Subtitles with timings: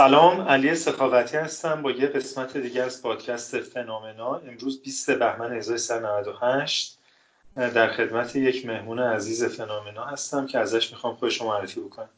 [0.00, 1.82] سلام علی سخاوتی هستم.
[1.82, 4.36] با یه قسمت دیگه از پادکست فنومنا.
[4.36, 6.98] امروز 20 بهمن 1398
[7.56, 12.08] در خدمت یک مهمون عزیز فنومنا هستم که ازش می‌خوام خودش معرفی بکنم.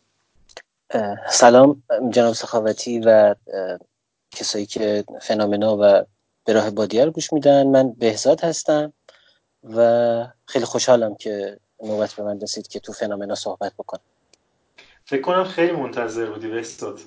[1.29, 3.35] سلام جناب سخاوتی و
[4.31, 6.05] کسایی که فنومنا و
[6.45, 7.67] به راه بادیار گوش میدن.
[7.67, 8.93] من بهزاد هستم
[9.65, 14.03] و خیلی خوشحالم که نوبت به من رسید که تو فنومنا صحبت بکنم.
[15.05, 17.01] فکر کنم خیلی منتظر بودی بهزاد.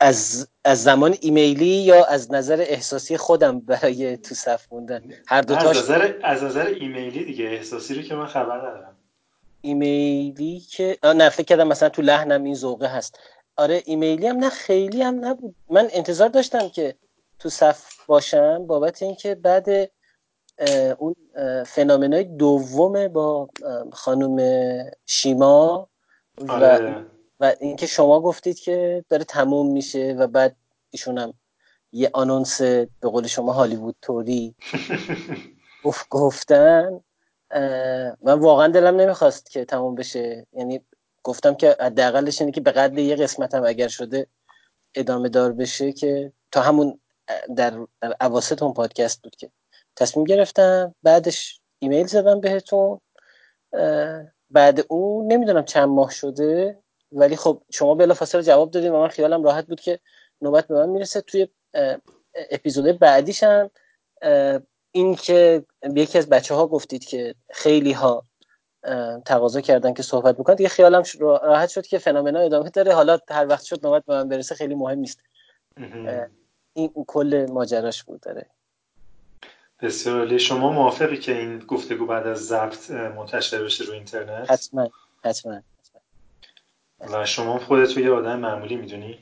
[0.00, 5.54] از از زمان ایمیلی یا از نظر احساسی خودم برای تو صف موندن؟ هر دو
[5.54, 8.96] از نظر از نظر ایمیلی دیگه احساسی رو که من خبر ندارم.
[9.60, 13.18] ایمیلی که نه فکر کردم مثلا تو لحنم این ذوقه هست.
[13.56, 15.54] آره ایمیلی هم نه خیلی هم نبود.
[15.70, 16.94] من انتظار داشتم که
[17.38, 19.68] تو صف باشم بابت اینکه بعد
[20.98, 21.14] اون
[21.66, 23.48] فنامنای دوم با
[23.92, 24.38] خانم
[25.06, 25.88] شیما
[26.48, 27.06] آره.
[27.40, 30.56] و اینکه شما گفتید که داره تموم میشه و بعد
[30.90, 31.34] ایشون هم
[31.92, 34.54] یه آنونس به قول شما هالیوود توری
[36.10, 37.00] گفتن
[38.22, 40.46] من واقعا دلم نمی‌خواست که تموم بشه.
[40.52, 40.80] یعنی
[41.22, 44.26] گفتم که حداقلش اینه که به قدر یه قسمت هم اگر شده
[44.94, 47.00] ادامه دار بشه که تا همون
[47.56, 49.50] در, در عواسط اون پادکست بود که
[49.96, 53.00] تصمیم گرفتم بعدش ایمیل زدم بهتون.
[54.50, 56.83] بعد اون نمی‌دونم چند ماه شده
[57.14, 59.98] ولی خب شما بلافاصله جواب دادیم و من خیالم راحت بود که
[60.42, 61.20] نوبت به من می‌رسه.
[61.20, 61.48] توی
[62.50, 63.70] اپیزود بعدیش هم
[64.92, 65.64] این که
[65.96, 68.24] یکی از بچه ها گفتید که خیلی ها
[69.26, 70.56] تقاضا کردن که صحبت بکنن.
[70.56, 72.94] دیگه خیالم راحت شد که فنومنا ادامه داره.
[72.94, 75.20] حالا هر وقت شد نوبت به من برسه خیلی مهم نیست.
[76.74, 78.46] این کل ماجراش بود داره.
[79.82, 84.88] بسیار شما موافقی که این گفتگو بعد از ضبط منتشر بشه رو اینترنت؟ حتما
[85.24, 85.62] حتما.
[87.12, 89.18] و شما خودت یه آدم معمولی می‌دونی؟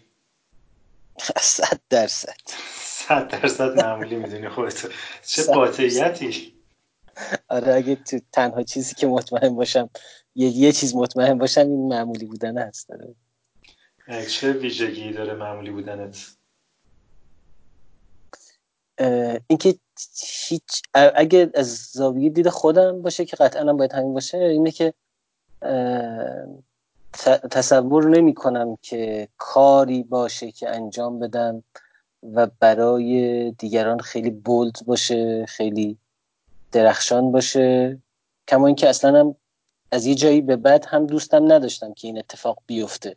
[1.40, 2.36] صد درصد.
[2.74, 4.86] صد درصد معمولی می‌دونی خودت.
[5.26, 6.54] چه قاطعیتی.
[7.48, 9.90] آره اگه تو تنها چیزی که مطمئن باشم
[10.34, 12.88] یه, یه چیز مطمئن باشم این معمولی بودن هست.
[12.88, 13.14] داره
[14.26, 16.36] چه ویژگی داره معمولی بودنت؟
[19.46, 19.78] اینکه
[20.48, 24.94] هیچ اگه از زاویه دید خودم باشه که قطعا باید همین باشه اینه که
[27.50, 31.64] تصور نمی کنم که کاری باشه که انجام بدم
[32.34, 35.98] و برای دیگران خیلی بولد باشه خیلی
[36.72, 37.98] درخشان باشه.
[38.48, 39.36] کما اینکه اصلا هم
[39.92, 43.16] از یه جایی به بعد هم دوستم نداشتم که این اتفاق بیفته.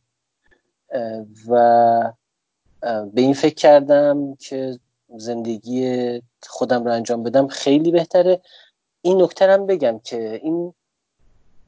[1.48, 2.14] و
[2.82, 4.80] به این فکر کردم که
[5.18, 8.42] زندگی خودم رو انجام بدم خیلی بهتره.
[9.02, 10.74] این نکته هم بگم که این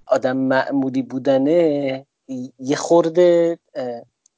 [0.06, 2.06] آدم معمولی بودنه
[2.60, 3.60] یه خورده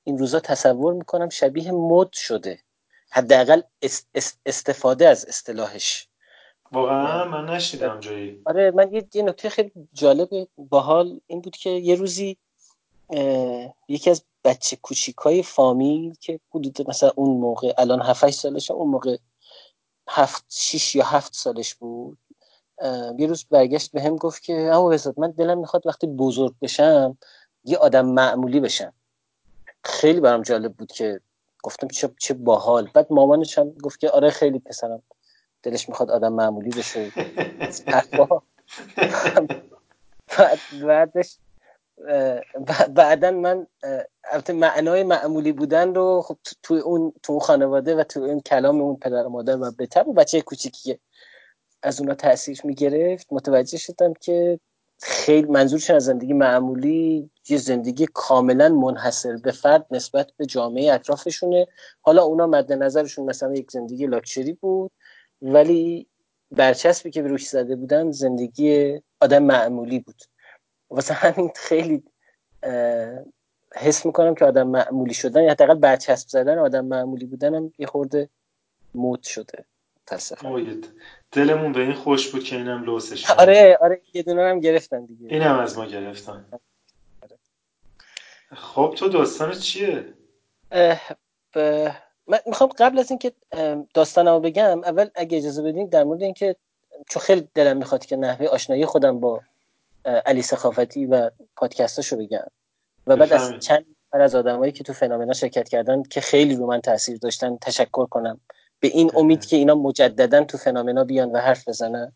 [0.03, 2.59] این روزا تصور می‌کنم شبیه مد شده.
[3.11, 3.61] حداقل
[4.45, 6.07] استفاده از اصطلاحش.
[6.71, 8.41] واقعا من نشیدم جایی.
[8.45, 12.37] آره من یه, یه نکته خیلی جالب باحال این بود که یه روزی
[13.87, 19.17] یکی از بچه کوچیکای فامیل که حدود مثلا اون موقع الان 7 سالشه اون موقع
[20.09, 22.17] هفت شیش یا هفت سالش بود.
[23.17, 27.17] یه روز برگشت به هم گفت که اما بزاد من دلم می‌خواد وقتی بزرگ بشم
[27.63, 28.93] یه آدم معمولی بشم.
[29.83, 31.21] خیلی برام جالب بود که
[31.63, 32.89] گفتم چه چه باحال.
[32.93, 35.03] بعد مامانش هم گفت که آره خیلی پسرم.
[35.63, 37.11] دلش می‌خواد آدم معمولی بشه.
[40.37, 41.37] بعد بعدش
[42.89, 43.67] بعدا من
[44.23, 48.95] البته معنای معمولی بودن رو خب تو اون تو خانواده و تو اون کلام اون
[48.95, 50.99] پدر و مادر و به و بچه کوچیکی
[51.83, 54.59] از اونا تاثیر می‌گرفت متوجه شدم که
[55.01, 61.67] خیلی منظورشون از زندگی معمولی؟ یه زندگی کاملا منحصر به فرد نسبت به جامعه اطرافشونه.
[62.01, 64.91] حالا اونا مد نظرشون مثلا یک زندگی لاکچری بود
[65.41, 66.07] ولی
[66.51, 70.21] برچسبی که به روش زده بودن زندگی آدم معمولی بود.
[70.89, 72.03] واسه همین خیلی
[73.75, 78.29] حس می‌کنم که آدم معمولی شدن یا حداقل برچسب زدن آدم معمولی بودنم یه خورده
[78.93, 79.65] موت شده.
[81.31, 85.27] دلمون به این خوش بود که اینم لوسش آره آره یه دونه هم گرفتن دیگه.
[85.27, 86.45] اینم از ما گرفتن.
[88.55, 90.13] خب تو داستان چیه؟
[91.55, 91.87] ب...
[92.27, 93.31] من می‌خوام قبل از اینکه
[93.93, 96.55] داستانمو بگم اول اگه اجازه بدین در مورد اینکه
[97.09, 99.41] چون خیلی دلم می‌خواد که نحوه آشنایی خودم با
[100.05, 102.47] علی سخافتی و پادکستاشو بگم.
[103.07, 106.65] و بعد از چند نفر از آدمایی که تو فنامنا شرکت کردن که خیلی رو
[106.65, 108.39] من تاثیر داشتن تشکر کنم.
[108.79, 112.11] به این امید که اینا مجددا تو فنامنا بیان و حرف بزنن.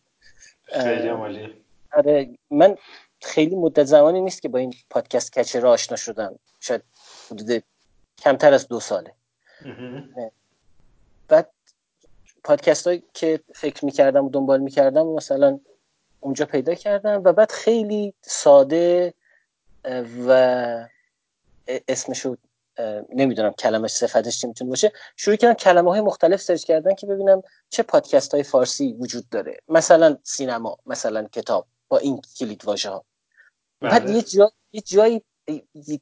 [0.64, 1.64] خیلی عالی.
[1.94, 2.78] آره من
[3.22, 6.40] خیلی مدت زمانی نیست که با این پادکست کچه را آشنا شدم.
[6.60, 6.82] شاید
[7.32, 7.64] حدود
[8.18, 9.14] کمتر از دو ساله.
[11.28, 11.50] بعد
[12.44, 15.60] پادکست هایی که فکر می‌کردم و دنبال می‌کردم مثلا
[16.20, 19.14] اونجا پیدا کردم و بعد خیلی ساده
[20.28, 20.88] و
[21.88, 22.38] اسمشو
[23.10, 24.92] نمی‌دونم کلمش صفتش چی می‌تونه باشه.
[25.16, 29.58] شروع کردم کلمه های مختلف سرچ کردن که ببینم چه پادکست های فارسی وجود داره.
[29.68, 33.06] مثلا سینما مثلا کتاب با این کلید واژه ها
[33.82, 34.16] بعد بله.
[34.16, 35.22] یه, جا، یه جایی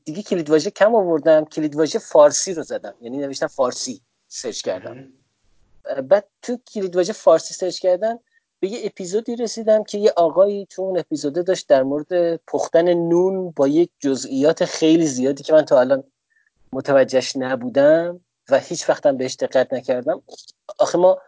[0.03, 2.93] دیگه کلید واژه کم آوردم کلید واژه فارسی رو زدم.
[3.01, 5.07] یعنی نوشتم فارسی سرچ کردم.
[6.09, 8.19] بعد تو کلید واژه فارسی سرچ کردن
[8.59, 13.51] به یه اپیزودی رسیدم که یه آقایی تو اون اپیزوده داشت در مورد پختن نون
[13.51, 16.03] با یک جزئیات خیلی زیادی که من تا الان
[16.73, 18.19] متوجهش نبودم
[18.49, 20.21] و هیچ وقتم بهش دقت نکردم.
[20.79, 21.21] آخه ما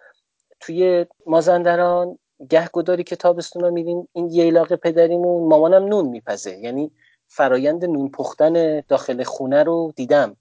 [0.60, 2.20] توی مازندران
[2.50, 6.58] گه گداری که تابستونا میریم این یه علاقه پدریمون مامانم نون میپزه.
[6.58, 6.92] یعنی
[7.28, 10.38] فرایند نون پختن داخل خونه رو دیدم.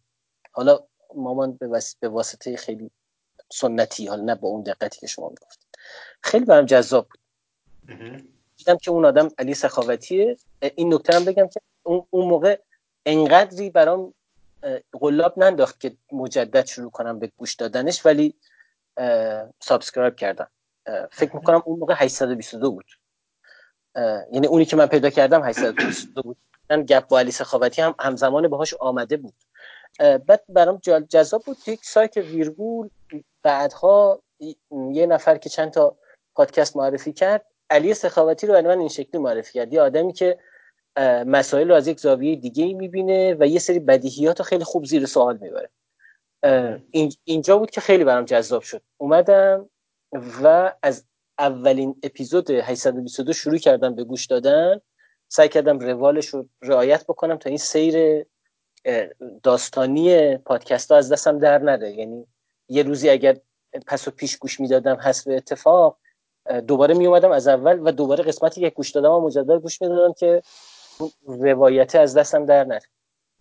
[0.53, 0.81] حالا
[1.15, 1.53] مامان
[2.01, 2.91] به, واسطه خیلی
[3.53, 5.67] سنتی حالا نه با اون دقتی که شما می‌گفت
[6.21, 7.21] خیلی برام جذاب بود.
[8.57, 10.37] دیدم که اون آدم علی سخاوتیه.
[10.75, 12.61] این نکته هم بگم که اون, اون موقع
[13.07, 14.15] انقدری برام
[14.93, 18.35] قلاب ننداخت که مجدد شروع کنم به گوش دادنش ولی
[19.61, 20.51] subscribe کردم.
[21.11, 22.87] فکر می‌کنم اون موقع 822 بود.
[24.33, 26.37] یعنی اونی که من پیدا کردم 822 بود.
[26.71, 29.35] من گپ با علی سخاوتی هم همزمان باهاش آمده بود.
[29.99, 32.89] بعد برام جذاب بود یک سایت ویرگول
[33.43, 34.23] بعدها
[34.93, 35.97] یه نفر که چند تا
[36.35, 39.73] پادکست معرفی کرد علی سخاوتی رو من این شکلی معرفی کرد.
[39.73, 40.39] یه آدمی که
[41.27, 44.85] مسائل رو از یک زاویه دیگه ای می‌بینه و یه سری بدیهیات رو خیلی خوب
[44.85, 45.71] زیر سوال می‌بره.
[47.25, 48.83] اینجا بود که خیلی برام جذاب شد.
[48.97, 49.71] اومدم
[50.43, 51.05] و از
[51.39, 54.81] اولین اپیزود 822 شروع کردم به گوش دادن.
[55.29, 58.27] سعی کردم روالش رو رعایت بکنم تا این سیر
[59.43, 61.93] داستانی پادکست ها از دستم در نره.
[61.93, 62.27] یعنی
[62.69, 63.37] یه روزی اگر
[63.87, 65.99] پس و پیش گوش می‌دادم حسب اتفاق
[66.67, 70.13] دوباره می اومدم از اول و دوباره قسمتی که گوش دادم و مجدد گوش می‌دادم
[70.13, 70.43] که
[71.27, 72.81] روایته از دستم در نره.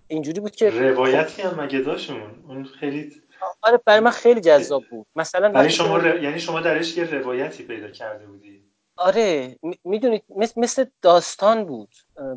[0.07, 3.21] اینجوری بود که روایتی هم مگه داشتمون؟ اون خیلی
[3.61, 5.07] آره برای من خیلی جذاب بود.
[5.15, 6.23] مثلا برای شما ر...
[6.23, 8.63] یعنی شما درش یه روایتی پیدا کرده بودی؟
[8.95, 10.23] آره می‌دونید
[10.55, 11.89] مثل داستان بود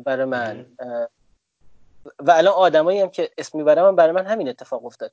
[0.05, 0.65] برای من.
[2.19, 5.11] و الان آدمایی هم که اسم می‌برم برای من همین اتفاق افتاد.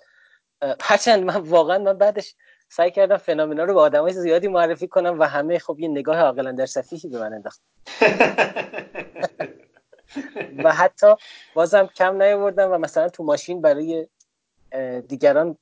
[0.81, 2.34] هرچند من واقعا من بعدش
[2.69, 6.52] سعی کردم فنومنا رو به آدمای زیادی معرفی کنم و همه خب یه نگاه عاقلا
[6.52, 7.60] در سفیحی به من انداخت.
[10.64, 11.14] و حتی
[11.55, 14.06] بازم کم نیاوردم و مثلا تو ماشین برای
[15.09, 15.59] دیگران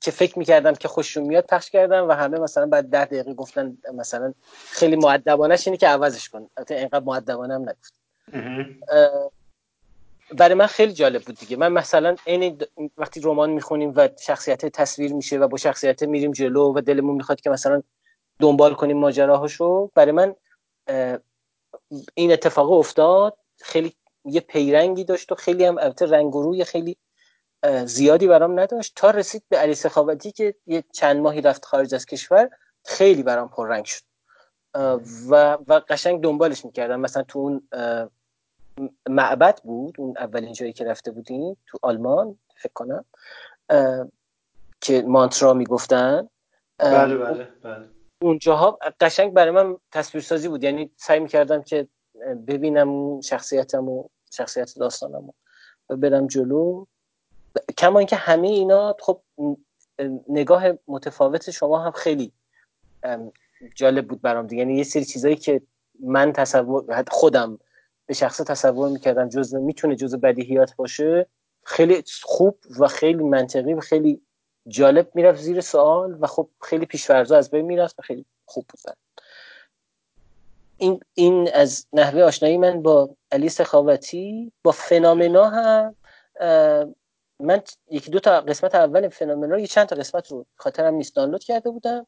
[0.00, 3.76] که فکر می‌کردم که خوششون میاد پخش کردم و همه مثلا بعد ده دقیقه گفتن
[3.94, 4.34] مثلا
[4.70, 6.50] خیلی معدبانش اینه که عوضش کن.
[6.56, 7.94] البته اینقدر معدبانه هم نگفت
[10.32, 11.56] برای من خیلی جالب بود دیگه.
[11.56, 12.58] من مثلا این
[12.98, 17.40] وقتی رمان می‌خونیم و شخصیت تصویر میشه و با شخصیت میریم جلو و دلمون می‌خواد
[17.40, 17.82] که مثلا
[18.40, 20.34] دنبال کنیم ماجراهاشو برای من
[22.14, 26.96] این اتفاق افتاد خیلی یه پیرنگی داشت و خیلی هم البته رنگ و روی خیلی
[27.84, 28.92] زیادی برام نداشت.
[28.96, 32.50] تا رسید به علی سخاوتی که یه چند ماهی رفت خارج از کشور
[32.84, 34.02] خیلی برام پررنگ شد.
[35.30, 37.00] و, و قشنگ دنبالش می‌کردم.
[37.00, 37.68] مثلا تو اون
[39.08, 43.04] معبد بود اون اولین جایی که رفته بودیم تو آلمان فکر کنم
[44.80, 46.28] که مانترا می‌گفتن.
[46.78, 47.88] بله بله بله.
[48.22, 50.64] اونجاها قشنگ برای من تصویرسازی بود.
[50.64, 51.88] یعنی سعی می‌کردم که
[52.46, 55.32] ببینم شخصیتم و شخصیت داستانم
[55.88, 56.84] و برم جلو.
[57.78, 59.20] کما اینکه همه اینا خب
[60.28, 62.32] نگاه متفاوت شما هم خیلی
[63.74, 64.62] جالب بود برام دیگه.
[64.62, 65.62] یعنی یه سری چیزایی که
[66.00, 67.58] من تصور خودم
[68.06, 71.26] به شخص تصور می‌کردم جزء می‌تونه جزء بدیهیات باشه
[71.62, 74.20] خیلی خوب و خیلی منطقی و خیلی
[74.68, 78.96] جالب می‌رفت زیر سوال و خب خیلی پیشورزا از بین می‌رفت و خیلی خوب بود
[80.76, 85.94] این, این از نحوه آشنایی من با علی سخاوتی با فنامنا هم
[87.40, 91.44] من یکی دو تا قسمت اول فنامنا یه چند تا قسمت رو خاطرم نیست دانلود
[91.44, 92.06] کرده بودم.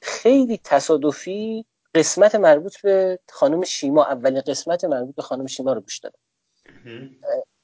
[0.00, 5.98] خیلی تصادفی قسمت مربوط به خانم شیما اولین قسمت مربوط به خانم شیما رو گوش
[5.98, 6.18] دادم.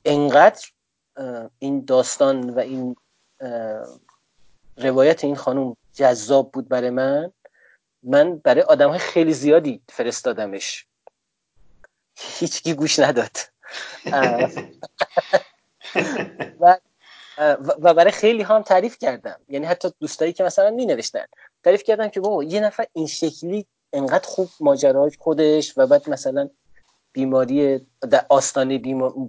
[0.04, 0.66] انقدر
[1.58, 2.96] این داستان و این
[4.76, 7.32] روایت این خانم جذاب بود برای من
[8.02, 10.86] من برای آدم های خیلی زیادی فرستادمش.
[12.16, 13.36] هیچکی گوش نداد.
[16.60, 16.78] و
[17.58, 19.40] و برای خیلی هم تعریف کردم.
[19.48, 21.24] یعنی حتی دوستایی که مثلا می نوشتن
[21.64, 26.50] تعریف کردم که بابا یه نفر این شکلی انقدر خوب ماجراش خودش و بعد مثلا
[27.12, 27.86] بیماری
[28.28, 28.78] آستانه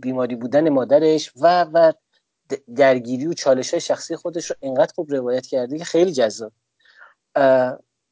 [0.01, 1.93] بیماری بودن مادرش و و
[2.75, 6.51] درگیری و چالش های شخصی خودش رو اینقدر خوب روایت کرده که خیلی جذاب.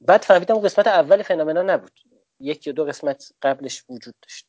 [0.01, 1.99] بعد فهمیدم قسمت اول فنومنا نبود.
[2.39, 4.47] یک یا دو قسمت قبلش وجود داشت.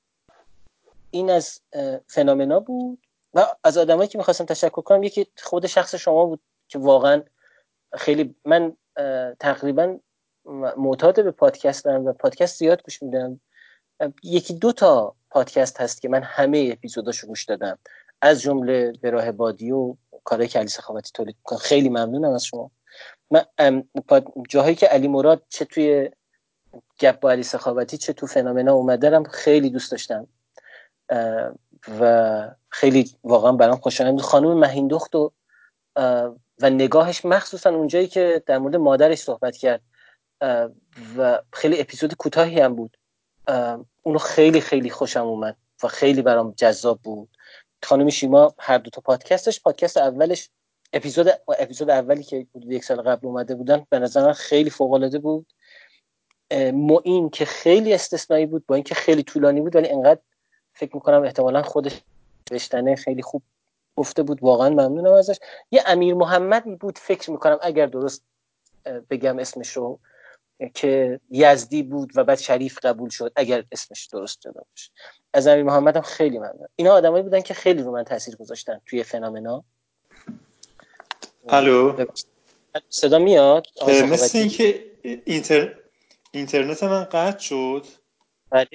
[1.10, 1.60] این از
[2.06, 3.06] فنومنا بود.
[3.34, 7.22] و از آدمایی که می‌خواستم تشکر کنم یکی خود شخص شما بود که واقعا
[7.94, 8.76] خیلی من
[9.40, 9.98] تقریبا
[10.76, 13.40] معتاد به پادکستم و پادکست زیاد گوش میدم.
[14.22, 17.78] یکی دو تا پادکست هست که من همه اپیزوداشو گوش دادم.
[18.20, 20.70] از جمله به راه بادی و کارهای که علی
[21.14, 22.70] تولید خیلی ممنونم از شما.
[23.30, 23.84] من
[24.48, 26.10] جاهایی که علی مراد چه توی
[27.00, 30.26] گپ با علی سخاوتی چه تو فنامنا اومده خیلی دوست داشتم.
[32.00, 35.32] و خیلی واقعا برام خوشایند خانم مهیندخت و
[36.62, 39.80] و نگاهش مخصوصا اونجایی که در مورد مادرش صحبت کرد.
[41.16, 42.96] و خیلی اپیزود کوتاهی هم بود.
[44.02, 47.28] اونو خیلی خیلی خوشم اومد و خیلی برام جذاب بود.
[47.82, 50.50] خانم شیما هر دو تا پادکستش پادکست اولش
[50.92, 51.28] اپیزود
[51.58, 55.46] اپیزود اولی که یک سال قبل اومده بودن به نظر خیلی فوق العاده بود
[56.72, 60.20] معین که خیلی استثنایی بود با اینکه خیلی طولانی بود ولی انقدر
[60.72, 62.00] فکر می‌کنم احتمالا خودش
[62.50, 63.42] نوشتنه خیلی خوب
[63.96, 64.42] گفته بود.
[64.42, 65.38] واقعا ممنونم ازش.
[65.70, 68.24] یه امیر محمدی بود فکر می‌کنم اگر درست
[69.10, 70.00] بگم اسمش رو
[70.74, 74.90] که یزدی بود و بعد شریف قبول شد اگر اسمش درست جدا باشه.
[75.32, 76.68] از امیر محمد هم خیلی ممنون.
[76.76, 79.64] اینا آدمایی بودن که خیلی رو من تاثیر گذاشتن توی فنامنا.
[81.48, 82.06] الو
[82.88, 84.84] صدا میاد؟ مثل اینکه
[85.24, 85.74] اینتر...
[86.30, 87.86] اینترنت من قطع شد.
[88.50, 88.68] بله.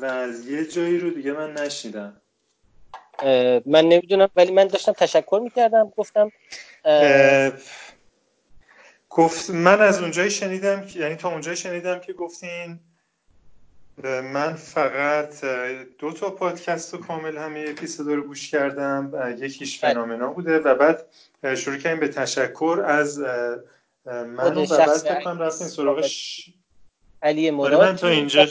[0.00, 2.22] و از یه جایی رو دیگه من نشیدم
[3.66, 6.32] من نمی‌دونم ولی من داشتم تشکر می‌کردم گفتم
[9.08, 12.80] گفت من از اونجایی شنیدم یعنی تا اونجایی شنیدم که گفتین
[14.04, 15.44] من فقط
[15.98, 19.34] دو تا پادکست رو کامل همه اپیزود رو گوش کردم.
[19.38, 19.92] یکیش بله.
[19.92, 21.06] فنامنا بوده و بعد
[21.56, 23.18] شروع کردیم به تشکر از
[24.06, 26.44] من و بعد بکنم رفتیم سراغش
[27.22, 28.46] علی مراد من تا اینجا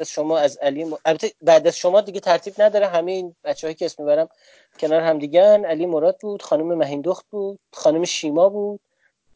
[0.00, 0.98] از شما از علی م...
[1.42, 2.86] بعد از شما دیگه ترتیب نداره.
[2.86, 4.28] همه این بچه‌هایی که اسم می‌برم
[4.78, 8.80] کنار هم دیگه علی مراد بود خانم مهیندخت بود خانم شیما بود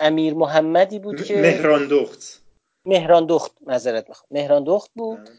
[0.01, 2.43] امیر محمدی بود که مهران دخت
[2.85, 5.31] مهران دخت نظرت می‌خوام مهران دخت بود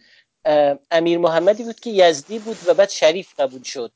[0.92, 3.92] امیر محمدی بود که یزدی بود و بعد شریف قبول شد.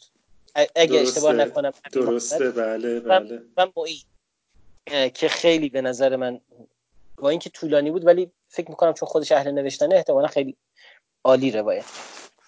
[0.76, 2.52] اگه اشتباه نکنم درسته.
[2.52, 3.42] بله بله.
[3.58, 3.72] من
[5.10, 6.42] که خیلی به نظر من
[7.18, 10.58] با اینکه طولانی بود ولی فکر می‌کنم چون خودش اهل نوشتنه احتمالا خیلی
[11.24, 11.86] عالی روایت.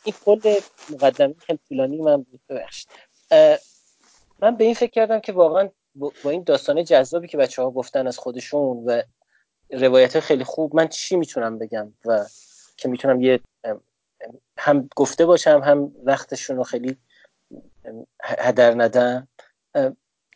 [0.03, 0.55] این کل
[0.89, 2.89] مقدمه خیلی طولانی من بود ببخشید.
[4.39, 8.07] من به این فکر کردم که واقعا با این داستانه جذابی که بچه ها گفتن
[8.07, 9.01] از خودشون و
[9.69, 10.75] روایت خیلی خوب.
[10.75, 12.25] من چی می‌تونم بگم و
[12.77, 13.39] که می‌تونم یه
[14.57, 16.97] هم گفته باشم هم وقتشون رو خیلی
[18.23, 19.27] هدر ندم.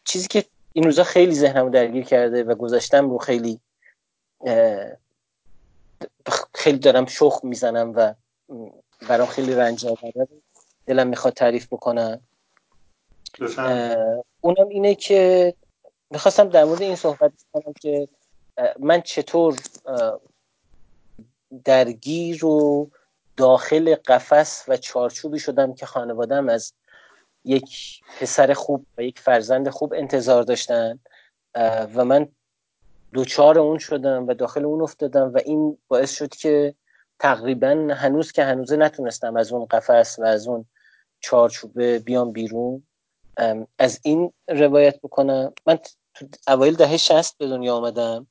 [0.06, 3.60] چیزی که این روزا خیلی ذهنمو درگیر کرده و گذاشتم رو خیلی
[6.54, 8.14] خیلی دارم شخ می‌زنم و
[9.10, 10.28] برام خیلی رنج آورده
[10.86, 12.22] دلم می‌خواد تعریف بکنم.
[14.42, 15.54] اونم اینه که
[16.10, 18.08] می‌خواستم در مورد این صحبت کنم که
[18.80, 19.60] من چطور
[21.64, 22.90] درگیر و
[23.38, 26.74] داخل قفس و چارچوبی شدم که خانوادم از
[27.46, 31.00] یک پسر خوب و یک فرزند خوب انتظار داشتن
[31.96, 32.28] و من
[33.14, 36.76] دوچار اون شدم و داخل اون افتادم و این باعث شد که
[37.20, 40.66] تقریبا هنوز که هنوزه نتونستم از اون قفس و از اون
[41.20, 42.84] چارچوبه بیام بیرون.
[43.80, 45.54] از این روایت بکنم.
[45.66, 45.80] من
[46.14, 48.28] تو اوایل دهه شست به دنیا آمدم.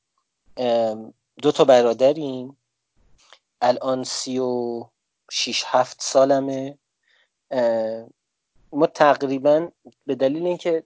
[1.41, 2.57] دو تا برادریم.
[3.61, 4.83] الان سی و
[5.31, 6.77] شیش هفت سالمه.
[8.73, 9.69] ما تقریبا
[10.05, 10.83] به دلیل اینکه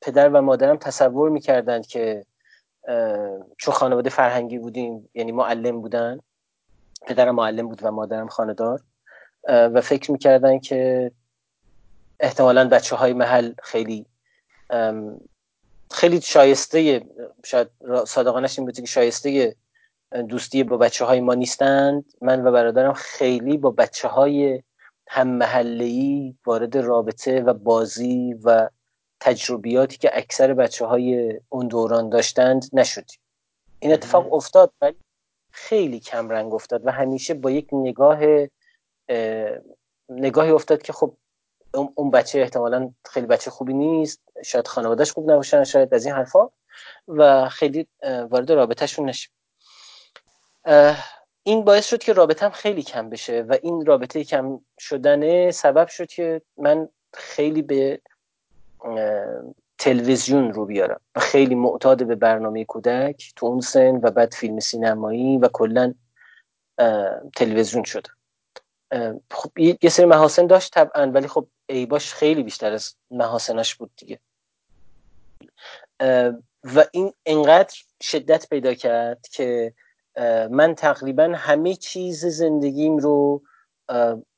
[0.00, 2.26] پدر و مادرم تصور می‌کردند که
[3.58, 6.20] چون خانواده فرهنگی بودیم یعنی معلم بودن.
[7.06, 8.80] پدرم معلم بود و مادرم خاندار
[9.48, 11.10] و فکر می‌کردن که
[12.20, 14.06] احتمالا بچه های محل خیلی
[15.94, 17.06] خیلی شایسته
[17.44, 17.68] شاید
[18.06, 19.56] صادقانش این بود که شایسته
[20.28, 22.04] دوستی با بچه های ما نیستند.
[22.20, 24.62] من و برادرم خیلی با بچه های
[25.08, 28.68] هم محلی وارد رابطه و بازی و
[29.20, 33.18] تجربیاتی که اکثر بچه های اون دوران داشتند نشدیم.
[33.80, 34.96] این اتفاق افتاد ولی
[35.52, 38.20] خیلی کم رنگ افتاد و همیشه با یک نگاه
[40.08, 41.16] نگاهی افتاد که خب
[41.94, 44.23] اون بچه احتمالا خیلی بچه خوبی نیست.
[44.44, 46.48] شاید خانوادهش خوب نباشن شاید از این حرفا.
[47.08, 49.30] و خیلی وارد رابطهشون نشیم.
[51.42, 56.06] این باعث شد که رابطم خیلی کم بشه و این رابطه کم شدنه سبب شد
[56.06, 58.00] که من خیلی به
[59.78, 61.00] تلویزیون رو بیارم.
[61.16, 65.94] و خیلی معتاد به برنامه کودک تو اون سن و بعد فیلم سینمایی و کلا
[67.36, 68.06] تلویزیون شد
[69.30, 74.18] خب یه سری محاسن داشت طبعا ولی خب ایباش خیلی بیشتر از محاسنش بود دیگه.
[76.64, 79.74] و این انقدر شدت پیدا کرد که
[80.50, 83.42] من تقریبا همه چیز زندگیم رو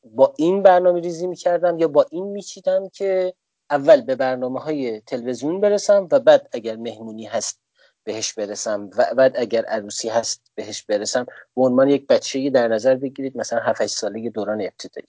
[0.04, 3.34] با این برنامه ریزی می‌کردم یا با این میچیدم که
[3.70, 7.60] اول به برنامه های تلویزیون برسم و بعد اگر مهمونی هست
[8.04, 11.24] بهش برسم و بعد اگر عروسی هست بهش برسم.
[11.56, 15.08] به عنوان یک بچه در نظر بگیرید مثلا 7 ساله دوران ابتدایی.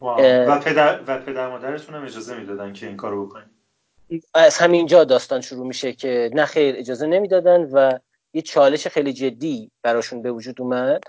[0.00, 3.48] و پدر و پدر مادرتون هم اجازه می‌دادن که این کارو بکنید
[4.34, 7.98] از همینجا داستان شروع میشه که نه خیر اجازه نمی‌دادن و
[8.32, 11.00] یه چالش خیلی جدی براشون به وجود اومد.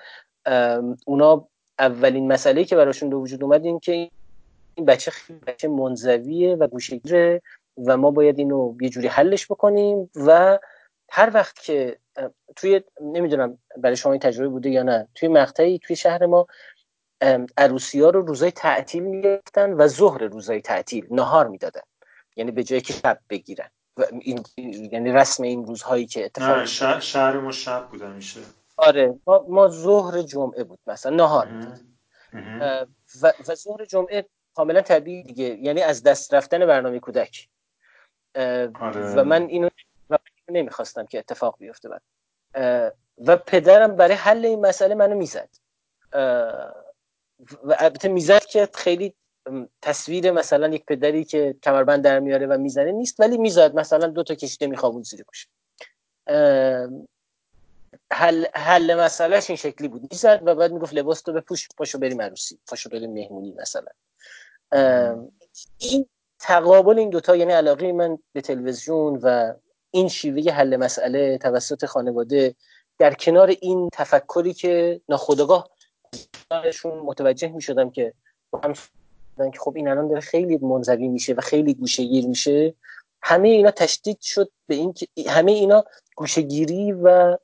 [1.05, 1.48] اونا
[1.79, 3.91] اولین مسئله که براشون به وجود اومد این که
[4.75, 7.41] این بچه خیلی بچه منزویه و گوشگیره
[7.86, 10.60] و ما باید اینو یه جوری حلش بکنیم و
[11.10, 11.98] هر وقت که
[12.55, 15.08] توی نمی‌دونم برای شما این تجربه بوده یا نه.
[15.15, 16.48] توی مقطعی توی شهر ما
[17.57, 21.81] عروسی ها رو روزای تعطیل می‌گرفتن و ظهر روزای تعطیل نهار می‌دادن.
[22.35, 23.69] یعنی به جایی که شب بگیرن.
[23.97, 24.43] و این
[24.91, 28.39] یعنی رسم این روزهایی که اتفاق نه شهر, شهر ما شب بوده میشه
[28.77, 31.47] آره ما, ما ظهر جمعه بود مثلا نهار
[33.21, 35.45] و, و ظهر جمعه کاملا طبیعی دیگه.
[35.45, 37.49] یعنی از دست رفتن برنامه کودک.
[38.35, 39.13] آره.
[39.15, 39.69] و من اینو
[40.49, 42.01] نمی‌خواستم که اتفاق بیفته بعد.
[43.25, 45.49] و پدرم برای حل این مسئله منو می‌زد.
[47.63, 49.13] و البته می‌زد که خیلی
[49.81, 54.24] تصویر مثلا یک پدری که کمربند در میاره و می‌زنه نیست ولی می‌زد مثلا دو
[54.24, 55.48] تا کشیده میخوابون زیر گوش.
[58.12, 60.01] حل, حل مسئلهش این شکلی بود.
[60.12, 63.91] می‌زد و بعد می‌گفت لباس تو بپوش پاشو بریم عروسی پاشو بریم مهمونی مثلا.
[65.77, 66.05] این
[66.39, 69.53] تقابل این دوتا یعنی علاقه من به تلویزیون و
[69.91, 72.56] این شیوه حل مسئله توسط خانواده
[72.97, 75.69] در کنار این تفکری که ناخودآگاه
[76.85, 78.13] متوجه می شدم که
[78.63, 78.73] هم
[79.51, 82.73] که خب این الان داره خیلی منزوی میشه و خیلی گوشهگیر میشه.
[83.21, 85.83] همه اینا تشدید شد به اینکه همه اینا
[86.15, 87.38] گوشهگیری و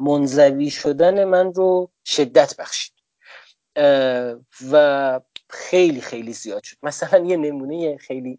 [0.00, 2.92] منزوی شدن من رو شدت بخشید.
[4.72, 6.76] و خیلی خیلی زیاد شد.
[6.82, 8.38] مثلا یه نمونه خیلی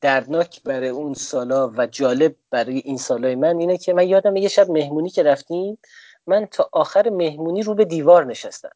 [0.00, 4.48] دردناک برای اون سالا و جالب برای این سالای من اینه که من یادم یه
[4.48, 5.78] شب مهمونی که رفتیم
[6.26, 8.70] من تا آخر مهمونی رو به دیوار نشستم.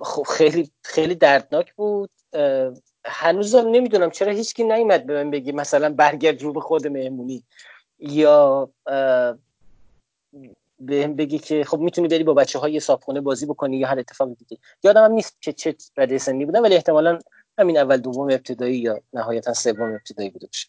[0.00, 2.10] خب خیلی خیلی دردناک بود.
[3.04, 7.44] هنوزم نمی‌دونم چرا هیچکی نیومد به من بگی مثلا برگرد رو به خود مهمونی.
[7.98, 8.70] یا
[10.80, 13.98] به هم بگی که خب می‌تونی بری با بچه های صابخونه بازی بکنی یا هر
[13.98, 14.58] اتفاق دیگه.
[14.82, 17.18] یادم هم نیست که چه رده سنی بودم ولی احتمالا
[17.58, 20.68] همین اول دوم ابتدایی یا نهایتا سوم ابتدایی بوده باشه.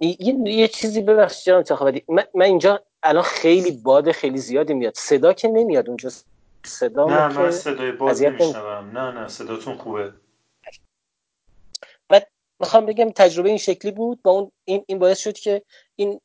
[0.00, 4.94] یه, یه چیزی ببخشید جناب من, من اینجا الان خیلی باد خیلی زیادی میاد.
[4.94, 6.10] صدا که نمیاد اونجا.
[6.66, 10.12] صدا نه من صدای باد نمیشنوم نه نه صداتون خوبه.
[12.08, 14.22] بعد می‌خوام بگم تجربه این شکلی بود.
[14.22, 15.62] با اون این, این باعث شد که
[15.96, 16.20] این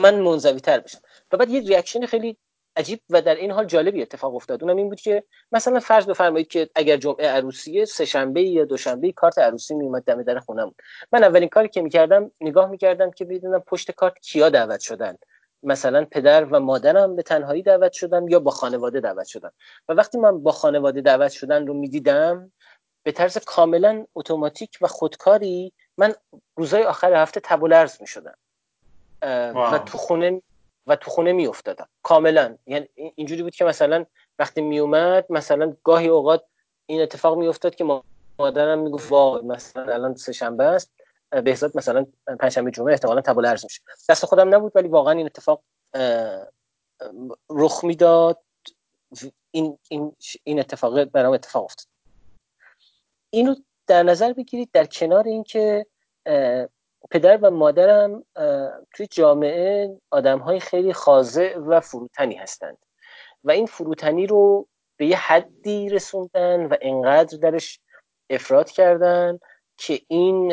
[0.00, 0.98] من منزوی تر بشم
[1.32, 2.36] و بعد یه ریاکشن خیلی
[2.76, 4.62] عجیب و در این حال جالبی اتفاق افتاد.
[4.62, 9.12] اونم این بود که مثلا فرض بفرمایید که اگر جمعه عروسیه سه شنبه یا دوشنبه
[9.12, 10.74] کارت عروسی میومد دم در خونم
[11.12, 15.18] من اولین کاری که می‌کردم نگاه می‌کردم که بدونم پشت کارت کیا دعوت شدن.
[15.62, 19.50] مثلا پدر و مادرم به تنهایی دعوت شدن یا با خانواده دعوت شدن.
[19.88, 22.52] و وقتی من با خانواده دعوت شدن رو می‌دیدم
[23.02, 26.14] به طرز کاملا اتوماتیک و خودکاری من
[26.56, 28.34] روزای آخر هفته تب و لرز می‌شدم.
[29.54, 30.42] و تو خونه
[30.86, 32.56] و تو خونه می افتادم کاملا.
[32.66, 34.06] یعنی اینجوری بود که مثلا
[34.38, 36.44] وقتی می اومد مثلا گاهی اوقات
[36.86, 38.02] این اتفاق می افتاد که
[38.38, 39.12] مادرم می گفت
[39.44, 40.92] مثلا الان سه شنبه است
[41.44, 42.06] بهزاد مثلا
[42.40, 43.82] پنجشنبه جمعه احتمالا تب ارز میشه.
[44.08, 45.62] دست خودم نبود ولی واقعا این اتفاق
[47.50, 48.38] رخ می‌داد.
[49.50, 51.86] این این این اتفاق برام اتفاق افتاد.
[53.30, 53.54] اینو
[53.86, 55.86] در نظر بگیرید در کنار اینکه
[57.10, 58.24] پدر و مادرم
[58.94, 62.78] توی جامعه آدم های خیلی خاضع و فروتنی هستند.
[63.44, 67.80] و این فروتنی رو به یه حدی رسوندن و انقدر درش
[68.30, 69.38] افراد کردن
[69.76, 70.48] که این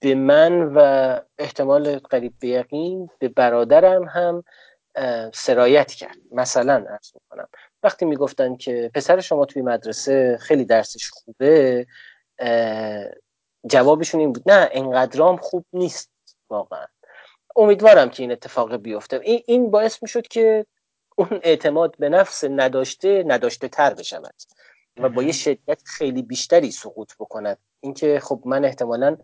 [0.00, 4.44] به من و احتمال قریب به یقین به برادرم هم
[5.34, 6.16] سرایت کرد.
[6.32, 7.48] مثلا ارز می‌کنم.
[7.82, 11.86] وقتی می‌گفتن که پسر شما توی مدرسه خیلی درسش خوبه
[13.66, 14.50] جوابشون این بود.
[14.50, 16.10] نه انقدرام خوب نیست
[16.50, 16.86] واقعا.
[17.56, 19.20] امیدوارم که این اتفاق بیفته.
[19.24, 20.66] این, این باعث می‌شد که
[21.16, 24.34] اون اعتماد به نفس نداشته نداشته تر بشود
[24.96, 27.58] و با یه شدت خیلی بیشتری سقوط بکند.
[27.80, 29.16] اینکه خب من احتمالا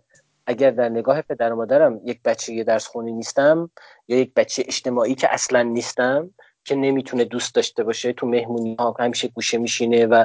[0.46, 3.70] اگر در نگاه پدر و مادرم یک بچه درس خونی نیستم
[4.09, 6.31] یا یک بچه اجتماعی که اصلا نیستم
[6.64, 10.24] که نمی‌تونه دوست داشته باشه تو مهمونی ها همیشه گوشه میشینه و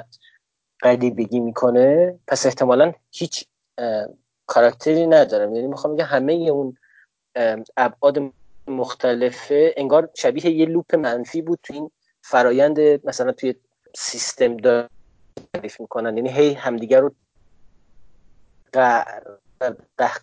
[0.84, 3.46] بگی می‌کنه پس احتمالا هیچ
[4.46, 5.56] کاراکتری ندارم.
[5.56, 6.78] یعنی می‌خوام بگم همه اون
[7.78, 8.34] ابعاد
[8.68, 9.74] مختلفه.
[9.78, 13.56] انگار شبیه یه لوپ منفی بود تو این فرایند مثلا توی
[13.96, 14.90] سیستم دار
[15.54, 16.18] تعریف می‌کنن.
[16.18, 17.16] یعنی هی همدیگر رو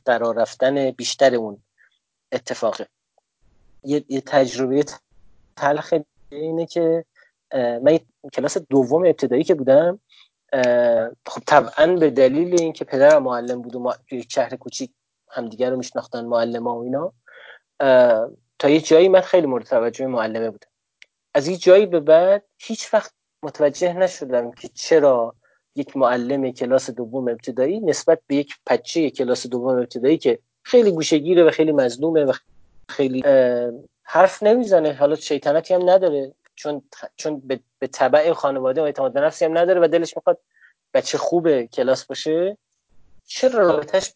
[0.04, 1.62] قرار رفتن بیشتر اون
[2.32, 2.86] اتفاقه.
[3.84, 4.84] یه, یه تجربه
[5.56, 5.94] تلخ
[6.30, 7.04] اینه که
[7.54, 7.98] من
[8.32, 10.00] کلاس دوم ابتدایی که بودم
[11.26, 13.94] خب طبعا به دلیل اینکه پدرم معلم بود و ما
[14.28, 14.90] شهر کوچیک
[15.28, 17.12] همدیگر رو میشناختن معلم ها و اینا
[18.58, 20.68] تا یه جایی من خیلی مورد توجه معلمه بودم.
[21.34, 25.34] از این جایی به بعد هیچ وقت متوجه نشدم که چرا
[25.74, 31.44] یک معلم کلاس دوم ابتدایی نسبت به یک بچه کلاس دوم ابتدایی که خیلی گوشگیره
[31.44, 32.32] و خیلی مظلومه و
[32.88, 33.22] خیلی
[34.02, 34.92] حرف نمی‌زنه.
[34.92, 36.32] حالا شیطنتی هم نداره.
[36.60, 36.82] چون
[37.16, 40.38] چون به, به طبع خانواده و اعتماد به نفسی هم نداره و دلش می‌خواد
[40.94, 42.58] بچه خوب کلاس باشه.
[43.24, 44.14] چرا رابطهش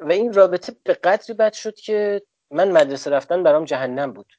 [0.00, 4.32] و این رابطه به قدری بد شد که من مدرسه رفتن برام جهنم بود.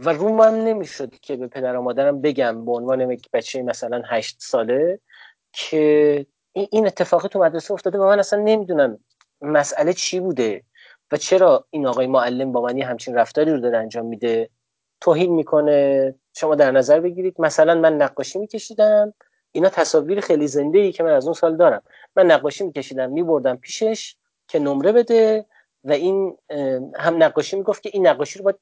[0.00, 4.02] و روم هم نمی‌شد که به پدر و مادرم بگم به عنوان یک بچه مثلا
[4.06, 4.98] هشت ساله
[5.52, 8.98] که این اتفاقی تو مدرسه افتاده و من اصلا نمی‌دونم
[9.40, 10.62] مسئله چی بوده
[11.12, 14.50] و چرا این آقای معلم با من همچین رفتاری رو داره انجام میده.
[15.00, 16.14] توهین می‌کنه.
[16.34, 17.34] شما در نظر بگیرید.
[17.38, 19.14] مثلا من نقاشی میکشیدم.
[19.52, 21.82] اینا تصاویر خیلی زنده ای که من از اون سال دارم.
[22.16, 24.16] من نقاشی میکشیدم میبردم پیشش
[24.48, 25.46] که نمره بده
[25.84, 26.36] و این
[26.96, 28.58] هم نقاشی می‌گفت که این نقاشی رو باید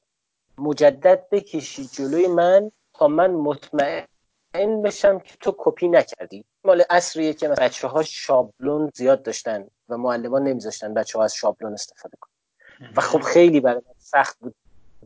[0.57, 6.45] مجدد بکشی جلوی من تا من مطمئن بشم که تو کپی نکردی.
[6.63, 11.73] مال اصریه که بچه ها شابلون زیاد داشتن و معلمان نمیذاشتن بچه ها از شابلون
[11.73, 12.31] استفاده کنن.
[12.97, 14.55] و خب خیلی برای من سخت بود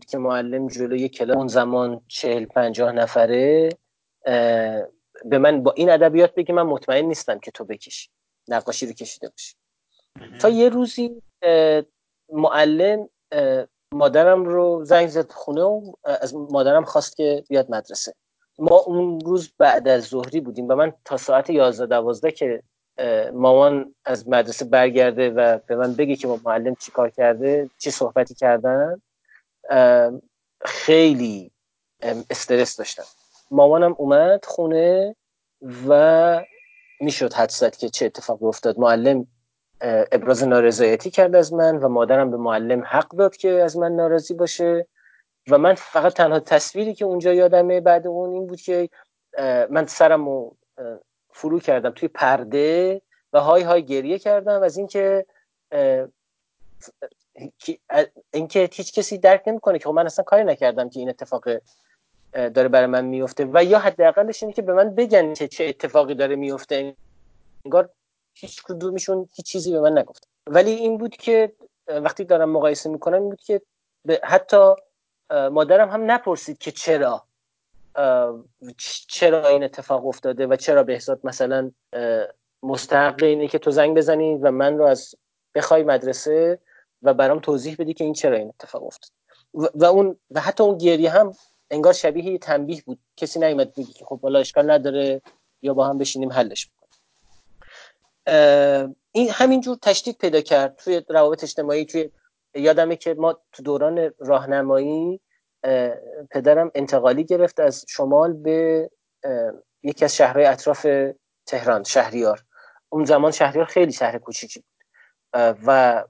[0.07, 3.69] که معلم جلوی کلاس اون زمان چهل پنجاه نفره
[5.25, 8.09] به من با این ادبیات بگی من مطمئن نیستم که تو بکشی
[8.47, 9.55] نقاشی رو کشیده باشی.
[10.39, 11.21] تا یه روزی
[12.29, 13.09] معلم
[13.91, 18.13] مادرم رو زنگ زد خونه و از مادرم خواست که بیاد مدرسه.
[18.59, 22.63] ما اون روز بعد از ظهری بودیم و من تا ساعت 11 دوازده که
[23.33, 27.91] مامان از مدرسه برگرده و به من بگه که با معلم چی کار کرده چی
[27.91, 29.01] صحبتی کردن.
[30.61, 31.51] خیلی
[32.29, 33.03] استرس داشتم.
[33.51, 35.15] مامانم اومد خونه
[35.87, 36.43] و
[37.01, 38.79] می‌شد حد زد که چه اتفاقی افتاد.
[38.79, 39.27] معلم
[40.11, 44.33] ابراز نارضایتی کرد از من و مادرم به معلم حق داد که از من ناراضی
[44.33, 44.87] باشه.
[45.49, 48.89] و من فقط تنها تصویری که اونجا یادمه بعد اون این بود که
[49.69, 50.55] من سرم رو
[51.29, 53.01] فرو کردم توی پرده
[53.33, 54.63] و های های گریه کردم.
[54.63, 55.25] از اینکه
[58.31, 61.43] اینکه هیچ کسی درک نمی‌کنه که خب من اصلا کاری نکردم که این اتفاق
[62.33, 66.15] داره برای من میفته و یا حداقلش اینه که به من بگن که چه اتفاقی
[66.15, 66.95] داره میفته
[67.65, 67.89] انگار
[68.33, 70.27] هیچ کدومشون هیچ چیزی به من نگفت.
[70.47, 71.53] ولی این بود که
[71.87, 73.61] وقتی دارم مقایسه می‌کنم این بود که
[74.23, 74.73] حتی
[75.31, 77.23] مادرم هم نپرسید که چرا
[79.07, 81.71] چرا این اتفاق افتاده و چرا بهزاد مثلا
[82.63, 85.15] مستحق اینه که تو زنگ بزنی و من رو از
[85.55, 86.59] بخوای مدرسه
[87.05, 89.11] و برام توضیح بدی که این چرا این اتفاق افتاد.
[89.53, 91.33] و, اون و حتی اون گریه هم
[91.69, 92.99] انگار شبیه یه تنبیه بود.
[93.17, 95.21] کسی نیومد بگی که خب والا اشکال نداره
[95.61, 96.85] یا با هم بشینیم حلش بکنیم.
[99.11, 102.09] این همینجور تشدید پیدا کرد توی روابط اجتماعی توی
[102.55, 105.19] یادمه که ما تو دوران راهنمایی
[106.31, 108.89] پدرم انتقالی گرفت از شمال به
[109.83, 110.87] یکی از شهرهای اطراف
[111.45, 112.43] تهران شهریار.
[112.89, 114.74] اون زمان شهریار خیلی شهر کوچیکی بود.
[115.35, 116.03] و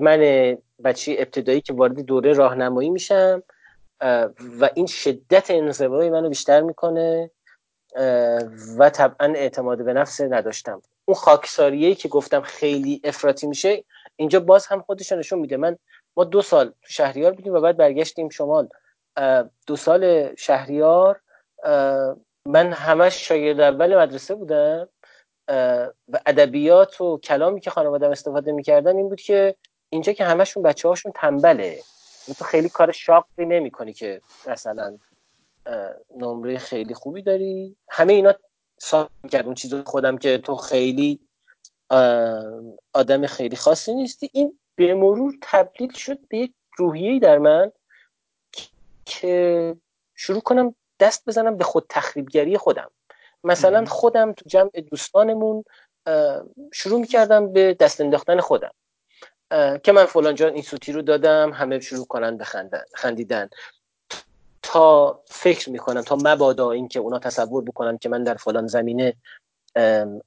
[0.00, 3.42] من بچه ابتدایی که وارد دوره راهنمایی میشم
[4.60, 7.30] و این شدت انزوای منو بیشتر می‌کنه
[8.78, 10.82] و طبعا اعتماد به نفس نداشتم.
[11.04, 13.84] اون خاکساریه که گفتم خیلی افراطی میشه
[14.16, 15.56] اینجا باز هم خودش نشون میده.
[15.56, 15.76] من
[16.16, 18.68] ما دو سال تو شهریار بودیم و بعد برگشتیم شمال.
[19.66, 21.20] دو سال شهریار
[22.46, 24.88] من همش شاگرد اول مدرسه بودم.
[25.48, 29.56] و ادبیات و کلامی که خانوادم استفاده می‌کردن این بود که
[29.88, 31.80] اینجا که همشون بچه هاشون تنبله
[32.38, 34.98] تو خیلی کار شاقی نمی‌کنی که مثلا
[36.16, 37.76] نمره خیلی خوبی داری.
[37.90, 38.34] همه اینا
[38.78, 41.20] سال کرد اون چیز خودم که تو خیلی
[42.92, 44.30] آدم خیلی خاصی نیستی.
[44.32, 47.72] این به مرور تبدیل شد به یک روحیه در من
[49.04, 49.76] که
[50.14, 52.90] شروع کنم دست بزنم به خود تخریبگری خودم.
[53.46, 55.64] مثلا خودم تو جمع دوستانمون
[56.72, 58.70] شروع می‌کردم به دست انداختن خودم.
[59.82, 63.48] که من فلان جان این سوتی رو دادم همه شروع کنن بخندن خندیدن.
[64.62, 69.14] تا فکر می‌کنم تا مبادا اینکه اونا تصور بکنن که من در فلان زمینه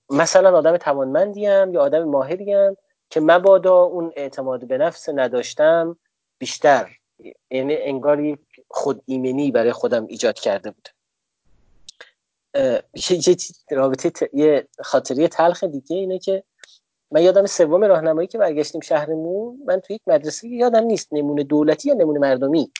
[0.09, 2.77] مثلا آدم توانمندیم یا آدم ماهریم
[3.09, 5.97] که مبادا اون اعتماد به نفس نداشتم
[6.37, 6.89] بیشتر.
[7.51, 10.89] یعنی انگار یک خود ایمنی برای خودم ایجاد کرده بود.
[12.55, 13.35] یه
[13.71, 16.43] رابطه یه خاطری تلخ دیگه اینه که
[17.11, 21.89] من یادم سوم راهنمایی که برگشتیم شهرمون من تو یک مدرسه یادم نیست نمونه دولتی
[21.89, 22.71] یا نمونه مردمی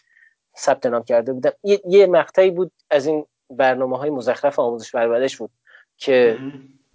[0.58, 1.52] ثبت نام کرده بودم.
[1.64, 5.52] یه, یه مقطعی بود از این برنامه های مزخرف آموزش پرورش بود
[5.98, 6.38] که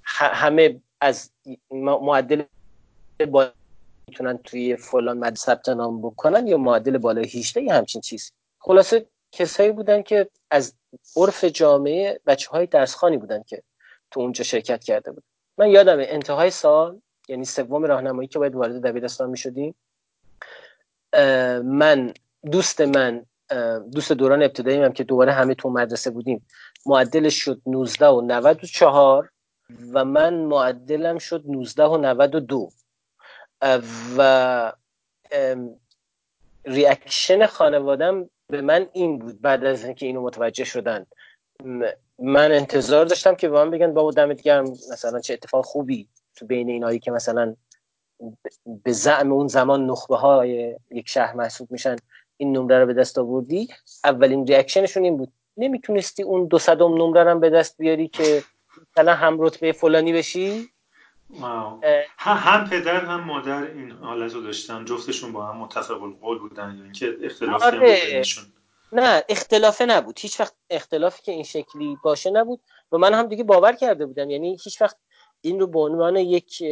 [0.04, 1.30] همه از
[1.70, 2.42] معدل
[3.30, 3.52] بالا
[4.08, 9.06] می‌تونن توی فلان مد ثبت نام بکنن یا معدل بالا 18 یا همچین چیز خلاصه
[9.34, 10.74] کسایی بودن که از
[11.16, 13.62] عرف جامعه بچه های درسخانی بودن که
[14.10, 15.24] تو اونجا شرکت کرده بود.
[15.58, 19.74] من یادم انتهای سال یعنی سوم راهنمایی که باید وارد دبیرستان می شدیم
[21.64, 22.14] من
[22.50, 23.26] دوست من
[23.92, 26.46] دوست دوران ابتدایی هم که دوباره همه تو مدرسه بودیم.
[26.86, 29.30] معدلش شد 19 و 94
[29.92, 32.70] و من معدلم شد 19 و 92
[34.16, 34.72] و
[36.64, 41.06] ریاکشن خانوادم به من این بود بعد از اینکه اینو متوجه شدن.
[42.18, 46.46] من انتظار داشتم که به من بگن بابا دمت گرم مثلا چه اتفاق خوبی تو
[46.46, 47.56] بین اینایی که مثلا
[48.84, 51.96] به زعم اون زمان نخبه های یک شهر محسوب میشن
[52.36, 53.68] این نمره رو به دست آوردی؟
[54.04, 55.32] اولین ریاکشنشون این بود.
[55.56, 58.42] نمی‌تونستی اون دو صدم نمره رو به دست بیاری که
[58.90, 60.68] مثلا هم رتبه فلانی بشی؟
[62.18, 66.84] هم پدر هم مادر این حالت رو داشتن جفتشون با هم متفق القول بودن یا
[66.84, 68.22] اینکه اختلافی آره.
[68.92, 70.18] نه اختلافه نبود.
[70.18, 72.60] هیچ وقت اختلافی که این شکلی باشه نبود.
[72.92, 74.30] و من هم دیگه باور کرده بودم.
[74.30, 74.96] یعنی هیچ وقت
[75.40, 76.62] این رو به عنوان یک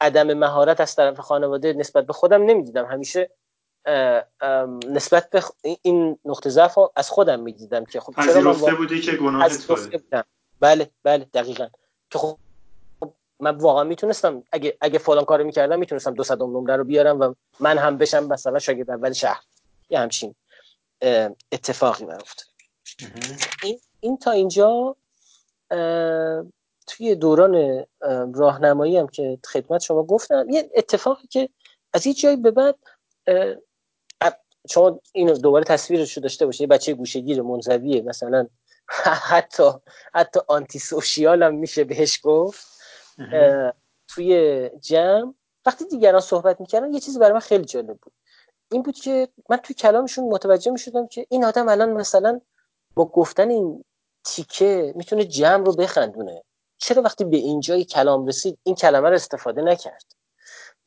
[0.00, 2.86] عدم مهارت از طرف خانواده نسبت به خودم نمی‌دیدم.
[2.86, 3.30] همیشه
[4.88, 5.42] نسبت به
[5.82, 9.48] این نقطه ضعف از خودم می‌دیدم که خب چرا من بودی که گناه
[10.60, 11.68] بله بله دقیقا.
[12.10, 12.38] که خب
[13.40, 17.34] من واقعا می‌تونستم اگه اگه فلان کارو می‌کردم می‌تونستم دو صدم نمره رو بیارم و
[17.60, 19.42] من هم بشم مثلا شاگرد اول شهر.
[19.90, 20.34] یه همچین
[21.52, 22.44] اتفاقی میفته
[23.62, 24.96] این این تا اینجا
[26.86, 27.84] توی دوران
[28.34, 31.48] راهنمایی هم که خدمت شما گفتم یه اتفاقی که
[31.92, 32.76] از این جایی به بعد
[34.70, 38.46] شما اینو دوباره تصویرش رو داشته باشید یه بچه گوشگیر منزویه مثلا
[39.30, 39.70] حتی
[40.14, 42.79] حتی آنتی سوشیال هم میشه بهش گفت.
[44.08, 45.34] توی جمع.
[45.66, 48.12] وقتی دیگران صحبت می‌کردن یه چیزی برای من خیلی جالب بود.
[48.72, 52.40] این بود که من توی کلامشون متوجه می‌شدم که این آدم الان مثلا
[52.94, 53.84] با گفتن این
[54.24, 56.42] تیکه می‌تونه جمع رو بخندونه.
[56.78, 60.04] چرا وقتی به اینجای کلام رسید این کلمه رو استفاده نکرد؟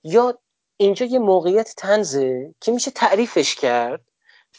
[0.04, 0.40] یا
[0.78, 4.02] اینجا یه موقعیت تنزه که میشه تعریفش کرد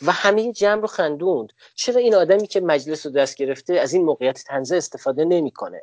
[0.03, 1.53] و همه جمع رو خندوند.
[1.75, 5.83] چرا این آدمی که مجلس رو دست گرفته از این موقعیت تنزه استفاده نمی‌کنه؟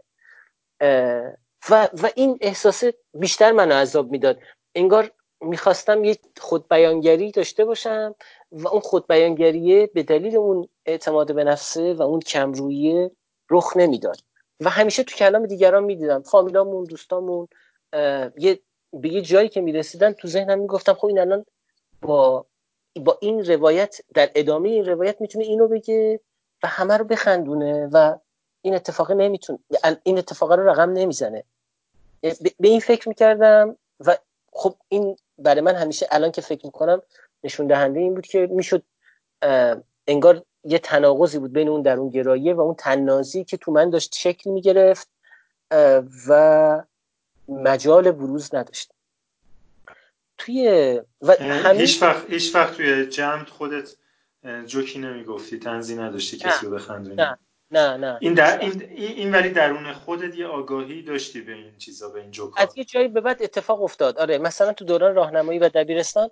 [1.70, 4.40] و, و این احساس بیشتر منو عذاب می‌داد.
[4.76, 8.16] انگار می‌خواستم یک خودبیانگری داشته باشم
[8.52, 13.12] و اون خودبیانگریه به دلیل اون اعتماد به نفسه و اون کمرویه
[13.50, 14.18] رخ نمی‌داد.
[14.60, 17.48] و همیشه تو کلام دیگران می‌دیدم فامیلامون دوستامون
[18.38, 18.60] یه
[18.94, 21.46] به یه جایی که می‌رسیدن تو ذهنم می‌گفتم خب این الان
[22.02, 22.46] با
[22.96, 26.20] با این روایت در ادامه این روایت می‌تونه اینو بگه
[26.64, 28.18] و همه رو بخندونه و
[28.62, 29.60] این اتفاق نمی‌تونه
[30.04, 31.44] این اتفاق رو رقم نمی‌زنه.
[32.22, 34.18] به این فکر می‌کردم و
[34.52, 37.02] خب این برای من همیشه الان که فکر می‌کنم
[37.44, 38.84] نشون دهنده این بود که می‌شد
[40.08, 44.16] انگار یه تناقضی بود بین اون درون گراییه و اون تنازی که تو من داشت
[44.16, 45.10] شکل می‌گرفت
[46.28, 46.84] و
[47.48, 48.92] مجال بروز نداشت.
[50.38, 53.96] توی و همین هیچ وقت هیچ وقت توی جمع خودت
[54.66, 57.16] جوکی نمی‌گفتی تنزی نداشتی کسی رو بخندونی.
[57.16, 57.38] نه.
[57.72, 58.18] نه نه.
[58.22, 62.32] این در این این ولی درون خودت یه آگاهی داشتی به این چیزا به این
[62.32, 62.62] جوکا.
[62.62, 64.18] از یه جایی به بعد اتفاق افتاد.
[64.18, 66.30] آره مثلا تو دوران راهنمایی و دبیرستان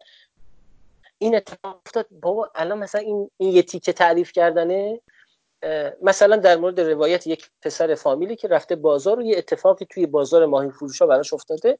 [1.17, 2.07] این اتفاق افتاد.
[2.11, 5.01] بابا الان مثلا این این یه تیکه تعریف کردنه
[6.01, 10.45] مثلا در مورد روایت یک پسر فامیلی که رفته بازار و یه اتفاقی توی بازار
[10.45, 11.79] ماهی فروشا براش افتاده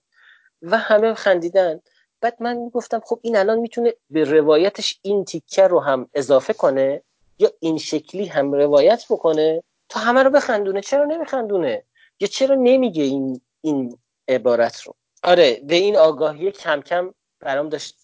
[0.62, 1.82] و همه خندیدن.
[2.22, 7.02] بعد من گفتم خب این الان می‌تونه به روایتش این تیکه رو هم اضافه کنه.
[7.39, 11.84] یا این شکلی هم روایت بکنه تا همه رو بخندونه؟ چرا نمیخندونه؟
[12.19, 13.97] یا چرا نمیگه این این
[14.28, 17.95] عبارت رو؟ آره به این آگاهی کم کم برام داشت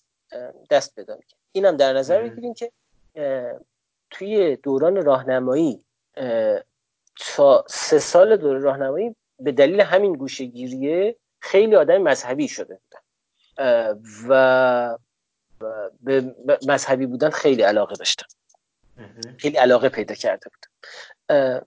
[0.69, 1.19] دست بدم
[1.51, 2.71] اینم در نظر بگیریم که
[4.09, 5.83] توی دوران راهنمایی
[7.15, 13.01] تا سه سال دوره راهنمایی به دلیل همین گوشه گیریه خیلی آدم مذهبی شده بودن.
[14.29, 14.97] و
[16.01, 16.35] به
[16.67, 18.25] مذهبی بودن خیلی علاقه داشتم
[19.37, 21.65] خیلی علاقه پیدا کرده بودم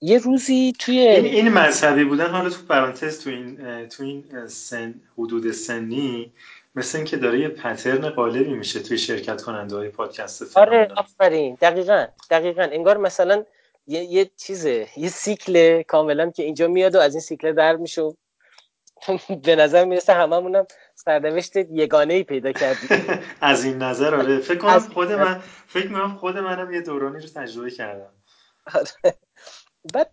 [0.00, 4.94] یه روزی توی این, این مذهبی بودن حالا تو پرانتز تو این تو این سن
[5.18, 6.32] حدود سنی
[6.74, 11.58] مثل اینکه داره یه پترن قالبی میشه توی شرکت کننده های پادکست آره آفرین.
[11.60, 12.62] دقیقا دقیقا.
[12.62, 13.44] انگار مثلا
[13.86, 18.02] یه, یه چیزه یه سیکل کاملا که اینجا میاد و از این سیکل در میشه
[19.44, 22.88] به نظر می‌رسه هممونم سرنوشت یگانه ای پیدا کردیم.
[23.40, 24.38] از این نظر آره.
[24.38, 28.12] فکر کنم خود من فکر کنم خود منم یه دورانی رو تجربه کردم.
[28.74, 29.14] آره.
[29.94, 30.10] بعد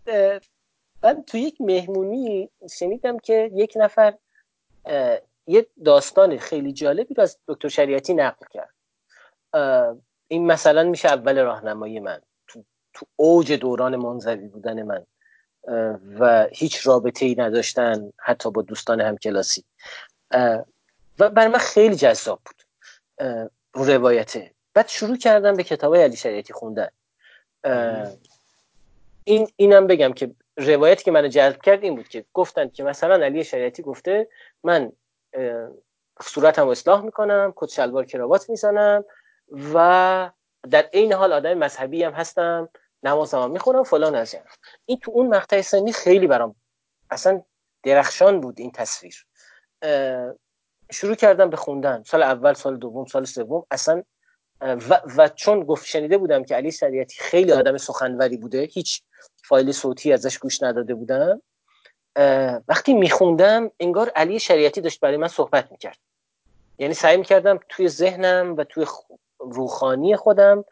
[1.03, 2.49] من تو یک مهمونی
[2.79, 4.13] شنیدم که یک نفر
[5.47, 8.73] یه داستان خیلی جالبی رو از دکتر شریعتی نقل کرد.
[10.27, 12.21] این مثلا میشه اول راهنمایی من.
[12.47, 15.05] تو, تو اوج دوران منزوی بودن من.
[16.19, 19.63] و هیچ رابطه ای نداشتن حتی با دوستان همکلاسی
[21.19, 22.63] و برای من خیلی جذاب بود
[23.73, 26.89] رو روایته بعد شروع کردم به کتاب علی شریعتی خوندن.
[29.23, 33.25] این اینم بگم که روایتی که منو جذب کرد این بود که گفتن که مثلا
[33.25, 34.27] علی شریعتی گفته
[34.63, 34.91] من
[36.21, 39.05] صورتم رو اصلاح می‌کنم کت شلوار کراوات می‌زنم
[39.73, 40.29] و
[40.71, 42.69] در این حال آدم مذهبی هم هستم.
[43.03, 44.43] نمازم می‌خونم فلان از این.
[44.85, 46.55] این تو اون مقطع سنی خیلی برام
[47.11, 47.43] اصلا
[47.83, 49.25] درخشان بود این تصویر.
[50.91, 52.03] شروع کردم به خوندن.
[52.03, 53.65] سال اول سال دوم سال سوم.
[53.71, 54.03] اصلا
[54.61, 59.03] و, و چون گفت شنیده بودم که علی شریعتی خیلی آدم سخنوری بوده هیچ
[59.43, 61.41] فایل صوتی ازش گوش نداده بودم.
[62.67, 65.97] وقتی میخوندم انگار علی شریعتی داشت برای من صحبت می‌کرد.
[66.77, 68.85] یعنی سعی می‌کردم توی ذهنم و توی
[69.39, 70.65] روخانی خودم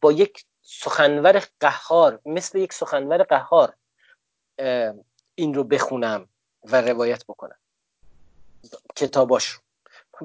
[0.00, 3.74] با یک سخنور قهار مثل یک سخنور قهار
[5.34, 6.28] این رو بخونم
[6.64, 7.56] و روایت بکنم.
[8.96, 9.60] کتاباش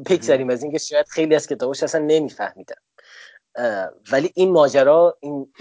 [0.06, 2.82] بگذاریم از اینکه شاید خیلی از کتاباش اصلا نمیفهمیدم
[4.12, 5.54] ولی این ماجرا این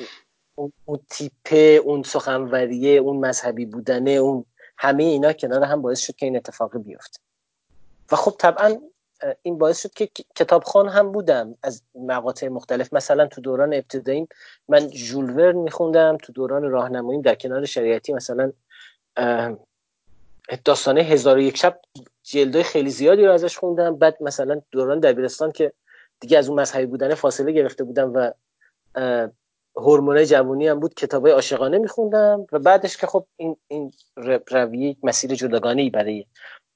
[0.85, 4.45] اون تیپه اون سخنوریه اون مذهبی بودنه اون
[4.79, 7.21] همه اینا کنار هم باعث شد که این اتفاق بیفته.
[8.13, 8.81] و خب طبعا
[9.43, 12.93] این باعث شد که کتابخان هم بودم از مقاطع مختلف.
[12.93, 14.29] مثلا تو دوران ابتداییم
[14.69, 18.53] من ژول میخوندم تو دوران راهنماییم در کنار شریعتی مثلا
[20.65, 21.81] داستانه هزار و یک شب
[22.23, 23.97] جلدای خیلی زیادی رو ازش خوندم.
[23.97, 25.73] بعد مثلا دوران دبیرستان که
[26.21, 28.31] دیگه از اون مذهبی بودن فاصله گرفته بودم و
[29.77, 32.47] هورمون جوانی هم بود کتابای عاشقانه میخوندم.
[32.53, 33.93] و بعدش که خب این این
[34.51, 36.27] رویه مسیر جداگانه برای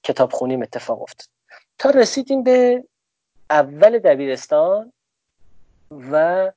[0.03, 1.29] کتاب خونیم اتفاق افتاد.
[1.79, 2.85] تا رسیدیم به
[3.51, 4.93] اول دبیرستان
[5.91, 6.53] و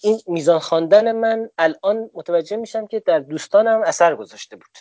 [0.00, 4.78] این میزان خواندن من الان متوجه میشم که در دوستانم اثر گذاشته بود.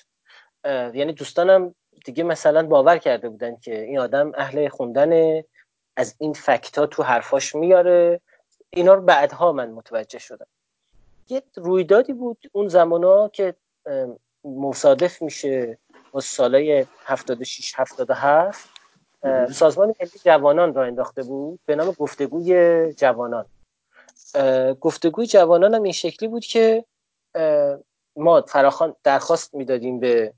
[0.96, 5.42] یعنی دوستانم دیگه مثلا باور کرده بودن که این آدم اهل خوندن
[5.96, 8.22] از این فکتا تو حرفاش میاره.
[8.70, 10.48] اینا رو بعدها من متوجه شدم.
[11.30, 13.56] یه رویدادی بود اون زمان که
[14.44, 15.78] مصادف میشه.
[16.12, 18.70] با سالای 76 77
[19.52, 23.46] سازمان ملی جوانان را انداخته بود به نام گفتگوی جوانان.
[24.82, 26.86] گفتگوی جوانان هم این شکلی بود که
[28.16, 30.34] ما فراخان درخواست می‌دادیم به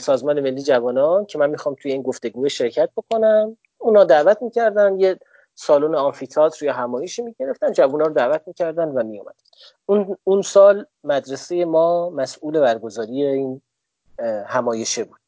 [0.00, 3.56] سازمان ملی جوانان که من می‌خوام توی این گفتگو شرکت بکنم.
[3.78, 5.18] اونا دعوت می‌کردن یه
[5.54, 9.34] سالن آمفیتاتر یا همایشی می‌گرفتن جوونا رو دعوت می‌کردن و میومد
[9.86, 13.62] اون, اون سال مدرسه ما مسئول برگزاری این
[14.46, 15.20] همایشه بود.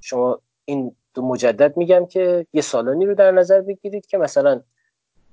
[0.00, 4.62] شما این دو مجدد میگم که یه سالانی رو در نظر بگیرید که مثلا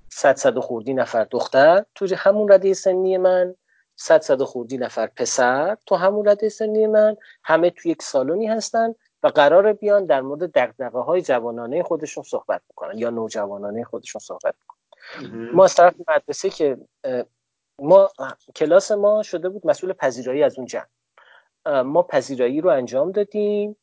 [0.09, 3.55] صد صد خوردی نفر دختر تو همون رده سنی من
[3.95, 7.17] صد صد خوردی نفر پسر تو همون رده سنی من.
[7.43, 12.61] همه تو یک سالونی هستن و قرار بیان در مورد دقدقه های جوانانه خودشون صحبت
[12.69, 14.79] بکنن یا نوجوانانه خودشون صحبت بکنن.
[15.53, 16.77] ما از طرف مدرسه که
[17.79, 18.09] ما
[18.55, 20.85] کلاس ما شده بود مسئول پذیرایی از اون جمع.
[21.65, 23.75] ما پذیرایی رو انجام دادیم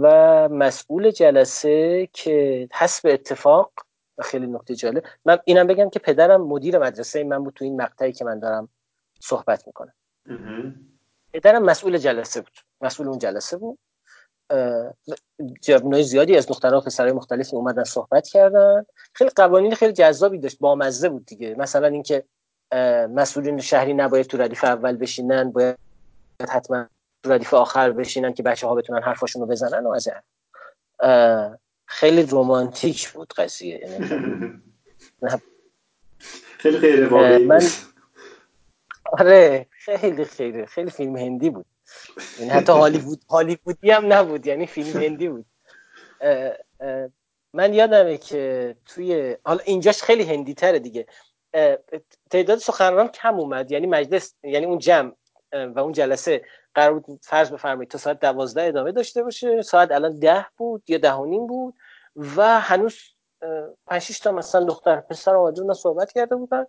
[0.00, 3.72] و مسئول جلسه که حسب اتفاق
[4.18, 7.82] و خیلی نکته جالب من اینم بگم که پدرم مدیر مدرسه من بود تو این
[7.82, 8.68] مقطعی که من دارم
[9.20, 9.92] صحبت می‌کنم.
[11.32, 13.78] پدرم مسئول جلسه بود مسئول اون جلسه بود.
[15.62, 18.86] جوانای زیادی از دخترها و پسرهای مختلفی اومدن صحبت کردن.
[19.12, 21.54] خیلی قوانین خیلی جذابی داشت با مزه بود دیگه.
[21.58, 22.24] مثلا اینکه
[23.10, 25.76] مسئولین شهری نباید تو ردیف اول بشینن باید
[26.48, 26.86] حتما
[27.24, 30.08] ردیف آخر بشینن که بچه ها بتونن حرفاشون رو بزنن و از
[31.86, 33.78] خیلی رومانتیک بود قضیه.
[33.78, 34.06] یعنی
[36.58, 37.04] خیلی خیلی
[37.44, 37.62] من
[39.04, 41.66] آره خیلی خیلی خیلی فیلم هندی بود.
[42.38, 45.46] یعنی حتی هالیوود هالیوودی هم نبود یعنی فیلم هندی بود.
[47.52, 51.06] من یادمه که توی حالا اینجاش خیلی هندی تره دیگه
[52.30, 53.72] تعداد سخنران کم اومد.
[53.72, 55.12] یعنی مجلس یعنی اون جمع
[55.52, 56.44] و اون جلسه
[56.74, 60.98] قرار بود فرض بفرمایید تا ساعت دوازده ادامه داشته باشه ساعت الان ده بود یا
[60.98, 61.74] ده و نیم بود
[62.36, 62.98] و هنوز
[63.86, 66.66] پنج تا مثلا دختر پسر آمده صحبت کرده بودن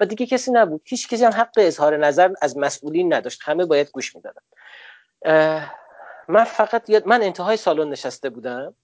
[0.00, 0.82] و دیگه کسی نبود.
[0.84, 3.40] هیچ کسی هم حق اظهار نظر از مسئولین نداشت.
[3.44, 4.42] همه باید گوش می‌دادن.
[6.28, 8.74] من فقط یاد من انتهای سالن نشسته بودم.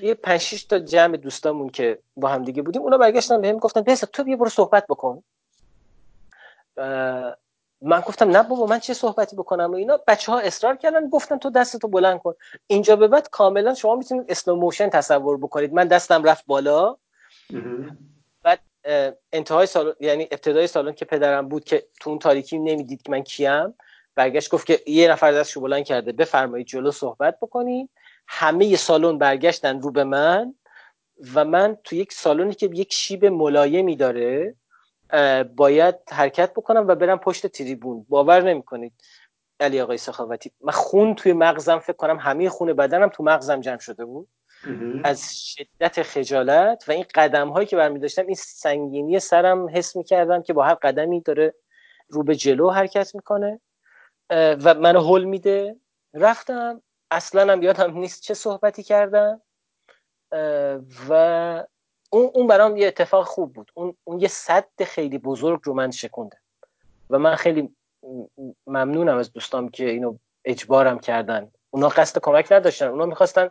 [0.00, 4.00] یه پنج تا جمع دوستامون که با هم دیگه بودیم اونا برگشتن بهم گفتن پس
[4.00, 5.22] تو بیا برو صحبت بکن.
[7.82, 9.98] من گفتم نه بابا من چه صحبتی بکنم و اینا.
[10.06, 12.34] بچه ها اصرار کردن گفتن تو دستتو بلند کن.
[12.66, 15.72] اینجا به بعد کاملا شما می‌تونید slow motion تصور بکنید.
[15.72, 16.96] من دستم رفت بالا.
[18.42, 18.60] بعد
[19.32, 23.22] انتهای سالن یعنی ابتدای سالن که پدرم بود که تو اون تاریکی نمی‌دید که من
[23.22, 23.74] کیم.
[24.14, 26.12] برگشت گفت که یه نفر دستشو بلند کرده.
[26.12, 27.90] بفرمایید جلو صحبت بکنید
[28.28, 30.54] همه سالن برگشتن رو به من
[31.34, 34.54] و من تو یک سالنی که یک شیب ملایمی داره
[35.56, 38.06] باید حرکت بکنم و برم پشت تریبون.
[38.08, 38.92] باور نمی‌کنید
[39.60, 40.52] علی آقای سخاوتی.
[40.60, 44.28] من خون توی مغزم فکر کنم همه خون بدنم تو مغزم جمع شده بود.
[45.04, 50.42] از شدت خجالت و این قدم هایی که برمی داشتم این سنگینی سرم حس می‌کردم
[50.42, 51.54] که با هر قدمی داره
[52.08, 53.60] رو به جلو حرکت می‌کنه.
[54.30, 55.76] و منو هل میده.
[56.14, 56.82] رفتم.
[57.10, 59.42] اصلا هم یادم نیست چه صحبتی کردم.
[61.08, 61.64] و
[62.12, 63.72] اون اون برام یه اتفاق خوب بود.
[63.74, 66.36] اون, اون یه صد خیلی بزرگ رو من شکونده
[67.10, 67.74] و من خیلی
[68.66, 71.50] ممنونم از دوستام که اینو اجبارم کردن.
[71.70, 72.86] اونا قصد کمک نداشتن.
[72.86, 73.50] اونا می‌خواستن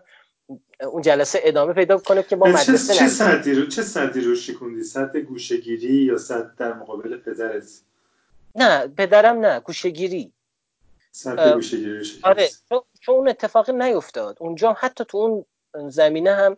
[0.82, 4.84] اون جلسه ادامه پیدا کنه که با مدرسه چه صدی رو چه صدی رو شکوندی؟
[4.84, 7.82] صد گوشگیری یا صد در مقابل پدرت
[8.56, 10.32] نه پدرم نه گوشگیری
[11.12, 12.50] صد گوشگیری آره
[13.02, 14.38] چون اون اتفاق نیفتاد.
[14.40, 15.46] اونجا حتی تو اون
[15.90, 16.58] زمینه هم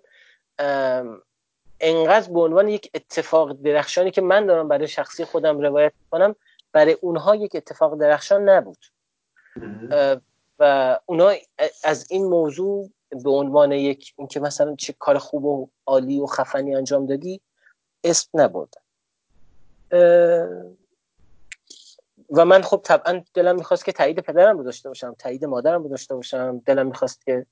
[1.84, 6.36] انقدر به عنوان یک اتفاق درخشانی که من دارم برای شخصی خودم روایت کنم
[6.72, 8.86] برای اونها یک اتفاق درخشان نبود.
[10.60, 11.34] و اونا
[11.84, 12.90] از این موضوع
[13.24, 17.42] به عنوان یک اینکه مثلا چه کار خوب و عالی و خفنی انجام دادی
[18.04, 18.82] اسم نبردن
[22.30, 25.90] و من خب طبعا دلم می‌خواست که تایید پدرم رو داشته باشم تایید مادرم رو
[25.90, 27.46] داشته باشم دلم می‌خواست که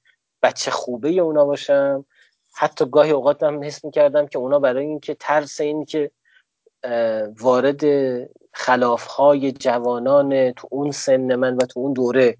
[0.44, 2.06] بچه خوبه اونا باشم.
[2.54, 6.12] حتی گاهی اوقات هم حس می‌کردم که اونا برای اینکه ترس این که
[7.40, 7.82] وارد
[8.54, 12.38] خلافهای جوانان تو اون سن من و تو اون دوره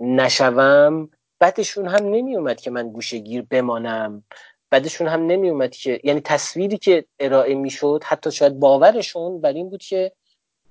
[0.00, 4.24] نشوم بعدشون هم نمیومد که من گوشگیر بمانم.
[4.70, 9.82] بعدشون هم نمیومد که یعنی تصویری که ارائه می‌شد حتی شاید باورشون بر این بود
[9.82, 10.12] که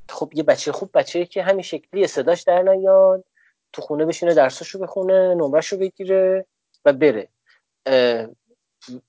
[0.09, 3.23] خب یه بچه خوب بچه که همین شکلی صداش در نیاد
[3.73, 6.45] تو خونه بشینه درساشو بخونه نمرهشو بگیره
[6.85, 7.29] و بره.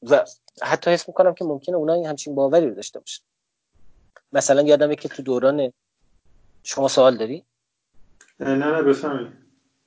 [0.02, 0.24] و
[0.62, 3.22] حتی حس می‌کنم که ممکنه اونا همچین باوری رو داشته باشن.
[4.32, 5.72] مثلا یادمه که تو دوران
[6.62, 7.44] شما سوال داری؟
[8.40, 9.32] نه نه بفهمید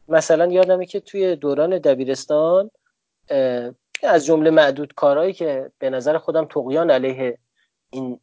[0.08, 2.72] مثلا یادمه که توی دوران دبیرستان
[4.04, 7.38] از جمله معدود کارهایی که به نظر خودم تقیان علیه
[7.90, 8.20] این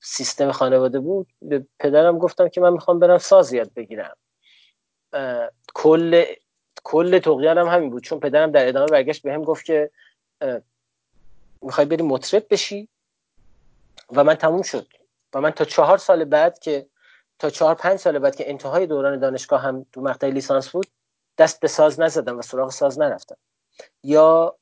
[0.00, 4.16] سیستم خانواده بود به پدرم گفتم که من می‌خوام برم ساز یاد بگیرم.
[5.74, 6.24] کل
[6.84, 9.90] کل تقیانم همین بود چون پدرم در ادامه برگشت به هم گفت که
[11.62, 12.88] می‌خوای بری مطرب بشی؟
[14.12, 14.86] و من تموم شد.
[15.34, 16.86] و من تا چهار سال بعد که
[17.38, 20.86] تا چهار پنج سال بعد که انتهای دوران دانشگاه هم تو مقطع لیسانس بود
[21.38, 23.36] دست به ساز نزدم و سراغ ساز نرفتم.
[24.04, 24.56] یا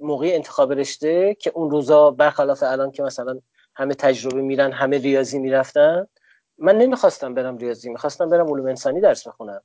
[0.00, 3.40] موقع انتخاب رشته که اون روزا برخلاف الان که مثلا
[3.74, 6.06] همه تجربه میرن همه ریاضی می‌رفتن
[6.58, 9.62] من نمی‌خواستم برم ریاضی می‌خواستم برم علوم انسانی درس بخونم.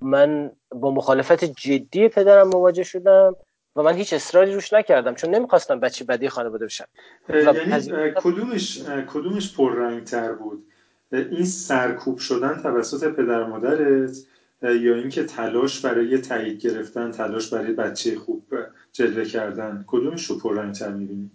[0.00, 3.36] من با مخالفت جدی پدرم مواجه شدم
[3.76, 6.88] و من هیچ اصراری روش نکردم چون نمی‌خواستم بچه بدی خانواده بشم.
[7.28, 10.66] یعنی کدومش کدومش پررنگ تر بود
[11.12, 14.16] این سرکوب شدن توسط پدر مادرت
[14.62, 18.44] یا اینکه تلاش برای تایید گرفتن تلاش برای بچه خوب
[18.92, 21.30] جلوه کردن کدومش رو پررنگ تر می‌بینی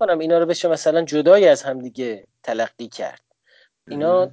[0.00, 3.22] کنم اینا رو بشه مثلا جدایی از همدیگه تلقی کرد.
[3.88, 4.30] اینا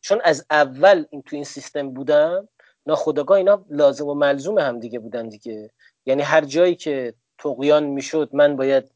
[0.00, 2.48] چون از اول این تو این سیستم بودم
[2.88, 5.70] ناخداگاه اینا لازم و ملزوم هم دیگه بودن دیگه.
[6.06, 8.90] یعنی هر جایی که تقیان می‌شد من باید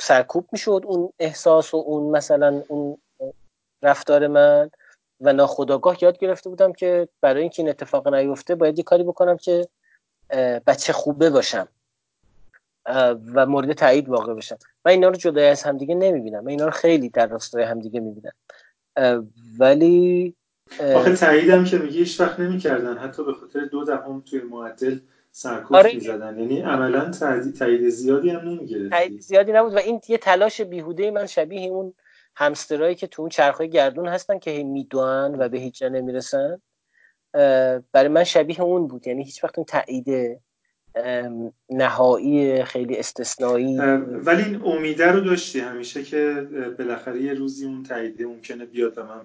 [0.00, 2.98] سرکوب می‌شد اون احساس و اون مثلا اون
[3.82, 4.70] رفتار من
[5.20, 9.36] و ناخداگاه یاد گرفته بودم که برای اینکه این اتفاق نیفته باید یه کاری بکنم
[9.36, 9.68] که
[10.66, 11.68] بچه خوبه باشم
[13.34, 14.58] و مورد تایید واقع بشم.
[14.84, 16.44] من اینا رو جدای از همدیگه نمی‌بینم.
[16.44, 18.32] من اینا رو خیلی در راستای همدیگه می‌بینم.
[19.58, 20.36] ولی
[20.94, 22.98] آخه تاییدم که میگی هیچ وقت نمی‌کردن.
[22.98, 24.98] حتی به خاطر دو دهم توی معدل
[25.32, 25.94] سرکوب آره.
[25.94, 26.38] می‌زدن.
[26.38, 27.10] یعنی عملا
[27.58, 28.88] تایید زیادی هم نمی‌گرفتی.
[28.88, 31.94] تایید زیادی نبود و این یه تلاش بیهوده من شبیه اون
[32.36, 36.62] همسترایی که تو اون چرخهای گردون هستن که هی میدوان و به هیچ جا نمی‌رسن.
[37.92, 39.06] برای من شبیه اون بود.
[39.06, 40.40] یعنی هیچ وقت اون تایید
[41.70, 43.78] نهایی خیلی استثنایی.
[43.78, 46.48] ولی این امیده رو داشتی همیشه که
[46.78, 49.20] بالاخره یه روزی اون تاییده ممکنه بیاد و من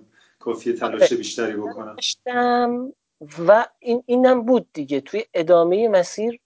[0.45, 1.17] کافیه تلاش آره.
[1.17, 1.95] بیشتری بکنم.
[1.95, 2.93] داشتم
[3.47, 5.01] و این اینم بود دیگه.
[5.01, 6.39] توی ادامه مسیر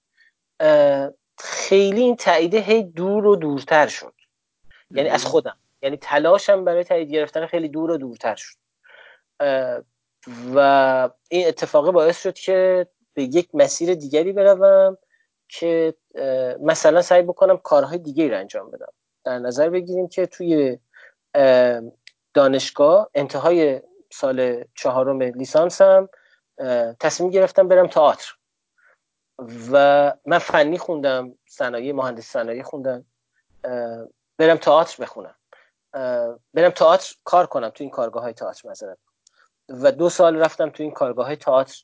[1.40, 4.14] خیلی این تاییده هی دور و دورتر شد.
[4.92, 5.58] یعنی از خودم.
[5.82, 8.56] یعنی تلاشم برای تایید گرفتن خیلی دور و دورتر شد.
[10.56, 14.98] و این اتفاق باعث شد که به یک مسیر دیگری بروم
[15.48, 15.94] که
[16.62, 18.94] مثلا سعی بکنم کارهای دیگه رو انجام بدم.
[19.24, 20.78] در نظر بگیریم که توی
[22.34, 23.82] دانشگاه انتهای
[24.12, 26.10] سال چهارم لیسانسم
[27.00, 28.36] تصمیم گرفتم برم تئاتر.
[29.72, 33.06] و من فنی خوندم صنایع مهندس صنایع خوندم
[34.38, 35.36] برم تئاتر بخونم.
[36.54, 38.98] برم تئاتر کار کنم تو این کارگاه های تئاتر مذارم
[39.70, 41.84] و دو سال رفتم تو این کارگاه های تئاتر.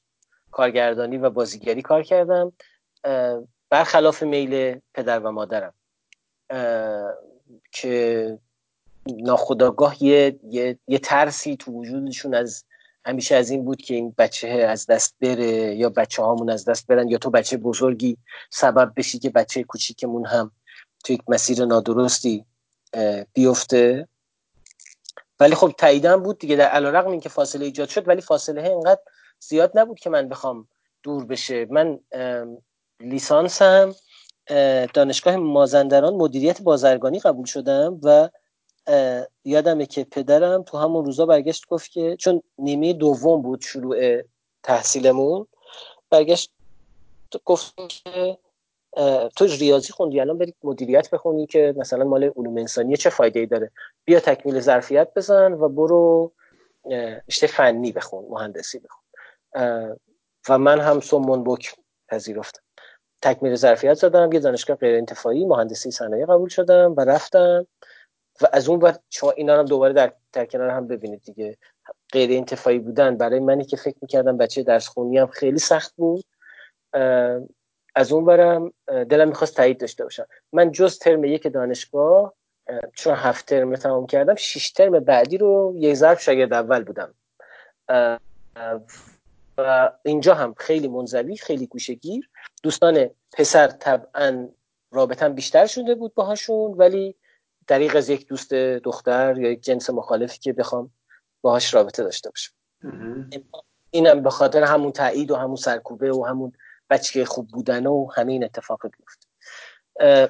[0.52, 2.54] کارگردانی و بازیگری کار کردم.
[3.70, 5.74] برخلاف میل پدر و مادرم.
[7.72, 8.40] که
[9.08, 12.64] ناخداگاه یه،, یه،, یه ترسی تو وجودشون از
[13.06, 16.88] همیشه از این بود که این بچه از دست بره یا بچه هامون از دست
[16.88, 18.18] برن یا تو بچه بزرگی
[18.50, 20.52] سبب بشی که بچه کوچیکمون هم
[21.04, 22.46] تو یک مسیر نادرستی
[23.34, 24.08] بیفته.
[25.40, 29.02] ولی خب تاییدم بود دیگه در علیرغم اینکه فاصله ایجاد شد ولی فاصله اینقدر
[29.40, 30.68] زیاد نبود که من بخوام
[31.04, 31.68] دور بشه.
[31.70, 32.00] من
[33.00, 33.96] لیسانسم
[34.94, 38.30] دانشگاه مازندران مدیریت بازرگانی قبول شدم و
[39.44, 44.22] یادمه که پدرم تو همون روزا برگشت گفت که چون نیمه دوم بود شروع
[44.64, 45.48] تحصیلمون
[46.10, 46.52] برگشت
[47.46, 48.38] گفت که
[49.36, 53.46] تو ریاضی خوندی الان برید مدیریت بخونی که مثلا مال علوم انسانی چه فایده ای
[53.46, 53.72] داره؟
[54.06, 56.32] بیا تکمیل ظرفیت بزن و برو
[57.30, 59.04] رشته فنی بخون مهندسی بخون.
[60.50, 61.76] و من هم سومون بک
[62.08, 62.62] پذیرفتم.
[63.22, 67.68] تکمیل ظرفیت زدم یه دانشگاه غیر انتفاعی مهندسی صنایع قبول شدم و رفتم.
[68.42, 71.58] و از اون وقت شما اینا هم دوباره در, در کنار هم ببینید دیگه.
[72.12, 76.26] غیر انتفاعی بودن برای منی که فکر می‌کردم بچه درس خونی هم خیلی سخت بود.
[77.96, 80.26] از اون برم دلم می‌خواست تایید داشته باشم.
[80.54, 82.34] من جز ترم یک دانشگاه
[82.94, 87.14] چون هفت ترم تمام کردم شش ترم بعدی رو یک ضرب شاگرد اول بودم.
[89.58, 92.30] و اینجا هم خیلی منزوی خیلی گوشگیر
[92.64, 94.50] دوستان پسر طبعا
[94.92, 97.16] رابطم بیشتر شده بود باهاشون ولی
[97.68, 100.92] دریق از یک دوست دختر یا یک جنس مخالفی که بخوام
[101.42, 102.54] باهاش رابطه داشته باشم.
[103.92, 106.52] اینم به خاطر همون تایید و همون سرکوبه و همون
[106.90, 109.28] بچه خوب بودن و همین اتفاق بیفت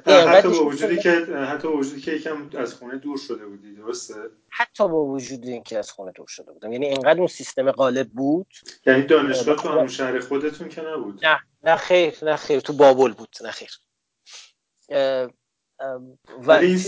[0.07, 4.13] حتی با وجودی که حتی با وجودی که یکم از خونه دور شده بودی درسته؟
[4.49, 6.71] حتی با وجود اینکه از خونه دور شده بودم.
[6.71, 8.47] یعنی اینقدر اون سیستم غالب بود.
[8.86, 12.59] یعنی دانشگاه تو همون شهر خودتون که نبود؟ نه نه خیر نه خیر.
[12.59, 13.71] تو بابل بود نه خیر.
[16.39, 16.80] ولی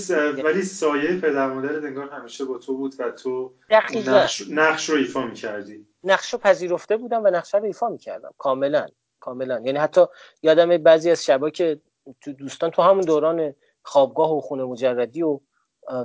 [0.43, 5.25] ولی سایه پدر مادر انگار همیشه با تو بود و تو نقش, نقش رو ایفا
[5.25, 5.87] می‌کردی.
[6.03, 8.33] نقش رو پذیرفته بودم و نقش رو ایفا می‌کردم.
[8.37, 8.87] کاملا.
[9.19, 9.61] کاملا.
[9.63, 10.05] یعنی حتی
[10.41, 11.81] یادم بعضی از شبا که
[12.21, 15.39] تو دوستان تو همون دوران خوابگاه و خونه مجردی و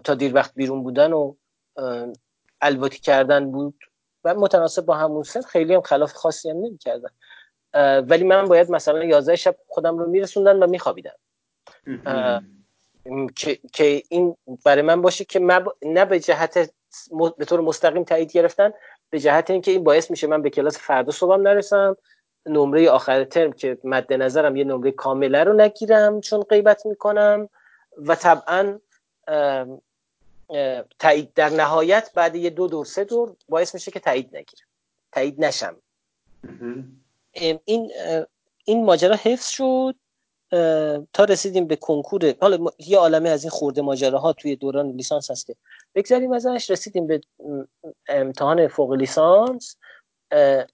[0.05, 1.35] تا دیر وقت بیرون بودن و
[2.61, 3.79] الواتی کردن بود
[4.25, 7.09] و متناسب با همون سن خیلی هم خلاف خاصی هم نمی کردن
[8.01, 11.17] ولی من باید مثلا 11 شب خودم رو میرسوندن و میخوابیدم
[13.37, 15.41] که،, که این برای من باشه که
[15.83, 16.71] نه به جهت
[17.39, 18.73] به طور مستقیم تایید گرفتن
[19.11, 21.97] به جهت اینکه این باعث میشه من به کلاس فردا صبحم نرسم
[22.47, 27.49] نمره آخر ترم که مد نظرم یه نمره کامله رو نگیرم چون غیبت می‌کنم
[27.97, 28.79] و طبعا
[30.99, 34.67] تایید در نهایت بعد یه دو دور سه دور باعث میشه که تایید نگیرم.
[35.13, 35.77] تایید نشم.
[37.65, 37.91] این
[38.65, 39.95] این ماجرا حفظ شد.
[41.13, 45.47] تا رسیدیم به کنکور حالا یه عالمه از این خورده ماجراها توی دوران لیسانس هست
[45.47, 45.57] که
[45.95, 46.71] بگذاریم ازش.
[46.71, 47.21] رسیدیم به
[48.09, 49.77] امتحان فوق لیسانس.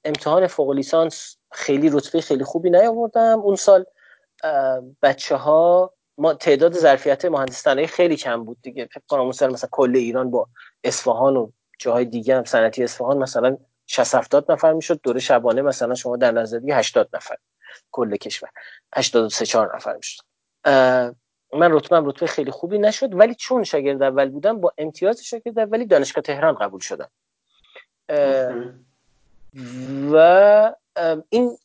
[0.04, 3.40] امتحان فوق لیسانس خیلی رتبه خیلی خوبی نیاوردم.
[3.40, 3.84] اون سال
[5.02, 8.86] بچه ها ما تعداد ظرفیت مهندس خیلی کم بود دیگه.
[8.86, 10.48] فکر کنم اون سال مثلا کل ایران با
[10.84, 13.56] اصفهان و جاهای دیگه هم صنعتی اصفهان مثلا
[13.86, 15.00] 60 70 نفر می‌شد.
[15.02, 17.36] دوره شبانه مثلا شما در نظر 80 نفر.
[17.92, 18.48] کل کشور.
[18.94, 20.22] 83 4 نفر می‌شد.
[21.52, 25.86] من رتبه رتبه خیلی خوبی نشد ولی چون شاگرد اول بودم با امتیاز شاگرد اولی
[25.86, 27.10] دانشگاه تهران قبول شدم.
[30.12, 30.74] و
[31.28, 31.58] این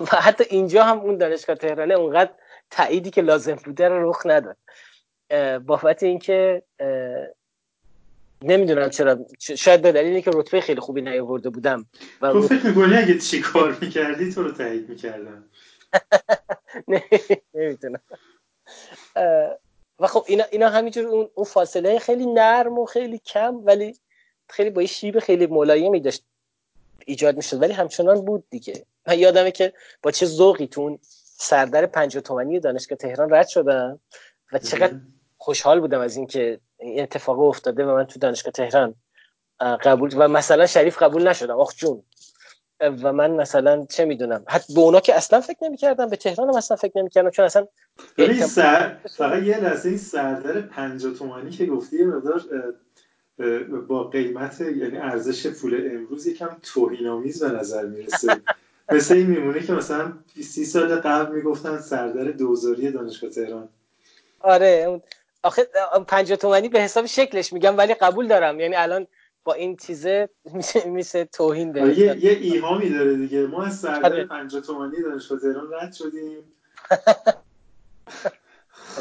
[0.00, 2.30] و حتی اینجا هم اون دانشگاه تهرانه اونقدر
[2.70, 4.56] تاییدی که لازم بوده رو رخ نداد.
[5.66, 6.62] بابت اینکه
[8.42, 11.86] نمی‌دونم چرا شاید به دلیلی که رتبه خیلی خوبی نیاورده بودم
[12.22, 15.44] و تو فکر می‌کنی اگه چی کار می‌کردی تو رو تایید می‌کردم.
[17.54, 18.00] نمی‌تونم.
[19.98, 23.96] و خب اینا, اینا همینجور اون, اون فاصله خیلی نرم و خیلی کم ولی
[24.48, 26.24] خیلی با شیب خیلی ملایمی داشت
[27.06, 27.62] ایجاد می‌شد.
[27.62, 28.86] ولی همچنان بود دیگه.
[29.06, 29.72] من یادمه که
[30.02, 30.98] با چه ذوقی تو
[31.38, 34.00] سردر پنج تومنی دانشگاه تهران رد شدم
[34.52, 34.94] و چقدر
[35.38, 38.94] خوشحال بودم از اینکه این اتفاق افتاده و من تو دانشگاه تهران
[39.60, 42.02] قبول و مثلا شریف قبول نشدم آخ جون.
[42.80, 46.56] و من مثلا چه می‌دونم حتی به اونا که اصلا فکر نمی‌کردم به تهران هم
[46.56, 47.66] اصلا فکر نمی‌کردم چون اصلا
[48.46, 48.96] سر...
[49.16, 52.44] فقط یه لحظه این سردر 50 تومانی که گفتی یه مقدار
[53.88, 58.36] با قیمت یعنی ارزش پول امروز یکم توهینآمیز به نظر می‌رسه.
[58.92, 60.12] مثل این میمونه که مثلا
[60.42, 63.68] سی سال قبل می‌گفتن سردر دوزاری دانشگاه تهران.
[64.40, 65.00] آره
[65.46, 65.68] آخه
[66.08, 68.60] 50 تومانی به حساب شکلش میگم ولی قبول دارم.
[68.60, 69.06] یعنی الان
[69.44, 73.46] با این چیزه میشه میشه توهین به آره، یه, یه ایهامی داره دیگه.
[73.46, 74.60] ما از سردر 50 آره.
[74.60, 76.38] تومانی دانشگاه تهران رد شدیم.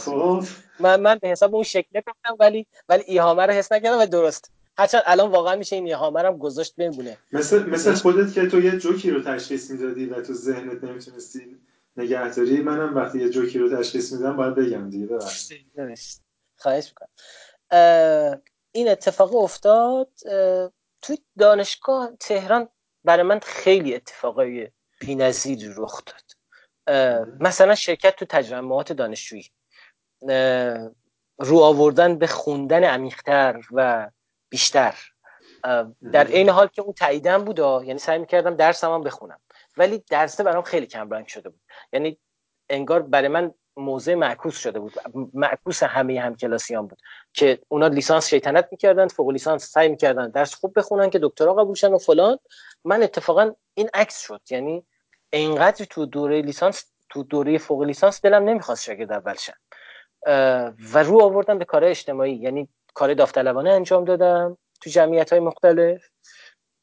[0.06, 0.44] خب.
[0.80, 4.52] من من به حساب اون شکل گفتم ولی ولی ایهامه رو حس نکردم و درست.
[4.78, 7.18] هرچند الان واقعا میشه این ایهامه رو گذاشت بمونه.
[7.32, 11.58] مثل مثل خودت که تو یه جوکی رو تشخیص می‌دادی و تو ذهنت نمی‌تونستی
[11.98, 15.66] نگهداری منم وقتی یه جوکی رو تشخیص میدم باید بگم دیگه ببخشید.
[16.58, 17.10] خواهش می‌کنم.
[18.72, 20.10] این اتفاق افتاد
[21.02, 22.70] توی دانشگاه تهران
[23.04, 26.32] برای من خیلی اتفاقای بی‌نظیری رخ داد.
[27.40, 29.52] مثلا شرکت تو تجمعات دانشجویی
[31.40, 34.10] رو آوردن به خوندن عمیقتر و
[34.50, 34.96] بیشتر.
[36.12, 39.40] در این حال که اون تاییدم بود یعنی سعی می‌کردم درسم هم بخونم.
[39.78, 41.62] ولی درسه برام خیلی کم رنگ شده بود.
[41.94, 42.20] یعنی
[42.70, 44.94] انگار برای من موضع معکوس شده بود.
[45.34, 47.02] معکوس همه همکلاسیان بود
[47.34, 51.94] که اونا لیسانس شیطنت می‌کردن فوق لیسانس سعی می‌کردن درس خوب بخونن که دکترا قبولشن
[51.94, 52.40] و فلان.
[52.84, 54.42] من اتفاقا این عکس شد.
[54.50, 54.86] یعنی
[55.34, 59.58] اینقدر تو دوره لیسانس تو دوره فوق لیسانس دلم نمی‌خواست شاگرد اول شم.
[60.94, 62.36] و رو آوردم به کار اجتماعی.
[62.36, 66.10] یعنی کار داوطلبانه انجام دادم تو جمعیت های مختلف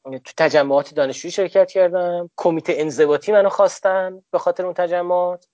[0.03, 5.47] تو تجمعات دانشجویی شرکت کردم کمیته انضباطی منو خواستن به خاطر اون تجمعات.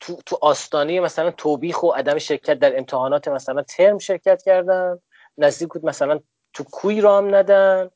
[0.00, 5.02] تو, تو آستانه مثلا توبیخ و عدم شرکت در امتحانات مثلا ترم شرکت کردم
[5.38, 6.20] نزدیک بود مثلا
[6.52, 7.90] تو کوی رام ندن.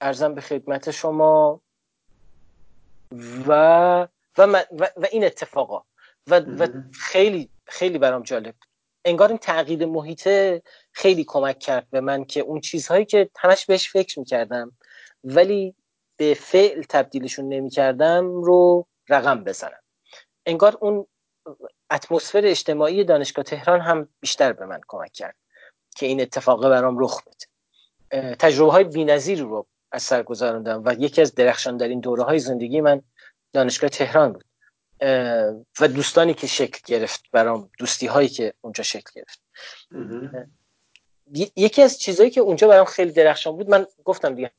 [0.00, 1.60] ارزم به خدمت شما.
[3.46, 3.52] و
[4.38, 5.82] و, و, و این اتفاقا.
[6.26, 8.54] و, و خیلی خیلی برام جالب
[9.04, 10.62] انگار این تغییر محیطه
[10.92, 14.72] خیلی کمک کرد به من که اون چیزهایی که همش بهش فکر می‌کردم
[15.24, 15.74] ولی
[16.16, 19.80] به فعل تبدیلشون نمی‌کردم رو رقم بزنم
[20.46, 21.06] انگار اون
[21.90, 25.36] اتمسفر اجتماعی دانشگاه تهران هم بیشتر به من کمک کرد
[25.96, 27.46] که این اتفاق برام رخ بده.
[28.34, 32.38] تجربه های بینظیر رو از سر گذاراندم و یکی از درخشان در این دوره های
[32.38, 33.02] زندگی من
[33.52, 34.44] دانشگاه تهران بود.
[35.80, 39.40] و دوستانی که شکل گرفت برام دوستی هایی که اونجا شکل گرفت.
[41.56, 44.50] یکی از چیزهایی که اونجا برام خیلی درخشان بود من گفتم دیگه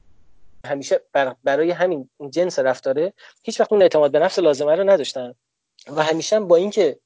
[0.67, 1.01] همیشه
[1.43, 3.13] برای همین جنس رفتاره
[3.43, 5.35] هیچ وقت اون اعتماد به نفس لازمه رو نداشتم
[5.87, 6.99] و همیشه با اینکه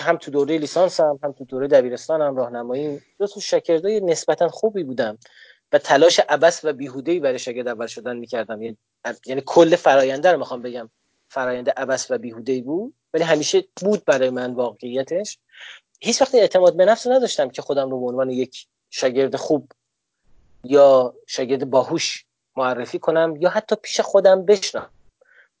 [0.00, 4.84] هم تو دوره لیسانس هم هم تو دوره دبیرستان هم راهنمایی تو شاگردای نسبتا خوبی
[4.84, 5.18] بودم.
[5.72, 8.62] و تلاش عبس و بیهوده‌ای برای شاگرد اول شدن می‌کردم.
[8.62, 8.76] یعنی,
[9.26, 10.90] یعنی کل فراینده رو می‌خوام بگم.
[11.28, 15.38] فرایند عبس و بیهوده‌ای بود ولی همیشه بود برای من واقعیتش.
[16.00, 19.72] هیچ وقت اعتماد به نفس نداشتم که خودم رو به عنوان یک شاگرد خوب
[20.64, 22.24] یا شاگرد باهوش
[22.56, 24.90] معرفی کنم یا حتی پیش خودم بشنم.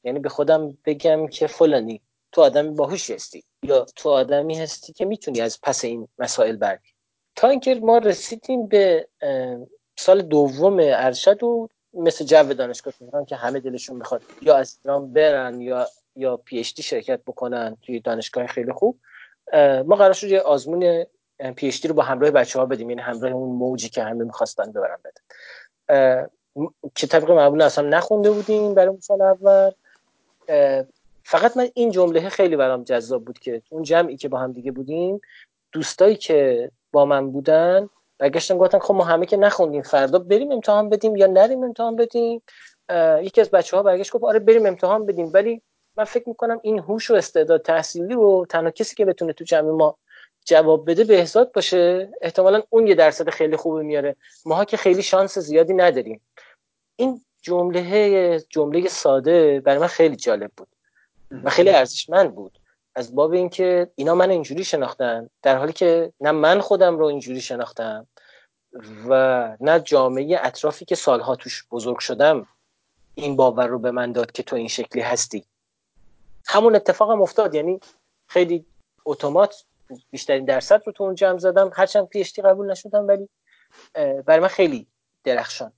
[0.04, 2.00] یعنی به خودم بگم که فلانی
[2.32, 6.90] تو آدمی باهوشی هستی یا تو آدمی هستی که می‌تونی از پس این مسائل برگی.
[7.36, 9.08] تا اینکه ما رسیدیم به
[9.96, 15.12] سال دوم ارشد و مثل جو دانشگاه تهران که همه دلشون می‌خواد یا از ایران
[15.12, 15.86] برن یا
[16.16, 18.98] یا پی شرکت بکنن توی دانشگاه خیلی خوب
[19.86, 21.06] ما قرار شد یه آزمون
[21.56, 22.90] پی رو با همراه بچه ها بدیم.
[22.90, 26.28] یعنی همراه اون موجی که همه می‌خواستن ببرن بدن
[26.94, 29.70] که طبق معمول اصلا نخونده بودیم برای سال اول.
[31.22, 34.72] فقط من این جمله خیلی برام جذاب بود که اون جمعی که با هم دیگه
[34.72, 35.20] بودیم
[35.72, 40.88] دوستایی که با من بودن برگشتن گفتن خب ما همه که نخوندیم فردا بریم امتحان
[40.88, 42.42] بدیم یا نریم امتحان بدیم.
[43.20, 45.30] یکی از بچه ها برگشت گفت آره بریم امتحان بدیم.
[45.34, 45.62] ولی
[45.96, 49.70] من فکر می‌کنم این هوش و استعداد تحصیلی رو تنها کسی که بتونه تو جمع
[49.70, 49.96] ما
[50.44, 52.12] جواب بده بهزاد باشه.
[52.22, 54.16] احتمالا اون یه درصد خیلی خوبی میاره.
[54.46, 56.20] ماها که خیلی شانس زیادی نداریم.
[56.96, 60.68] این جمله جمله ساده برای من خیلی جالب بود
[61.44, 62.58] و خیلی ارزشمند بود.
[62.94, 67.40] از باب اینکه اینا من اینجوری شناختن در حالی که نه من خودم رو اینجوری
[67.40, 68.06] شناختم
[69.08, 72.46] و نه جامعه اطرافی که سالها توش بزرگ شدم
[73.14, 75.44] این باور رو به من داد که تو این شکلی هستی.
[76.46, 77.54] همون اتفاق هم افتاد.
[77.54, 77.80] یعنی
[78.28, 78.66] خیلی
[79.06, 79.64] اتومات
[80.10, 81.70] بیشترین درصد رو تو اون جمع زدم.
[81.74, 83.28] هرچند پیشتی قبول نشدم ولی
[83.94, 84.86] برای من خیلی
[85.24, 85.72] درخشان.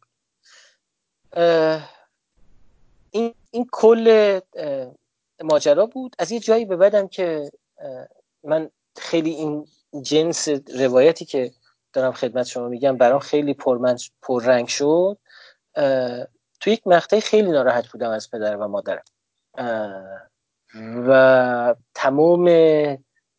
[3.10, 4.40] این, این کل
[5.42, 6.16] ماجرا بود.
[6.18, 7.50] از یه جایی به بعدم که
[8.44, 9.66] من خیلی این
[10.02, 10.48] جنس
[10.78, 11.52] روایتی که
[11.92, 13.54] دارم خدمت شما میگم برام خیلی
[14.22, 15.18] پررنگ شد.
[16.60, 19.04] تو یک مقطعی خیلی ناراحت بودم از پدر و مادرم.
[21.08, 22.44] و تمام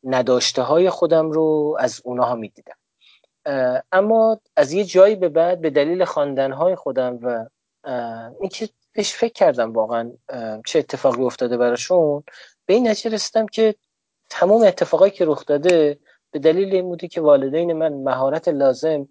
[0.04, 2.76] نداشته های خودم رو از اونها می‌دیدم.
[3.91, 7.45] اما از یه جایی به بعد به دلیل خواندن های خودم و
[8.39, 10.12] اینکه بهش فکر کردم واقعا
[10.66, 12.24] چه اتفاقی افتاده براشون
[12.66, 13.76] به این نتیجه رسیدم که
[14.30, 16.00] تمام اتفاقایی که رخ داده
[16.32, 19.08] به دلیل این بوده که والدین من مهارت لازم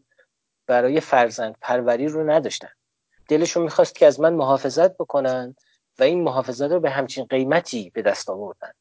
[0.67, 2.69] برای فرزند پروری رو نداشتن.
[3.29, 5.57] دلشون می‌خواست که از من محافظت بکنن
[5.99, 8.73] و این محافظت رو به همچین قیمتی به دست آوردن.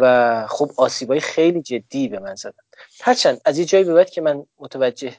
[0.00, 2.62] و خب آسیبای خیلی جدی به من زدن.
[3.00, 5.16] هرچند از یه جایی به بعد که من متوجه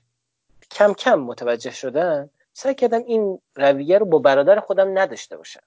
[0.71, 5.63] کم کم متوجه شدم سعی کردم این رویه رو با برادر خودم نداشته باشم.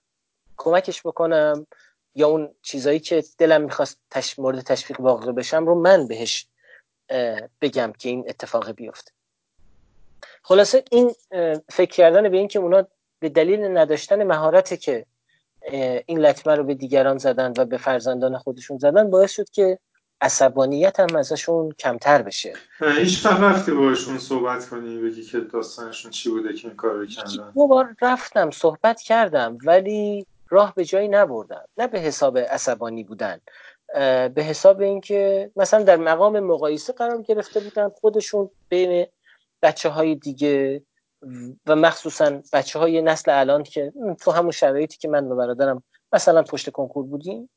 [0.57, 1.67] کمکش بکنم
[2.15, 4.39] یا اون چیزایی که دلم می‌خواست تش...
[4.39, 6.47] مورد تشویق واقع بشم رو من بهش
[7.61, 9.13] بگم که این اتفاق بیفته.
[10.43, 11.15] خلاصه این
[11.69, 12.87] فکر کردن به این که اونا
[13.19, 15.07] به دلیل نداشتن مهارتی که
[16.07, 19.79] این لطمه رو به دیگران زدن و به فرزندان خودشون زدن باعث شد که
[20.21, 22.53] عصبانیت هم ازشون کمتر بشه.
[22.99, 27.53] هیچ رفتی باشون صحبت کنی بگی که داستانشون چی بوده که این کار رو کردن؟
[27.55, 31.65] بار رفتم صحبت کردم ولی راه به جایی نبردم.
[31.79, 33.41] نه به حساب عصبانی بودن
[34.35, 39.07] به حساب اینکه مثلا در مقام مقایسه قرار گرفته بودن خودشون بین
[39.63, 40.83] بچه های دیگه
[41.67, 46.43] و مخصوصا بچه های نسل الان که تو همون شرایطی که من و برادرم مثلا
[46.43, 47.51] پشت کنکور بودیم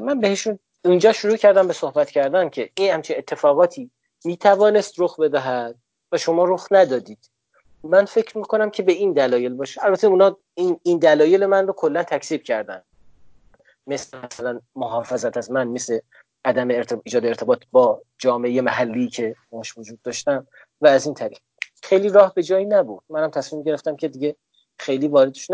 [0.00, 3.90] من بهشون اونجا شروع کردم به صحبت کردن که این همچه اتفاقاتی
[4.24, 5.76] می‌توانست رخ بدهد
[6.12, 7.30] و شما رخ ندادید.
[7.84, 9.84] من فکر می‌کنم که به این دلایل باشه.
[9.84, 12.82] البته اونا این, این دلایل من رو کلا تکسیب کردن.
[13.86, 15.98] مثل مثلا محافظت از من مثل
[16.44, 16.68] عدم
[17.04, 20.46] ایجاد ارتباط با جامعه محلی که باش وجود داشتم
[20.80, 21.38] و از این طریق.
[21.82, 23.02] خیلی راه به جایی نبود.
[23.08, 24.36] منم تصمیم گرفتم که دیگه
[24.78, 25.48] خیلی واردش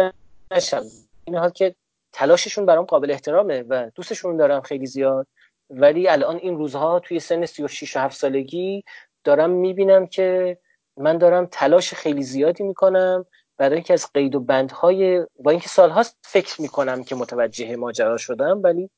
[0.50, 0.82] نشم.
[1.24, 1.74] این حال که
[2.12, 5.26] تلاششون برام قابل احترامه و دوستشون دارم خیلی زیاد.
[5.70, 8.84] ولی الان این روزها توی سن 36 و 7 سالگی
[9.24, 10.58] دارم می‌بینم که
[10.96, 13.26] من دارم تلاش خیلی زیادی می‌کنم
[13.56, 18.60] برای اینکه از قید و بندهای با اینکه سالهاست فکر می‌کنم که متوجه ماجرا شدم
[18.62, 18.90] ولی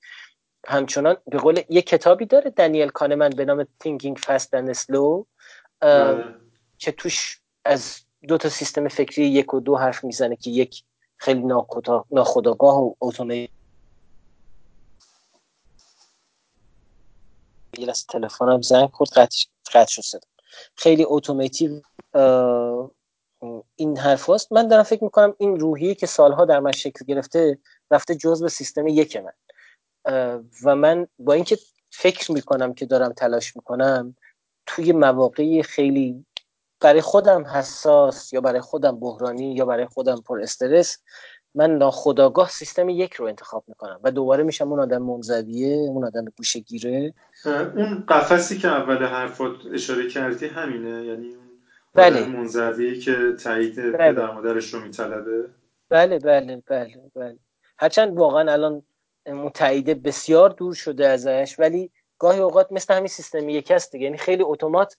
[0.66, 5.26] همچنان به قول یه کتابی داره دنیل کانمن به نام Thinking Fast and Slow.
[6.80, 10.84] که توش از دو تا سیستم فکری یک و دو حرف می‌زنه که یک
[11.16, 11.42] خیلی
[12.10, 13.48] ناخداگاه و اتومه
[17.78, 19.10] یه از تلفنم زنگ خورد
[19.72, 20.24] قطع شد
[20.74, 21.80] خیلی اتوماتیو
[23.76, 24.52] این حرف هست.
[24.52, 27.58] من دارم فکر می‌کنم این روحیه که سالها در من شکل گرفته
[27.90, 29.32] رفته جز به سیستم یک من.
[30.64, 31.58] و من با اینکه
[31.90, 34.16] فکر می‌کنم که دارم تلاش می‌کنم
[34.66, 36.26] توی مواقعی خیلی
[36.80, 40.98] برای خودم حساس یا برای خودم بحرانی یا برای خودم پر استرس
[41.54, 46.24] من ناخداگاه سیستم یک رو انتخاب می‌کنم و دوباره میشم اون آدم منزویه اون آدم
[46.24, 46.62] گوشه
[47.76, 51.50] اون قفسی که اول حرفات اشاره کردی همینه؟ یعنی اون
[51.94, 52.26] بله.
[52.26, 54.12] منزوی که تایید بله.
[54.12, 55.44] پدر مادرش رو میطلبه؟
[55.88, 57.38] بله بله بله بله.
[57.78, 58.82] هرچند واقعا الان
[59.54, 64.04] تایید بسیار دور شده ازش ولی گاهی اوقات مثل همین سیستم یک هست دیگه.
[64.04, 64.96] یعنی خیلی اتومات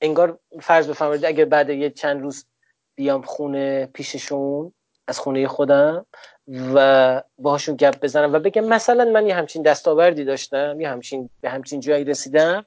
[0.00, 2.44] انگار فرض بفرمایید اگر بعد یه چند روز
[2.96, 4.72] بیام خونه پیششون
[5.08, 6.06] از خونه خودم
[6.74, 11.50] و باهاشون گپ بزنم و بگم مثلا من یه همچین دستاوردی داشتم یه همچین به
[11.50, 12.66] همچین جایی رسیدم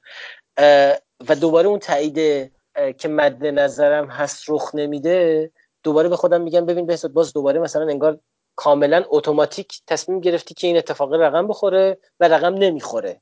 [1.28, 2.16] و دوباره اون تایید
[2.98, 5.50] که مد نظرم هست رخ نمیده
[5.82, 8.18] دوباره به خودم میگم ببین بهت باز دوباره مثلا انگار
[8.56, 13.20] کاملا اتوماتیک تصمیم گرفتی که این اتفاق رقم بخوره و رقم نمی‌خوره.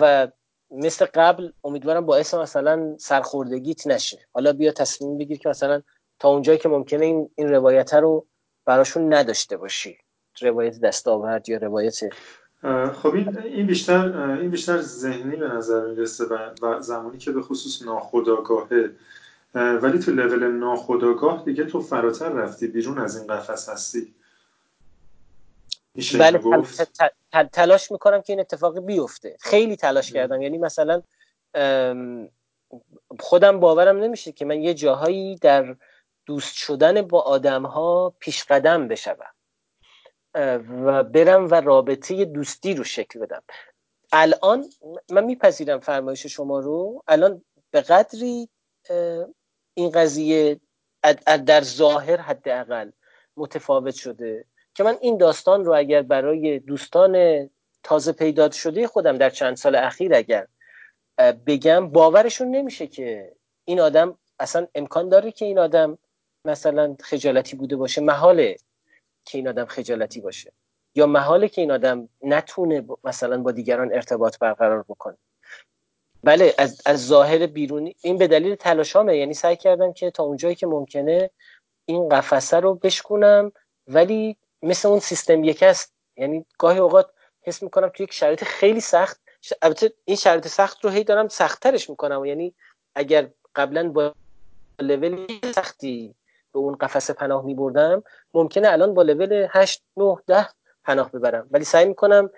[0.00, 0.28] و
[0.70, 4.18] مثل قبل امیدوارم باعث مثلا سرخوردگیت نشه.
[4.32, 5.82] حالا بیا تصمیم بگیر که مثلا
[6.18, 8.26] تا اونجایی که ممکنه این, این روایت رو
[8.64, 9.98] براشون نداشته باشی.
[10.40, 12.00] روایت دستاورد یا روایت
[12.92, 13.14] خب
[13.44, 16.24] این بیشتر این بیشتر ذهنی به نظر می‌رسه
[16.62, 18.90] و زمانی که به خصوص ناخودآگاهه.
[19.54, 24.14] ولی تو لول ناخودآگاه دیگه تو فراتر رفتی بیرون از این قفس هستی.
[26.18, 29.36] بله تلاش می‌کنم که این اتفاق بیفته.
[29.40, 30.42] خیلی تلاش کردم.
[30.42, 31.02] یعنی مثلا
[33.20, 35.76] خودم باورم نمیشه که من یه جاهایی در
[36.26, 39.32] دوست شدن با آدم ها پیش قدم بشوم.
[40.84, 43.42] و برم و رابطه دوستی رو شکل بدم.
[44.12, 44.64] الان
[45.10, 47.02] من میپذیرم فرمایش شما رو.
[47.08, 48.48] الان به قدری
[49.74, 50.60] این قضیه
[51.46, 52.90] در ظاهر حداقل
[53.36, 54.44] متفاوت شده.
[54.76, 57.50] که من این داستان رو اگر برای دوستان
[57.82, 60.46] تازه پیدا شده خودم در چند سال اخیر اگر
[61.46, 63.32] بگم باورشون نمیشه که
[63.64, 65.98] این آدم اصلا امکان داره که این آدم
[66.44, 68.56] مثلا خجالتی بوده باشه محاله
[69.24, 70.52] که این آدم خجالتی باشه
[70.94, 75.16] یا محاله که این آدم نتونه مثلا با دیگران ارتباط برقرار بکنه.
[76.24, 80.54] بله از, از ظاهر بیرونی این به دلیل تلاشامه یعنی سعی کردم که تا اونجایی
[80.54, 81.30] که ممکنه
[81.84, 83.52] این قفسه رو بشکنم
[83.88, 85.94] ولی مثل اون سیستم یک است.
[86.16, 87.10] یعنی گاهی اوقات
[87.42, 89.20] حس می‌کنم توی یک شرایط خیلی سخت.
[89.62, 92.24] البته این شرایط سخت رو هی دارم سختترش می‌کنم.
[92.24, 92.54] یعنی
[92.94, 94.14] اگر قبلا با
[94.80, 96.14] لول سختی
[96.52, 98.02] به اون قفسه پناه میبردم
[98.34, 100.48] ممکنه الان با لول 8 9 10
[100.84, 101.48] پناه ببرم.
[101.50, 102.30] ولی سعی می‌کنم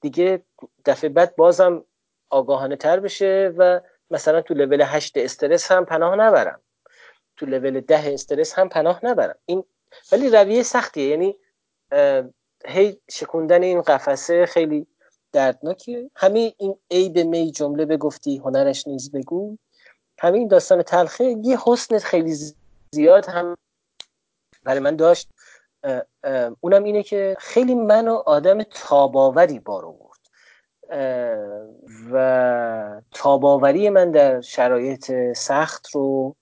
[0.00, 0.42] دیگه
[0.84, 1.84] دفعه بعد بازم
[2.30, 6.60] آگاهانه تر بشه و مثلا تو لول 8 استرس هم پناه نبرم.
[7.36, 9.38] تو لول 10 استرس هم پناه نبرم.
[9.46, 9.64] این
[10.12, 11.08] ولی رویه سختیه.
[11.08, 11.36] یعنی
[12.66, 14.86] هی شکوندن این قفسه خیلی
[15.32, 16.10] دردناکیه.
[16.16, 19.56] همه این عیب می جمله بگفتی هنرش نیز بگو.
[20.18, 22.36] همین داستان تلخه یه حسن خیلی
[22.94, 23.56] زیاد هم
[24.64, 25.28] برای من داشت.
[26.60, 30.06] اونم اینه که خیلی منو آدم تاباوری بار آورد.
[32.12, 36.36] و تاباوری من در شرایط سخت رو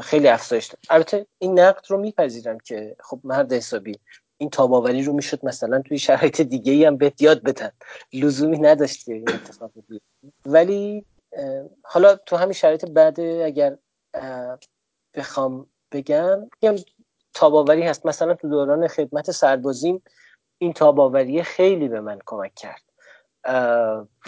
[0.00, 0.78] خیلی افزایش داد.
[0.90, 3.98] البته این نقد رو میپذیرم که خب مرد حسابی
[4.42, 7.70] این تاباوری رو می‌شد مثلا توی شرایط دیگه ای هم بهت یاد بدن.
[8.12, 9.70] لزومی نداشت این اتفاق
[10.46, 11.04] ولی
[11.84, 13.76] حالا تو همین شرایط بعد اگر
[15.14, 16.48] بخوام بگم
[17.34, 18.06] تاباوری هست.
[18.06, 20.02] مثلا تو دوران خدمت سربازیم
[20.58, 22.82] این تاباوری خیلی به من کمک کرد.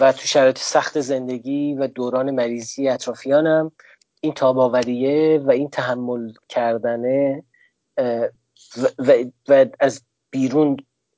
[0.00, 3.72] و تو شرایط سخت زندگی و دوران مریضی اطرافیانم
[4.20, 7.44] این تاباوریه و این تحمل کردنه
[8.98, 10.76] و, و, از بیرون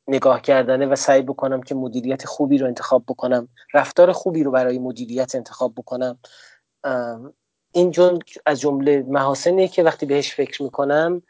[0.08, 4.78] نگاه کردنه و سعی بکنم که مدیریت خوبی رو انتخاب بکنم رفتار خوبی رو برای
[4.78, 6.18] مدیریت انتخاب بکنم.
[7.72, 11.22] این جون از جمله محاسنیه که وقتی بهش فکر می‌کنم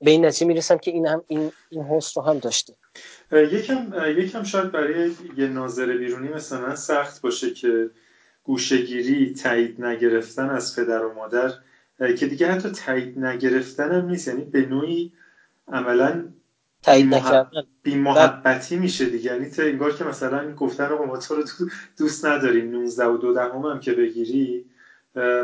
[0.00, 2.74] به این نتیجه می‌رسم که این هم این, این حس رو هم داشته.
[3.32, 7.90] یکم یکم شاید برای یه ناظر بیرونی مثلا سخت باشه که
[8.42, 11.52] گوشگیری تایید نگرفتن از پدر و مادر
[11.98, 14.28] که دیگه حتی تایید نگرفتن هم نیست.
[14.28, 15.12] یعنی به نوعی
[15.68, 16.28] عملا
[17.82, 19.32] بی محبتی میشه دیگه.
[19.32, 21.44] یعنی انگار که مثلا گفتن رو ما تو رو
[21.98, 24.66] دوست نداریم 19 و دو دهم هم که بگیری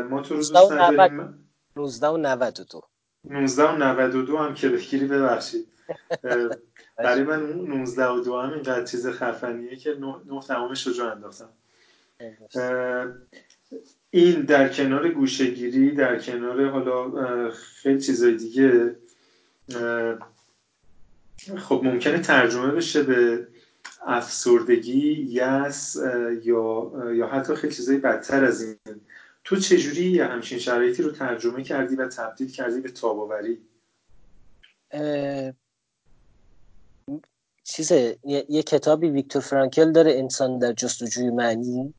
[0.09, 1.41] ما تو رو دوست نداریم.
[1.75, 2.81] 19 و 92
[3.23, 5.67] 19 و 92 هم که بگیری ببخشید.
[6.97, 9.95] برای من 19 و 2 هم اینقدر چیز خفنیه که
[10.25, 11.49] 9 تمامش رو جا انداختم.
[14.11, 18.95] این در کنار گوشگیری در کنار حالا خیلی چیزای دیگه
[21.57, 23.47] خب ممکنه ترجمه بشه به
[24.05, 25.97] افسردگی یس
[26.43, 28.77] یا یا حتی خیلی چیزای بدتر از این.
[29.43, 33.57] تو چجوری همچین شرایطی رو ترجمه کردی و تبدیل کردی به تاباوری؟
[37.63, 41.93] چیزه یه،, کتابی ویکتور فرانکل داره انسان در جستجوی معنی.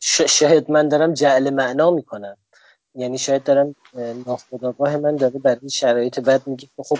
[0.00, 2.36] شاید من دارم جعل معنا می‌کنم.
[2.94, 3.74] یعنی شاید دارم
[4.26, 6.98] ناخداگاه من داره برای شرایط بد میگه خب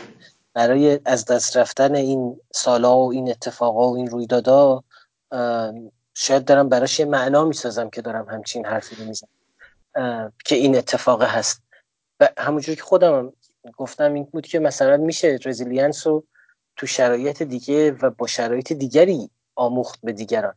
[0.55, 4.85] برای از دست رفتن این سالا و این اتفاقا و این رویدادا
[6.15, 11.23] شاید دارم براش یه معنا می‌سازم که دارم همچین حرفی رو می‌زنم که این اتفاق
[11.23, 11.63] هست.
[12.21, 13.33] و همونجور که خودم
[13.77, 16.25] گفتم این بود که مثلا میشه resilience رو
[16.77, 20.55] تو شرایط دیگه و با شرایط دیگری آموخت به دیگران.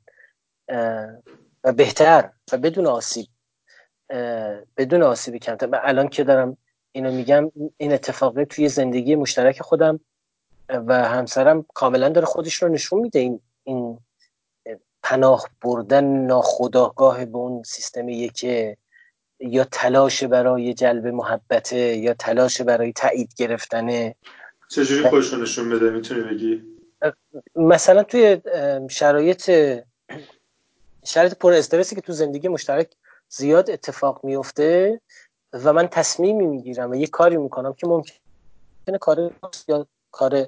[1.64, 3.28] و بهتر و بدون آسیب
[4.78, 5.68] بدون آسیب کمتر.
[5.72, 6.58] و الان که دارم
[6.92, 10.00] اینو میگم این اتفاقه توی زندگی مشترک خودم
[10.70, 13.20] و همسرم کاملا داره خودش رو نشون میده.
[13.20, 14.00] این, این
[15.04, 18.78] پناه بردن ناخداگاه به اون سیستم که
[19.40, 24.16] یا تلاش برای جلب محبته یا تلاش برای تایید گرفتنه
[24.70, 26.64] چجوری خودش نشون بده؟ می‌تونی بگی؟
[27.56, 28.42] مثلا توی
[28.90, 29.52] شرایط
[31.06, 32.96] شرایط پر استرسی که تو زندگی مشترک
[33.30, 35.02] زیاد اتفاق میفته
[35.54, 39.34] و من تصمیمی می‌گیرم و یه کاری می‌کنم که ممکنه کار
[39.68, 40.48] یا کار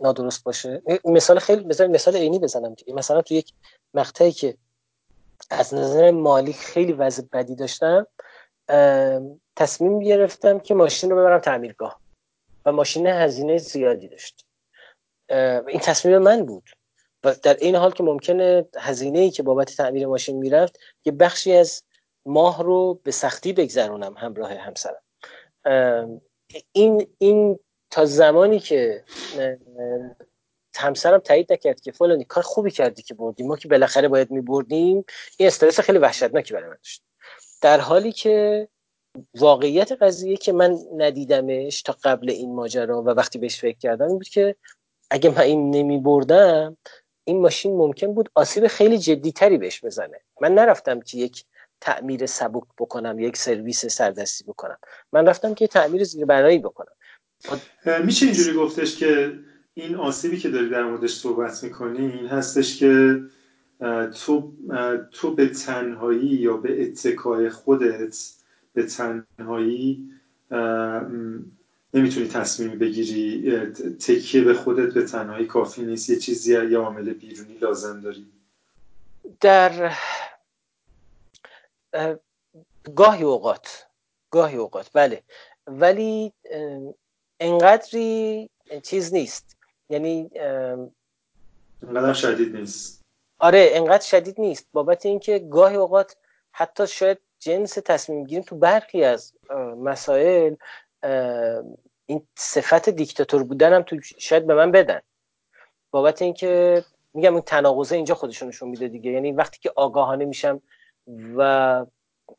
[0.00, 0.82] نادرست باشه.
[1.04, 2.74] مثال خیلی مثال مثال عینی بزنم.
[2.74, 3.52] دیگه مثلا تو یک
[3.94, 4.56] مقطعی که
[5.50, 8.06] از نظر مالی خیلی وضع بدی داشتم
[9.56, 12.00] تصمیم گرفتم که ماشین رو ببرم تعمیرگاه
[12.66, 14.46] و ماشین هزینه زیادی داشت.
[15.68, 16.70] این تصمیم من بود.
[17.24, 21.52] و در این حال که ممکنه هزینه ای که بابت تعمیر ماشین می‌رفت یه بخشی
[21.52, 21.82] از
[22.26, 25.02] ماه رو به سختی بگذرونم همراه همسرم.
[26.72, 27.58] این این
[27.90, 29.04] تا زمانی که
[30.76, 35.04] همسرم تایید نکرد که فلانی کار خوبی کردی که بردیم ما که بالاخره باید میبردیم
[35.36, 37.02] این استرس خیلی وحشتناکی برای من داشت.
[37.60, 38.68] در حالی که
[39.34, 44.14] واقعیت قضیه که من ندیدمش تا قبل این ماجرا و وقتی بهش فکر کردم این
[44.14, 44.56] بود که
[45.10, 46.76] اگه من این نمی بردم
[47.24, 50.20] این ماشین ممکن بود آسیب خیلی جدی تری بهش بزنه.
[50.40, 51.44] من نرفتم که یک
[51.80, 54.78] تعمیر سبک بکنم یک سرویس سردستی بکنم.
[55.12, 56.92] من رفتم که تعمیر زیربنایی بکنم.
[58.04, 59.32] میشه اینجوری گفتش که
[59.74, 63.20] این آسیبی که داری در موردش صحبت می‌کنی این هستش که
[64.24, 64.52] تو
[65.12, 68.16] تو به تنهایی یا به اتکای خودت
[68.74, 70.10] به تنهایی
[71.94, 73.52] نمی‌تونی تصمیم بگیری
[74.00, 78.32] تکیه به خودت به تنهایی کافی نیست یه چیزی یه عامل بیرونی لازم داری.
[79.40, 79.96] در
[82.94, 83.86] گاهی اوقات
[84.30, 85.22] گاهی اوقات بله.
[85.66, 86.32] ولی
[87.40, 88.50] انقدری
[88.82, 89.56] چیز نیست.
[89.90, 90.30] یعنی
[91.82, 93.02] انقدر شدید نیست.
[93.38, 94.66] آره انقدر شدید نیست.
[94.72, 96.16] بابت اینکه گاهی اوقات
[96.52, 99.32] حتی شاید جنس تصمیم گیریم تو برخی از
[99.76, 100.54] مسائل
[102.06, 105.00] این صفت دیکتاتور بودن هم تو شاید به من بدن.
[105.90, 106.84] بابت اینکه
[107.14, 109.10] میگم اون تناقضه اینجا خودشونشون میده دیگه.
[109.10, 110.62] یعنی وقتی که آگاهانه میشم
[111.36, 111.86] و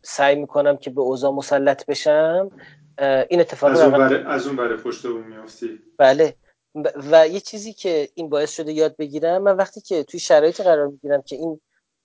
[0.02, 2.52] سعی می‌کنم که به اوضاع مسلط بشم
[3.30, 5.80] این اتفاق از اون بره از اون بره پشت بوم میافتی.
[5.98, 6.36] بله.
[7.12, 10.88] و یه چیزی که این باعث شده یاد بگیرم من وقتی که توی شرایطی قرار
[10.88, 11.62] می‌گیرم که این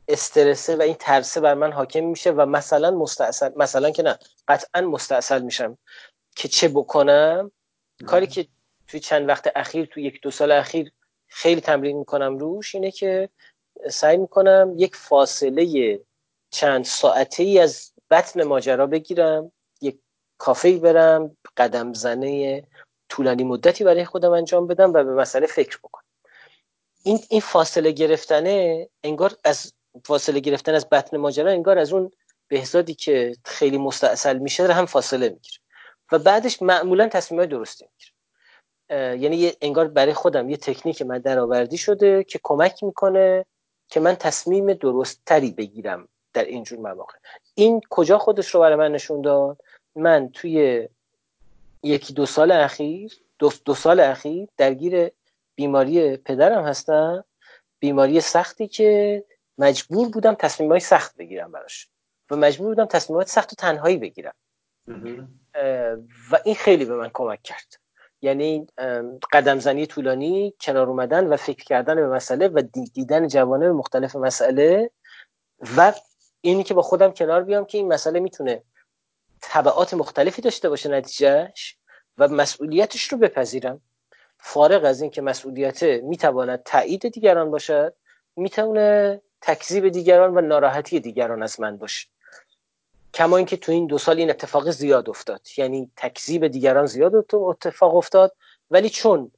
[0.09, 4.83] استرسه و این ترسه بر من حاکم میشه و مثلا مستاصل مثلا که نه قطعا
[4.83, 5.79] مستاصل میشم.
[6.39, 7.51] که چه بکنم؟
[8.07, 8.47] کاری که
[8.89, 10.93] توی چند وقت اخیر توی یک دو سال اخیر
[11.27, 13.29] خیلی تمرین می‌کنم روش اینه که
[13.91, 16.01] سعی می‌کنم یک فاصله
[16.51, 19.99] چند ساعته ای از بطن ماجرا بگیرم یک
[20.39, 22.63] کافه برم قدم زنه
[23.09, 26.05] طولانی مدتی برای خودم انجام بدم و به مسئله فکر بکنم.
[27.03, 29.73] این این فاصله گرفتنه انگار از
[30.05, 32.11] فاصله گرفتن از بطن ماجرا انگار از اون
[32.49, 35.68] بهزادی که خیلی مستاصل میشه هم فاصله می‌گیره.
[36.13, 38.13] و بعدش معمولا تصمیم درستی می‌گیره
[39.21, 43.45] یعنی انگار برای خودم یه تکنیک من درآوردی شده که کمک می‌کنه
[43.89, 47.19] که من تصمیم درست تری بگیرم در اینجور مواقع.
[47.55, 49.59] این کجا خودش رو برای من نشون داد؟
[49.97, 50.89] من توی
[51.83, 55.11] یکی دو سال اخیر دو, دو سال اخیر درگیر
[55.55, 57.25] بیماری پدرم هستم.
[57.81, 59.25] بیماری سختی که
[59.59, 61.89] مجبور بودم تصمیم های سخت بگیرم براش.
[62.31, 64.35] و مجبور بودم تصمیمات سخت و تنهایی بگیرم.
[66.31, 67.75] و این خیلی به من کمک کرد.
[68.23, 68.67] یعنی
[69.33, 72.63] قدم زنی طولانی کنار اومدن و فکر کردن به مسئله و
[72.95, 74.91] دیدن جوانب مختلف مسئله
[75.77, 75.93] و
[76.41, 78.63] اینی که با خودم کنار بیام که این مسئله می‌تونه
[79.41, 81.77] طبعات مختلفی داشته باشه نتیجهش
[82.19, 83.81] و مسئولیتش رو بپذیرم.
[84.39, 87.95] فارغ از اینکه مسئولیت می‌تواند تایید دیگران باشد
[88.37, 92.09] می‌تونه تکذیب دیگران و ناراحتی دیگران از من باشه.
[93.19, 95.41] کما اینکه تو این دو سال این اتفاق زیاد افتاد.
[95.57, 98.33] یعنی تکذیب دیگران زیاد اتفاق افتاد
[98.71, 99.31] ولی چون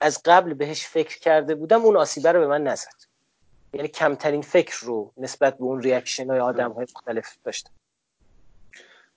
[0.00, 2.94] از قبل بهش فکر کرده بودم اون آسیبه رو به من نزد.
[3.74, 7.70] یعنی کمترین فکر رو نسبت به اون ریاکشن های آدم های مختلف داشتم.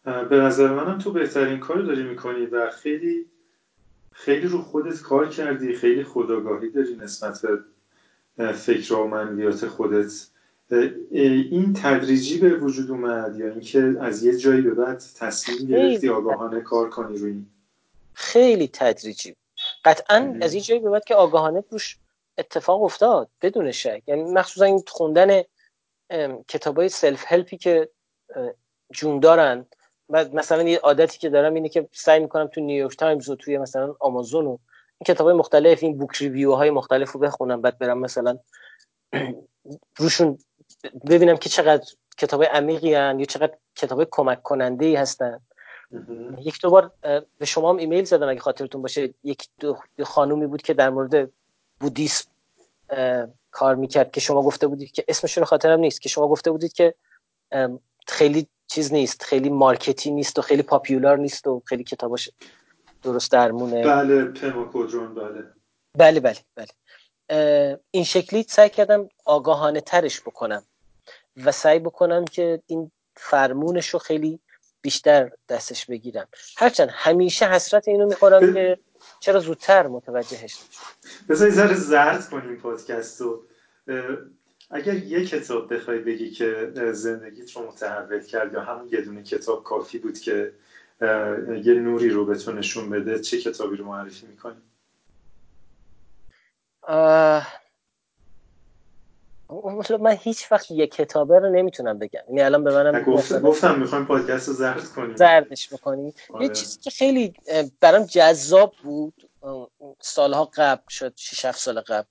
[0.05, 3.25] به نظر منم تو بهترین کار داری می‌کنی و خیلی
[4.11, 7.41] خیلی رو خودت کار کردی خیلی خداگاهی داری نسبت
[8.37, 10.11] به فکر و منویات خودت.
[11.11, 16.61] این تدریجی به وجود اومد یا اینکه از یه جایی به بعد تصمیم گرفتی آگاهانه
[16.61, 17.47] کار کنی روی این؟
[18.13, 19.35] خیلی تدریجی.
[19.85, 21.97] قطعا از یه جایی به بعد که آگاهانه روش
[22.37, 24.03] اتفاق افتاد بدون شک.
[24.07, 25.41] یعنی مخصوصا این خوندن
[26.47, 27.89] کتاب های self-help ی که
[28.93, 29.65] جون دارن.
[30.09, 33.95] مثلا یه عادتی که دارم اینه که سعی می‌کنم تو نیویورک تایمز و توی مثلا
[33.99, 37.99] آمازون و این کتاب های مختلف این book review های مختلف رو بخونم بعد برم
[37.99, 38.37] مثلا
[39.99, 40.37] روشون
[41.09, 41.85] ببینم که چقدر
[42.17, 45.39] کتاب عمیقی هستن یا چقدر کتاب کمک کننده ای هستن
[46.39, 46.91] یک دو بار
[47.37, 49.13] به شما هم ایمیل زدم اگه خاطرتون باشه.
[49.23, 51.29] یک دو خانومی بود که در مورد
[51.79, 52.29] بودیسم
[53.51, 56.73] کار می‌کرد که شما گفته بودید که اسمش رو خاطرم نیست که شما گفته بودید
[56.73, 56.95] که
[58.07, 62.29] خیلی چیز نیست خیلی مارکتی نیست و خیلی پاپیولار نیست و خیلی کتاباش
[63.03, 63.83] درست درمونه.
[63.83, 65.43] بله پماکودرون بله.
[65.97, 67.79] بله بله بله.
[67.91, 70.63] این شکلی سعی کردم آگاهانه ترش بکنم.
[71.43, 74.39] و سعی بکنم که این فرمونش رو خیلی
[74.81, 76.27] بیشتر دستش بگیرم.
[76.57, 78.79] هرچند همیشه حسرت اینو می‌خورم که
[79.19, 83.43] چرا زودتر متوجهش نشد بذاری ذره زرد کنیم پادکست رو.
[84.71, 89.63] اگر یه کتاب بخوای بگی که زندگیت رو متحول کرد یا همون یه دونه کتاب
[89.63, 90.53] کافی بود که
[91.63, 94.61] یه نوری رو به تو نشون بده چه کتابی رو معرفی می‌کنی؟
[99.99, 102.21] من هیچ وقت یه کتابه رو نمی‌تونم بگم.
[102.27, 105.15] یعنی الان به منم گفتم گفتم می‌خوایم پادکست رو زرد کنیم.
[105.15, 106.13] زردش بکنیم.
[106.33, 106.45] آره.
[106.45, 107.33] یه چیزی که خیلی
[107.79, 109.29] برام جذاب بود
[110.01, 112.07] سالها قبل شد 6 سال قبل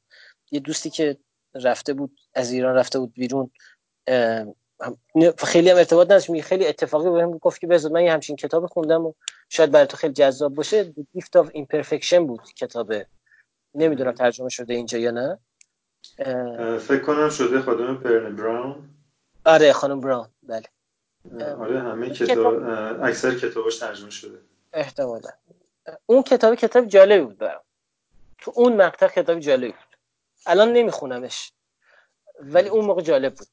[0.51, 1.17] یه دوستی که
[1.55, 3.51] رفته بود از ایران رفته بود بیرون
[5.39, 6.41] خیلی هم ارتباط نداشت.
[6.41, 9.13] خیلی اتفاقی بهم گفت که بذار من یه همچین کتاب خوندم و
[9.49, 10.85] شاید برای تو خیلی جذاب باشه.
[10.85, 13.07] The Gift of Imperfection بود کتابه
[13.75, 15.39] نمی‌دونم ترجمه شده اینجا یا نه.
[16.79, 18.89] فکر کنم شده خانم پرن براون.
[19.45, 20.29] آره خانم براون.
[20.43, 20.67] بله.
[21.59, 22.63] آره همه کتاب
[23.03, 24.39] اکثر کتابش ترجمه شده.
[24.73, 25.31] احتمالا.
[26.07, 27.63] اون کتاب کتاب جالبی بود برام.
[28.39, 29.97] تو اون مقطع کتاب جالبی بود.
[30.47, 31.53] الان نمیخونمش.
[32.41, 33.47] ولی اون موقع جالب بود.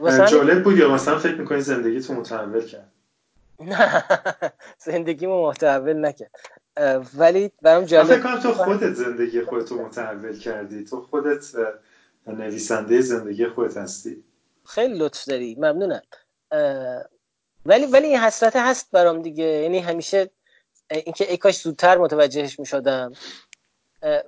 [0.00, 2.92] مثلا جالب بود یا مثلا فکر می‌کنی زندگی تو متحول کرد؟
[3.60, 4.04] نه
[4.86, 6.30] زندگی متحول نکرد.
[7.14, 10.84] ولی برام جالب فکر کنم تو خودت زندگی خودت رو متحول کردی.
[10.84, 11.44] تو خودت
[12.26, 14.24] نویسنده زندگی خودت هستی.
[14.66, 15.54] خیلی لطف داری.
[15.54, 16.02] ممنونم.
[17.66, 19.44] ولی ولی این حسرت هست برام دیگه.
[19.44, 20.30] یعنی همیشه
[20.90, 23.12] اینکه ای کاش زودتر متوجهش می شدم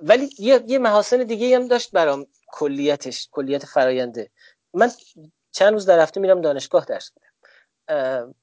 [0.01, 4.29] ولی یه, یه محاسن دیگه هم داشت برام کلیتش کلیت فراینده
[4.73, 4.91] من
[5.51, 8.35] چند روز در هفته میرم دانشگاه درس میدم.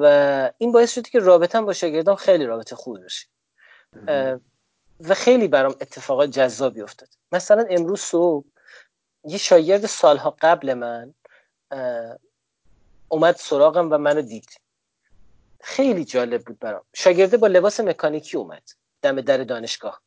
[0.00, 3.26] و این باعث شد که رابطم با شاگردان خیلی رابطه خوبی بشه
[5.00, 7.08] و خیلی برام اتفاقات جذابی افتاد.
[7.32, 8.46] مثلا امروز صبح
[9.24, 11.14] یه شاگرد سالها قبل من
[13.08, 14.60] اومد سراغم و منو دید.
[15.60, 16.84] خیلی جالب بود برام.
[16.94, 18.62] شاگرده با لباس مکانیکی اومد
[19.02, 20.02] دم در دانشگاه.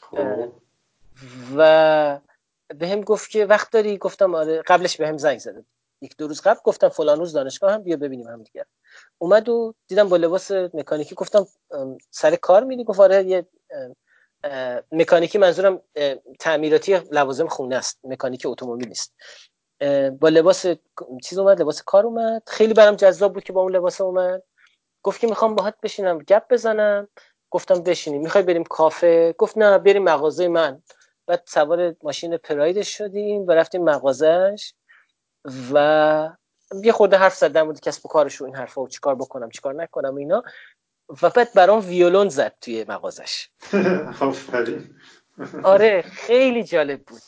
[0.00, 0.52] خب.
[1.56, 2.20] و
[2.68, 4.62] به هم گفت که وقت داری؟ گفتم آره.
[4.62, 5.64] قبلش به هم زنگ زده
[6.00, 8.64] یک دو روز قبل گفتم فلان روز دانشگاه هم بیا ببینیم هم دیگر
[9.18, 11.46] اومد و دیدم با لباس مکانیکی گفتم
[12.10, 13.46] سر کار میری؟ گفت آره یه
[14.92, 15.82] مکانیکی منظورم
[16.40, 19.14] تعمیراتی لوازم خونه است مکانیکی اتومبیل است
[20.20, 20.66] با لباس
[21.24, 22.42] چیز اومد لباس کار اومد.
[22.46, 24.42] خیلی برام جذاب بود که با اون لباس اومد.
[25.02, 27.08] گفت که می‌خوام باهات بشینم گپ بزنم.
[27.50, 28.22] گفتم بشینیم.
[28.22, 30.82] می‌خوای بریم کافه؟ گفت نه بریم مغازه من.
[31.26, 34.72] بعد سوار ماشین پرایدش شدیم و رفتیم مغازش
[35.72, 36.30] و
[36.84, 40.16] یه خورده حرف زدم بود کسب و کارش این حرفا و چیکار بکنم چیکار نکنم
[40.16, 40.42] اینا.
[41.22, 43.48] و بعد برام ویولون زد توی مغازش.
[45.62, 47.20] آره خیلی جالب بود.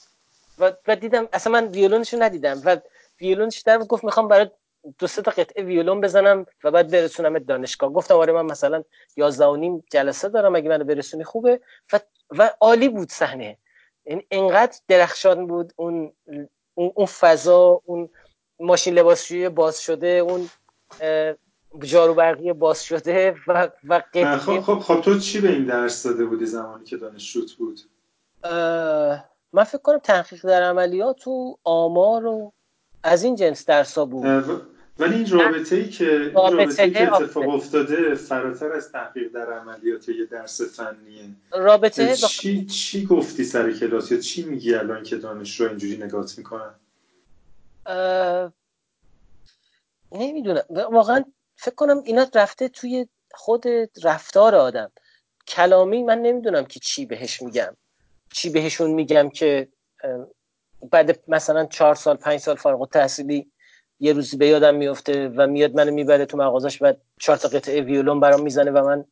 [0.87, 2.77] و, دیدم اصلا من ویولونشو ندیدم و
[3.21, 4.51] ویولونش در گفت می‌خوام برای
[4.99, 7.93] دو سه تا قطعه ویولون بزنم و بعد برسونم دانشگاه.
[7.93, 8.85] گفتم آره من مثلا
[9.17, 11.61] 11 و نیم جلسه دارم اگه منو برسونی خوبه.
[11.93, 12.01] و,
[12.31, 13.45] و عالی بود صحنه.
[13.45, 13.59] این
[14.05, 16.13] یعنی انقدر درخشان بود اون
[16.75, 18.09] اون فضا اون
[18.61, 20.49] ماشین لباسشویی باز شده اون
[21.83, 24.03] جارو برقی باز شده و و
[24.39, 27.81] خب, خب خب تو چی به این درس داده بودی زمانی که دانشجوت بود؟
[29.53, 32.53] من فکر کنم تحقیق در عملیات و آمار و
[33.03, 34.27] از این جنس درسا بود.
[34.99, 40.09] ولی این رابطه ای که رابطه ای که اتفاق افتاده فراتر از تحقیق در عملیات
[40.09, 41.25] یه درس فنیه.
[41.53, 46.75] رابطه چی چی گفتی سر کلاس یا چی میگی الان که دانشجو اینجوری نگات می‌کنن
[50.13, 50.63] نمی‌دونم.
[50.71, 51.25] واقعا
[51.57, 53.65] فکر کنم اینا رفته توی خود
[54.03, 54.93] رفتار آدم.
[55.49, 57.77] کلامی من نمی‌دونم که چی بهش میگم.
[58.33, 59.69] چی بهشون میگم که
[60.91, 63.53] بعد مثلا چهار سال پنج سال فارغ تحصیلی
[64.01, 67.81] یه روزی به یادم میفته و میاد منو می‌بره تو مغازش و چهار تا قطعه
[67.81, 69.05] ویولون برام می‌زنه و من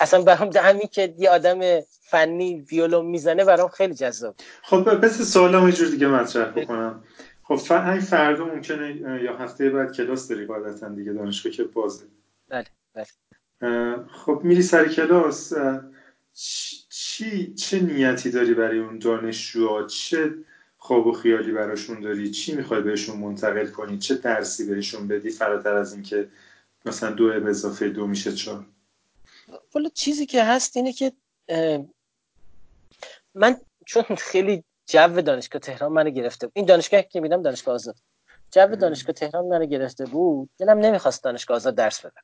[0.00, 4.34] اصلا برام همین که یه آدم فنی ویولون می‌زنه برام خیلی جذاب.
[4.62, 7.04] خب بس سوالم یه جور دیگه مطرح بکنم.
[7.48, 12.04] خب این فردا ممکنه یا هفته بعد کلاس داری قاعدتا دیگه دانشگاه که بازه.
[12.48, 13.06] بله بله.
[14.06, 15.52] خب میری سر کلاس
[16.88, 20.34] چی چه نیتی داری برای اون دانشجوها؟ چه
[20.78, 25.74] خواب و خیالی براشون داری؟ چی می‌خوای بهشون منتقل کنی؟ چه درسی بهشون بدی؟ فراتر
[25.74, 26.28] از اینکه
[26.86, 28.64] مثلا دو به اضافه دو میشه چهار.
[29.74, 31.12] والا چیزی که هست اینه که
[33.34, 33.56] من
[33.86, 36.52] چون خیلی جو دانشگاه تهران منو گرفته بود.
[36.56, 37.96] این دانشگاه که میدم دانشگاه آزاد.
[38.50, 40.50] جو دانشگاه تهران منو گرفته بود.
[40.58, 42.22] دلم نمی‌خواست دانشگاه آزاد درس بدم.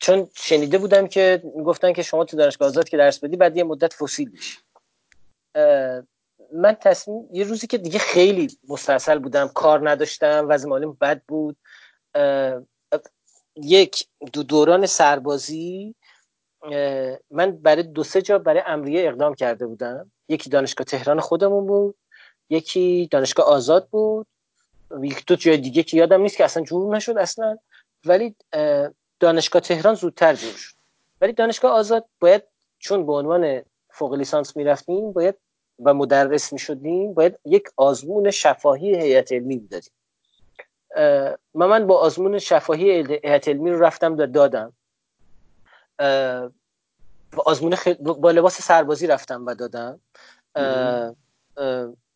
[0.00, 3.64] چون شنیده بودم که گفتن که شما تو دانشگاه آزاد که درس بدی بعد یه
[3.64, 4.58] مدت فسیل میشی.
[6.52, 11.56] من تصمیم یه روزی که دیگه خیلی مستاصل بودم کار نداشتم وضع مالیم بد بود.
[13.56, 15.94] یک دو دوران سربازی
[17.30, 20.10] من برای دو سه جا برای امریه اقدام کرده بودم.
[20.28, 21.94] یکی دانشگاه تهران خودمون بود
[22.50, 24.26] یکی دانشگاه آزاد بود.
[25.02, 27.58] یک دو جای دیگه که یادم نیست که اصلا جور نشد اصلا.
[28.04, 28.34] ولی
[29.20, 30.74] دانشگاه تهران زودتر جور شد.
[31.20, 32.42] ولی دانشگاه آزاد باید
[32.78, 35.34] چون به عنوان فوق لیسانس می‌رفتیم باید
[35.84, 39.92] و مدرس می‌شدیم باید یک آزمون شفاهی هیئت علمی می‌دادیم.
[41.54, 44.72] من با آزمون شفاهی هیئت علمی رو رفتم و دادم.
[47.36, 50.00] آزمون با لباس سربازی رفتم و دادم.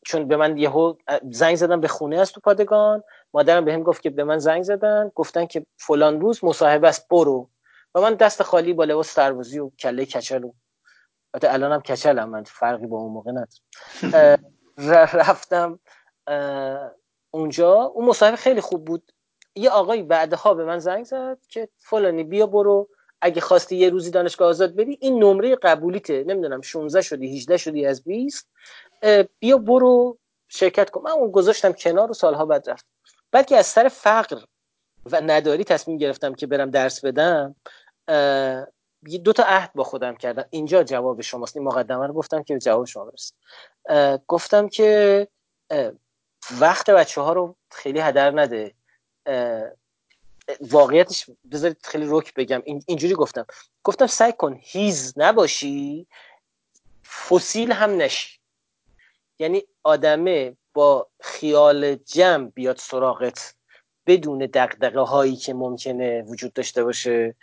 [0.05, 0.95] چون به من یهو
[1.31, 3.03] زنگ زدم به خونه از تو پادگان.
[3.35, 5.13] مادرم به هم گفت که به من زنگ زدن.
[5.15, 7.49] گفتن که فلان روز مصاحبه است برو.
[7.95, 10.53] و من دست خالی با لباس سربازی و کله کچل و
[11.35, 14.39] الان الانم کچلم من فرقی با اون موقع نداره
[15.13, 15.79] رفتم
[17.31, 17.75] اونجا.
[17.75, 19.13] اون مصاحبه خیلی خوب بود.
[19.55, 22.89] یه آقای بعدها به من زنگ زد که فلانی بیا برو.
[23.21, 27.87] اگه خواستی یه روزی دانشگاه آزاد بری این نمره قبولیته نمی‌دونم 16 شدی 18 شدی
[27.87, 28.49] از 20
[29.39, 30.19] بیا برو
[30.49, 31.03] شرکت کن.
[31.03, 32.87] من اون گذاشتم کنار و سالها بعد رفت.
[33.33, 34.43] بلکه از سر فقر
[35.07, 37.55] و نداری تصمیم گرفتم که برم درس بدم
[39.25, 40.45] دو تا عهد با خودم کردم.
[40.51, 41.57] اینجا جواب شماست.
[41.57, 43.37] این مقدمه رو گفتم که جواب شما برسید
[44.27, 45.29] گفتم که
[46.61, 48.75] وقت بچه ها رو خیلی هدر نده.
[50.61, 52.63] واقعیتش بذارید خیلی روک بگم.
[52.65, 53.47] اینجوری گفتم.
[53.85, 56.07] گفتم سعی کن هیز نباشی
[57.29, 58.39] فسیل هم نشی.
[59.39, 63.55] یعنی آدمه با خیال جمع بیاد سراغت.
[64.07, 67.35] بدون دقدقه هایی که ممکنه وجود داشته باشه.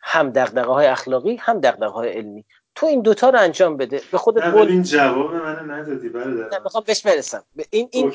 [0.00, 2.44] هم دقدقه های اخلاقی هم دقدقه های علمی.
[2.74, 4.02] تو این دوتا رو انجام بده.
[4.12, 6.60] به خودت بول این جواب منو ندادی برادر.
[6.62, 7.44] می‌خوام بهش برسم.
[7.70, 8.12] این این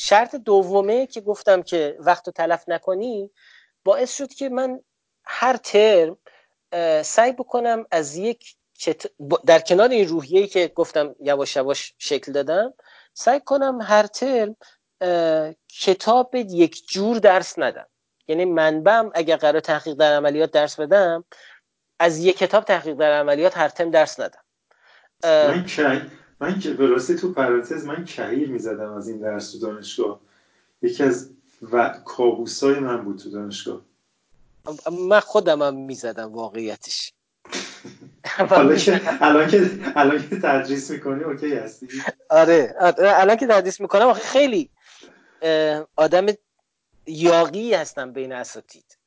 [0.00, 3.30] شرط دومه که گفتم که وقت تلف نکنی
[3.84, 4.80] باعث شد که من
[5.24, 6.16] هر ترم
[7.02, 8.56] سعی بکنم از یک
[9.46, 12.74] در کنار این روحیه‌ای که گفتم یواش یواش شکل دادم
[13.12, 14.56] سعی کنم هر ترم
[15.80, 17.86] کتاب یک جور درس ندم.
[18.28, 21.24] یعنی منبعم اگر قرار تحقیق در عملیات درس بدم
[21.98, 24.44] از یک کتاب تحقیق در عملیات هر ترم درس ندم.
[26.44, 30.20] من که به راستی تو پرانتز من کهیر می‌زدم از این درس تو دانشگاه.
[30.82, 31.30] یکی از
[31.72, 33.80] و کابوسای من بود تو دانشگاه.
[35.08, 37.12] من خودم هم می‌زدم واقعیتش.
[38.48, 41.88] حالا که الان که الان که تدریس می‌کنی اوکی هستی؟
[42.30, 44.70] آره الان که تدریس می‌کنم خیلی
[45.96, 46.26] آدم
[47.06, 48.98] یاقی هستم بین اساتید.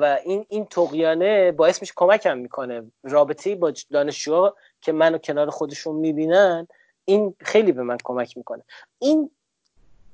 [0.00, 2.82] و این این تقیانه باعث میشه کمکم می‌کنه.
[3.02, 6.68] رابطه با دانشجوها که منو کنار خودشون می‌بینن
[7.04, 8.62] این خیلی به من کمک می‌کنه.
[8.98, 9.30] این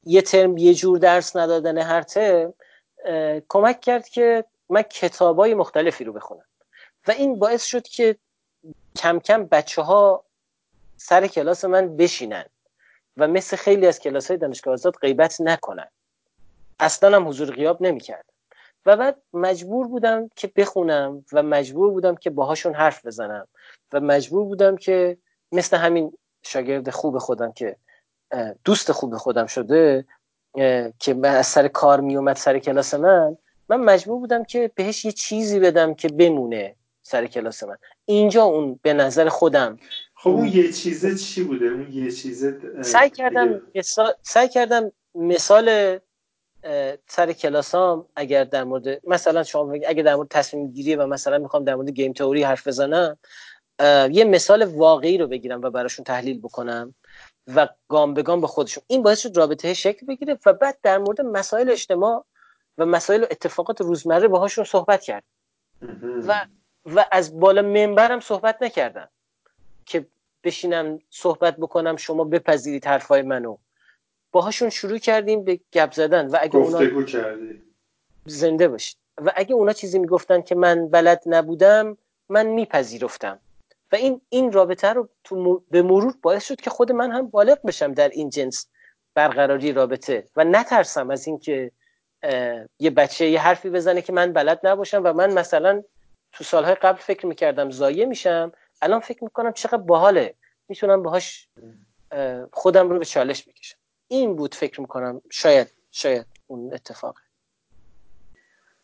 [0.04, 2.54] یه ترم یه جور درس ندادن هر ترم
[3.48, 6.44] کمک کرد که من کتابای مختلفی رو بخونم.
[7.08, 8.16] و این باعث شد که
[8.96, 10.24] کم کم بچه ها
[10.96, 12.44] سر کلاس من بشینن
[13.16, 15.88] و مثل خیلی از کلاس های دانشگاه آزاد غیبت نکنن.
[16.80, 18.24] اصلا هم حضور غیاب نمی‌کرد.
[18.86, 23.48] و بعد مجبور بودم که بخونم و مجبور بودم که باهاشون حرف بزنم.
[23.92, 25.18] و مجبور بودم که
[25.52, 26.12] مثل همین
[26.42, 27.76] شاگرد خوب خودم که
[28.64, 30.04] دوست خوب خودم شده
[30.98, 33.36] که از سر کار میومد سر کلاس من
[33.68, 37.76] من مجبور بودم که بهش یه چیزی بدم که بمونه سر کلاس من.
[38.04, 39.78] اینجا اون به نظر خودم
[40.14, 45.98] خب اون یه چیزه چی بوده؟ اون یه چیزه سعی کردم مثال سعی کردم مثال
[47.06, 51.64] سر کلاسام اگر در مورد مثلا شما اگر در مورد تصمیم گیری و مثلا می‌خوام
[51.64, 53.18] در مورد گیم تئوری حرف بزنم
[54.10, 56.94] یه مثال واقعی رو بگیرم و براشون تحلیل بکنم
[57.54, 58.84] و گام به گام به خودشون.
[58.86, 62.24] این باعث شد رابطه شکل بگیره و بعد در مورد مسائل اجتماع
[62.78, 65.24] و مسائل و اتفاقات روزمره باهاشون صحبت کرد.
[66.26, 66.46] و
[66.86, 69.08] و از بالا منبرم صحبت نکردم
[69.86, 70.06] که
[70.44, 73.56] بشینم صحبت بکنم شما بپذیرید حرفای منو.
[74.32, 76.78] باهاشون شروع کردیم به گپ زدن و اگه اونا.
[78.26, 78.96] زنده باشید.
[79.24, 81.96] و اگه اونا چیزی می‌گفتن که من بلد نبودم
[82.28, 83.38] من میپذیرفتم.
[83.92, 87.62] و این این رابطه رو تو به مرور باعث شد که خود من هم بالغ
[87.66, 88.66] بشم در این جنس
[89.14, 91.72] برقراری رابطه و نترسم از اینکه
[92.78, 95.82] یه بچه یه حرفی بزنه که من بلد نباشم و من مثلا
[96.32, 98.52] تو سالهای قبل فکر می‌کردم زایه میشم
[98.82, 100.34] الان فکر می‌کنم چقدر باحاله.
[100.68, 101.48] می‌تونم باهاش
[102.52, 103.76] خودم رو به چالش بکشم.
[104.08, 107.20] این بود فکر می‌کنم شاید شاید اون اتفاقه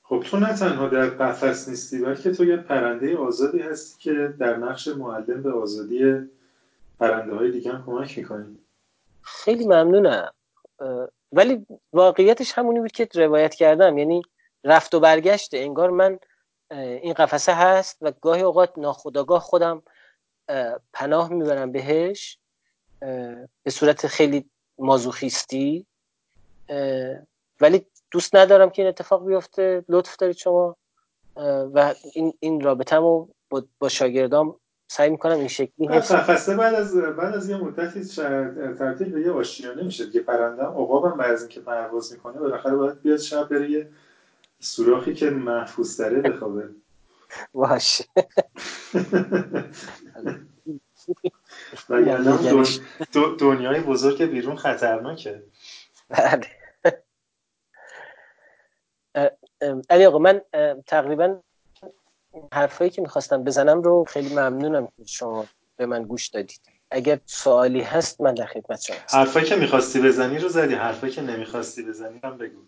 [0.08, 4.56] خب تو نه تنها در قفس نیستی بلکه تو یه پرنده آزادی هستی که در
[4.56, 6.30] نقش معلم به آزادی
[7.00, 8.58] پرنده های دیگه هم کمک می‌کنی.
[9.22, 10.32] خیلی ممنونم.
[11.32, 13.98] ولی واقعیتش همونی بود که روایت کردم.
[13.98, 14.22] یعنی
[14.64, 16.18] رفت و برگشته انگار من
[16.70, 19.82] این قفسه هست و گاهی اوقات ناخداگاه خودم
[20.92, 22.38] پناه می‌برم بهش
[23.62, 25.86] به صورت خیلی مازوخیستی.
[27.60, 29.84] ولی دوست ندارم که این اتفاق بیفته.
[29.88, 30.76] لطف دارید شما.
[31.74, 33.28] و این, این رابطه با,
[33.78, 34.56] با شاگردام
[34.88, 38.04] سعی می‌کنم این شکلی حفظ قفسه بعد از بعد از یه مدتی
[38.78, 40.10] تبدیل به یه آشیانه میشه.
[40.10, 43.88] که پرنده عقابم از اینکه پرواز می‌کنه بالاخره باید بیاد شب بره یه
[44.60, 46.68] سوراخی که محفوظ تره بخوابه.
[47.52, 48.04] باشه.
[51.90, 52.38] و یعنی
[53.38, 55.42] دنیای بزرگ بیرون خطرناکه.
[56.08, 56.65] بله.
[59.90, 60.40] علی آقا من
[60.86, 61.40] تقریبا
[62.52, 65.46] حرفایی که می‌خواستم بزنم رو خیلی ممنونم که شما
[65.76, 66.60] به من گوش دادید
[66.90, 71.12] اگر سوالی هست من در خدمت شما هستم حرفایی که می‌خواستی بزنی رو زدی حرفایی
[71.12, 72.60] که نمی‌خواستی بزنی هم بگو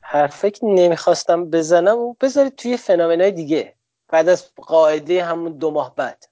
[0.00, 3.74] حرفایی که نمی‌خواستم بزنم و بذارید توی فنامنای دیگه
[4.08, 6.24] بعد از قاعده همون دو ماه بعد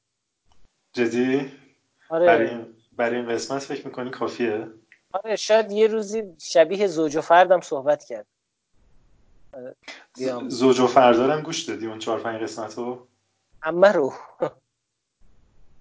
[0.92, 1.52] جدی؟
[2.10, 2.26] آره.
[2.26, 2.74] برای, این...
[2.92, 4.68] برای این قسمت فکر می‌کنی کافیه؟
[5.12, 8.26] آره شاید یه روزی شبیه زوج و فردم صحبت کرد
[10.48, 13.06] زوج و فردارم گوش دادی اون چهار پنج قسمت رو
[13.62, 14.12] همه رو.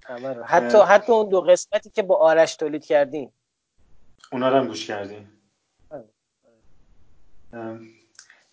[0.06, 0.44] همه رو.
[0.44, 3.34] حتی حتی اون دو قسمتی که با آرش تولید کردیم.
[4.32, 5.42] اونا رو هم گوش کردیم.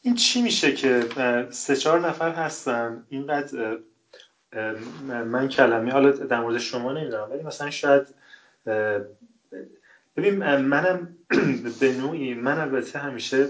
[0.01, 1.09] این چی میشه که
[1.51, 3.79] سه چهار نفر هستن؟ اینقدر
[5.09, 8.15] من کلمه حالا در مورد شما نمی‌دونم ولی مثلا شاید
[10.19, 10.37] ببین
[10.75, 11.17] منم
[11.81, 13.49] به نوعی من البته همیشه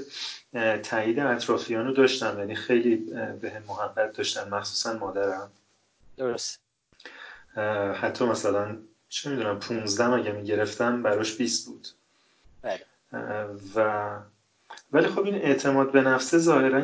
[0.82, 2.38] تایید اطرافیان رو داشتم.
[2.38, 2.96] یعنی خیلی
[3.40, 4.48] به هم محبت داشتن.
[4.48, 5.50] مخصوصا مادرم.
[6.16, 6.60] درست.
[7.94, 8.76] حتی مثلا
[9.08, 11.88] چه می‌دونم 15 اگه می‌گرفتم براش 20 بود.
[12.62, 12.80] بله.
[13.74, 14.08] و
[14.92, 16.80] ولی خب این اعتماد به نفسه ظاهرا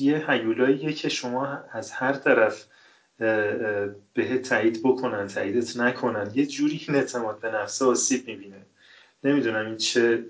[0.00, 2.66] یه, هیولاییه که شما از هر طرف
[4.14, 6.30] به تایید بکنن تاییدت نکنن.
[6.34, 8.66] یه جوری این اعتماد به نفسه آسیب می‌بینه.
[9.24, 10.26] نمی‌دونم این چه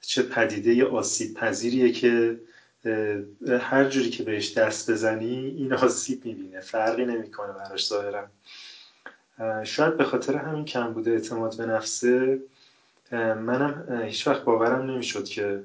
[0.00, 2.40] چه پدیده آسیب پذیریه که
[3.60, 8.28] هر جوری که بهش دست بزنی این آسیب می‌بینه فرقی نمی‌کنه براش ظاهرا.
[9.64, 12.40] شاید به خاطر همین کم بوده اعتماد به نفسه.
[13.12, 15.64] منم هیچ وقت باورم نمی‌شد که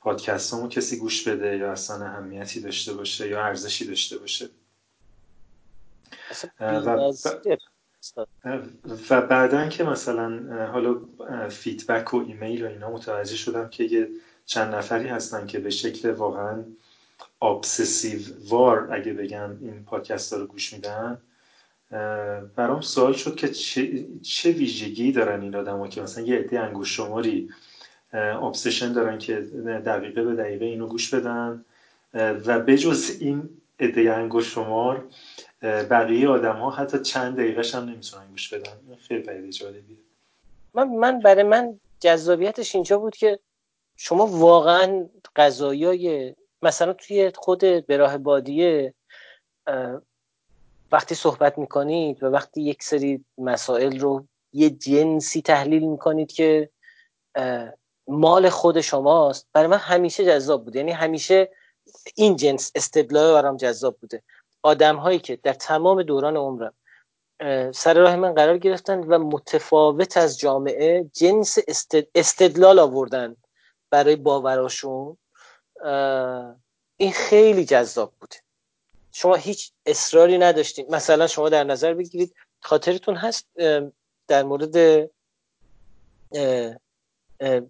[0.00, 4.48] پادکست کسی گوش بده یا اصلا اهمیتی داشته باشه یا ارزشی داشته باشه.
[6.60, 7.12] و,
[9.10, 10.40] و بعدا که مثلا
[10.72, 10.96] حالا
[11.48, 14.08] feedback و ایمیل و اینا متوجه شدم که یه
[14.46, 16.64] چند نفری هستن که به شکل واقعا
[17.42, 21.18] obsessive وار اگه بگم این پادکست رو گوش میدن.
[22.56, 26.96] برام سوال شد که چه, چه ویژگی دارن این آدم که مثلا یه عده انگوش
[26.96, 27.48] شماری
[28.12, 29.34] ابسشن دارن که
[29.86, 31.64] دقیقه به دقیقه اینو گوش بدن
[32.14, 33.48] و بجز این
[33.80, 35.04] عده انگوش شمار
[35.62, 38.96] بقیه آدم ها حتی چند دقیقه هم نمی‌تونن گوش بدن.
[39.08, 39.96] خیلی پدیده جالبیه.
[40.74, 43.38] من من برای من جذابیتش اینجا بود که
[43.96, 48.94] شما واقعا غذایای مثلا توی خود براه بادیه
[50.92, 56.70] وقتی صحبت می‌کنید و وقتی یک سری مسائل رو یه جنسی تحلیل می‌کنید که
[58.08, 60.76] مال خود شماست برای من همیشه جذاب بود.
[60.76, 61.50] یعنی همیشه
[62.14, 64.22] این جنس استدلال برام جذاب بوده.
[64.64, 66.74] آدم هایی که در تمام دوران عمرم
[67.74, 71.58] سر راه من قرار گرفتن و متفاوت از جامعه جنس
[72.14, 73.36] استدلال آوردن
[73.90, 75.16] برای باوراشون
[76.96, 78.36] این خیلی جذاب بوده
[79.12, 83.46] شما هیچ اصراری نداشتید مثلا شما در نظر بگیرید خاطرتون هست
[84.28, 84.76] در مورد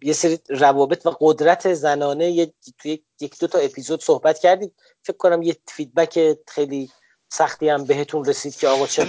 [0.02, 4.74] یه سری روابط و قدرت زنانه توی یک دو تا اپیزود صحبت کردید.
[5.04, 6.90] فکر کنم یه فیدبک خیلی
[7.28, 9.06] سختی هم بهتون رسید که آقا چه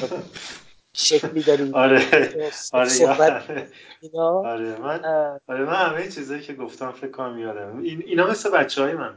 [0.94, 2.02] شکلی داری آره.
[2.74, 3.44] آره
[4.02, 4.52] اینا.
[4.52, 5.06] آره من
[5.48, 7.80] آره من همه چیزایی که گفتم فکر کنم یادم.
[7.80, 9.16] این اینا مثل بچه های من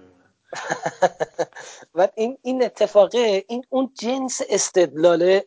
[1.95, 5.47] و این این اتفاقه این اون جنس استدلاله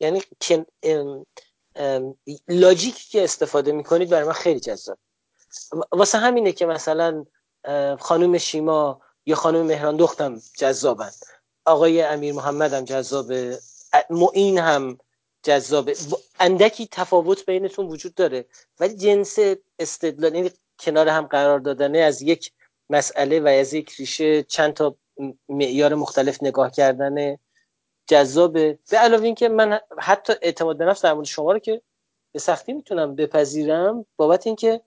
[0.00, 0.66] یعنی که
[2.48, 4.98] لاجیکی که استفاده می‌کنید برای من خیلی جذاب.
[5.92, 7.24] واسه همینه که مثلا
[7.98, 11.10] خانم شیما یا خانم مهران دختم جذابن.
[11.64, 13.58] آقای امیر محمد هم جذابه
[14.32, 14.98] این هم
[15.42, 15.96] جذابه
[16.40, 18.44] اندکی تفاوت بینتون وجود داره
[18.80, 19.38] ولی جنس
[19.78, 20.50] استدلال یعنی
[20.80, 22.52] کنار هم قرار دادنه از یک
[22.90, 24.96] مسئله و از یک ریشه چند تا
[25.48, 27.38] معیار مختلف نگاه کردن
[28.06, 28.78] جذابه.
[28.90, 31.82] به علاوه اینکه من حتی اعتماد به نفس در شما رو که
[32.32, 34.80] به سختی می‌تونم بپذیرم بابت اینکه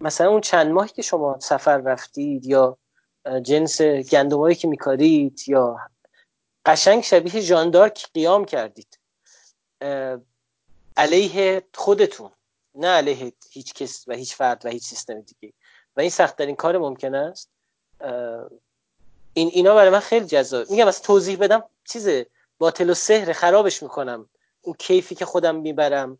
[0.00, 2.78] مثلا اون چند ماهی که شما سفر رفتید یا
[3.42, 5.76] جنس گندمایی که میکارید یا
[6.66, 8.98] قشنگ شبیه جاندارک قیام کردید.
[10.96, 12.30] علیه خودتون
[12.74, 15.52] نه علیه هیچ کس و هیچ فرد و هیچ سیستم دیگه.
[15.96, 17.50] و این سخت این کار ممکن است.
[19.34, 20.70] این اینا برای من خیلی جذاب.
[20.70, 22.08] میگم از توضیح بدم چیز
[22.58, 24.28] باطل و سحر خرابش می‌کنم.
[24.62, 26.18] اون کیفی که خودم می‌برم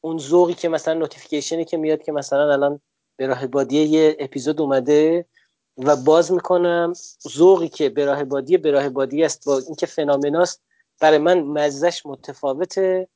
[0.00, 2.80] اون ذوقی که مثلا نوتیفیکیشنی که میاد که مثلا الان
[3.16, 5.26] به راه بادیه یه اپیزود اومده
[5.84, 6.92] و باز می‌کنم
[7.28, 10.62] ذوقی که به راه بادیه به راه بادیه است با اینکه فنامناست
[11.00, 13.08] برای من مزهش متفاوته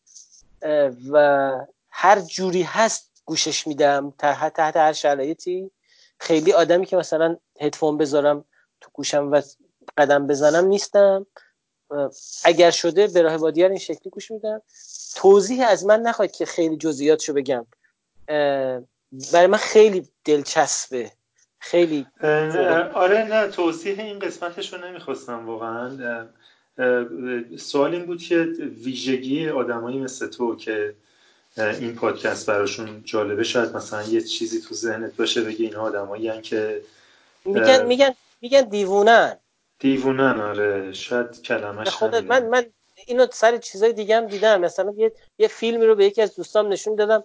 [1.11, 1.51] و
[1.89, 4.15] هر جوری هست گوشش میدم.
[4.19, 5.71] تحت, تحت هر شرایطی.
[6.19, 8.45] خیلی آدمی که مثلا هدفون بذارم
[8.81, 9.43] تو گوشم و
[9.99, 11.27] قدم بزنم نیستم.
[12.45, 14.63] اگر شده به راه بادیه این شکلی گوش میدم.
[15.15, 17.67] توضیح از من نخواهید که خیلی جزئیاتشو بگم.
[19.33, 21.13] برای من خیلی دلچسبه.
[21.65, 22.07] خیلی
[22.95, 26.27] آره نه توضیح این قسمتش رو نمی‌خواستم واقعا.
[27.57, 28.37] سوال این بود که
[28.85, 30.95] ویژگی آدمایی مثل تو که
[31.57, 36.83] این پادکست براشون جالبه شاید مثلا یه چیزی تو ذهنت باشه بگی این آدمایی که
[37.45, 39.37] میگن میگن میگن دیوونن.
[39.79, 42.67] دیوونن آره شاید کلمش خود من من
[43.07, 44.61] اینو سر چیزای دیگه هم دیدم.
[44.61, 47.25] مثلا یه یه فیلمی رو به یکی از دوستام نشون دادم.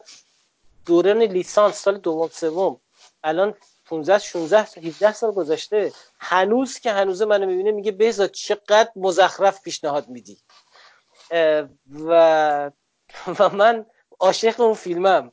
[0.86, 2.80] دوران لیسانس سال دوم سوم.
[3.24, 3.54] الان
[3.90, 10.10] 15 16 17 سال گذشته هنوز که هنوز منو می‌بینه میگه بهزا چقدر مزخرف پیشنهاد
[10.10, 10.38] میدی.
[11.90, 12.72] و
[13.40, 13.86] و من
[14.20, 15.32] عاشق اون فیلمم.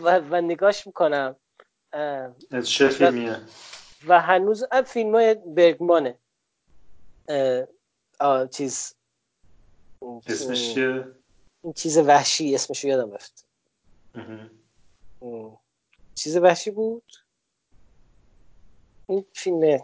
[0.00, 1.36] و, و نگاش می‌کنم.
[2.50, 3.36] از چه فیلمیه
[4.06, 6.18] و هنوز فیلم های برگمانه.
[8.50, 8.94] چیز
[10.26, 11.04] اسمش چیه؟
[11.62, 13.46] این چیز وحشی اسمش یادم رفت.
[16.14, 17.12] چیز وحشی بود؟
[19.10, 19.78] این فیلم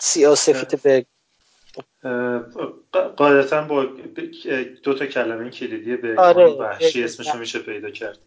[0.00, 1.06] سیاسفیت برگ
[3.16, 3.84] قاعدتا با
[4.82, 8.18] دو تا کلمه کلیدی به آره، وحشی اسمش میشه پیدا کرد.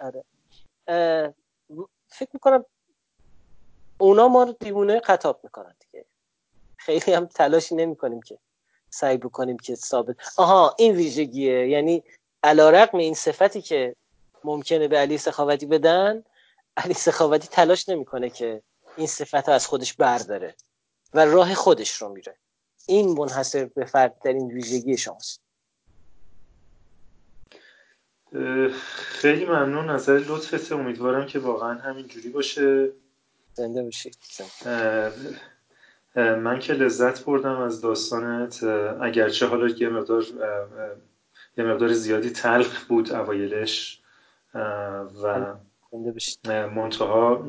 [0.00, 0.24] آره.
[2.08, 2.64] فکر می‌کنم
[3.98, 6.04] اونا ما رو دیوونه خطاب می‌کنن دیگه.
[6.76, 8.38] خیلی هم تلاشی نمی کنیم که
[8.90, 10.16] سعی بکنیم که ثابت.
[10.36, 11.68] آها این ویژگیه.
[11.68, 12.04] یعنی
[12.42, 13.96] علا رقم این صفتی که
[14.44, 16.24] ممکنه به علی سخاوتی بدن
[16.76, 18.62] علی سخاوتی تلاش نمی‌کنه که
[18.98, 20.54] این صفت رو از خودش برداره
[21.14, 22.36] و راه خودش رو میره.
[22.86, 25.40] این منحصر به فرد در این ویژگی شماست.
[29.08, 29.90] خیلی ممنون.
[29.90, 30.72] نظر لطفت.
[30.72, 32.92] امیدوارم که واقعا همینجوری باشه.
[33.52, 34.16] زنده باشید
[36.16, 38.62] من که لذت بردم از داستانت.
[39.02, 40.24] اگرچه حالا یه مقدار
[41.56, 44.02] یه مقدار زیادی تلخ بود اوایلش.
[44.54, 45.56] و
[46.46, 47.48] منتها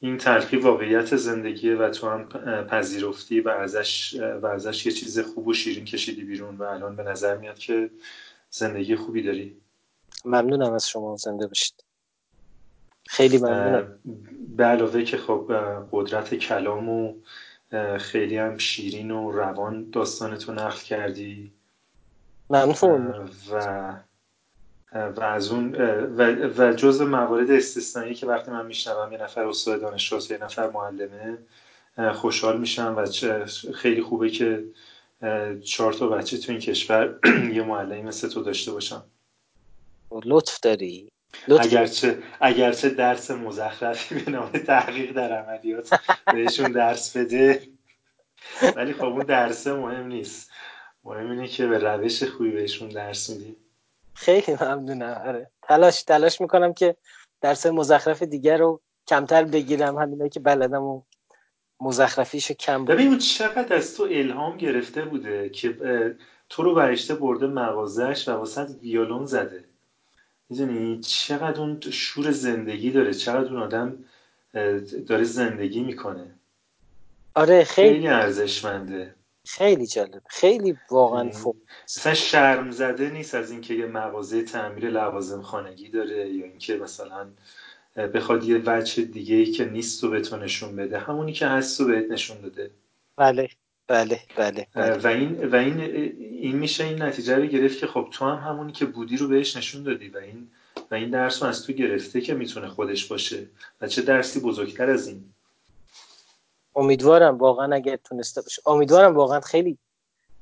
[0.00, 2.28] این تلخی واقعیت زندگیه و تو هم
[2.66, 7.02] پذیرفتی و ازش و ازش یه چیز خوب و شیرین کشیدی بیرون و الان به
[7.02, 7.90] نظر میاد که
[8.50, 9.56] زندگی خوبی داری.
[10.24, 11.84] ممنونم از شما زنده باشید.
[13.08, 13.98] خیلی ممنونم.
[14.56, 15.52] به علاوه که خب
[15.92, 17.14] قدرت کلام و
[17.98, 21.52] خیلی هم شیرین و روان داستانتو نقل کردی.
[22.50, 23.30] ممنون.
[23.50, 23.92] و
[24.92, 25.74] و از اون
[26.16, 26.22] و,
[26.58, 31.38] و جز موارد استثنایی که وقتی من میشنوم یه نفر استاد دانشگاه یه نفر معلمه
[32.12, 33.06] خوشحال میشم و
[33.74, 34.64] خیلی خوبه که
[35.64, 37.18] چهار تا بچه تو این کشور
[37.54, 39.04] یه معلمی مثل تو داشته باشم
[40.24, 41.08] لطف داری؟
[41.60, 46.00] اگرچه اگرچه درس مزخرفی به نام تحقیق در عملیات
[46.32, 47.62] بهشون درس بده.
[48.76, 50.50] ولی خب اون درسه مهم نیست.
[51.04, 53.56] مهم اینه که به روش خوبی بهشون درس میدی
[54.18, 55.22] خیلی ممنونم.
[55.26, 55.50] آره.
[55.62, 56.96] تلاش تلاش می‌کنم که
[57.40, 59.98] درس مزخرف دیگر رو کمتر بگیرم.
[59.98, 61.02] همینایی که بلدم و
[61.80, 65.76] مزخرفیشو کم ببین چقدر از تو الهام گرفته بوده که
[66.48, 69.64] تو رو برشته برده مغازش و واسه ویولون زده.
[70.48, 73.14] می‌دونی؟ چقدر اون شور زندگی داره.
[73.14, 74.04] چقدر اون آدم
[75.08, 76.34] داره زندگی می‌کنه.
[77.34, 79.14] آره خیلی خیلی ارزشمنده.
[79.48, 80.22] خیلی جالب.
[80.28, 86.28] خیلی واقعا فوق مثلا شرم زده نیست از اینکه یه مغازه تعمیر لوازم خانگی داره
[86.28, 87.26] یا اینکه مثلا
[88.14, 90.98] بخواد یه وجه دیگه ای که نیست رو به نشون بده.
[90.98, 92.70] همونی که هست رو بهت نشون داده.
[93.16, 93.48] بله
[93.86, 94.98] بله بله, بله.
[94.98, 98.72] و این و این این میشه این نتیجه رو گرفت که خب تو هم همونی
[98.72, 100.50] که بودی رو بهش نشون دادی و این
[100.90, 103.46] و این درس رو از تو گرفته که می‌تونه خودش باشه.
[103.80, 105.24] و چه درسی بزرگتر از این.
[106.78, 108.62] امیدوارم واقعا اگر تونسته باشه.
[108.66, 109.78] امیدوارم واقعا خیلی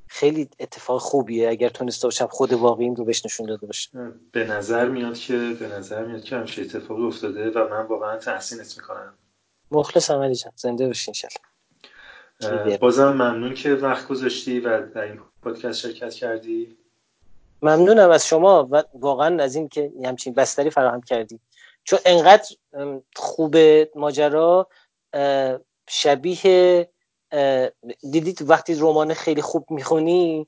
[0.07, 3.89] خیلی اتفاق خوبیه اگر تونسته باشم خود واقعیم رو بهش نشون داده باشه.
[4.31, 8.77] به نظر میاد که به نظر میاد که همشه اتفاق افتاده و من واقعا تحسینت
[8.77, 9.13] می‌کنم.
[9.71, 10.53] مخلصم علی جان.
[10.55, 11.13] زنده باشین
[12.81, 16.77] بازم ممنون که وقت گذاشتی و در این پادکست شرکت کردی.
[17.61, 21.39] ممنونم از شما و واقعا از این که همچین بستری فراهم کردی.
[21.83, 22.55] چون انقدر
[23.15, 23.55] خوب
[23.95, 24.67] ماجرا
[25.89, 26.89] شبیه
[28.11, 30.47] دیدید وقتی رمان خیلی خوب می‌خونی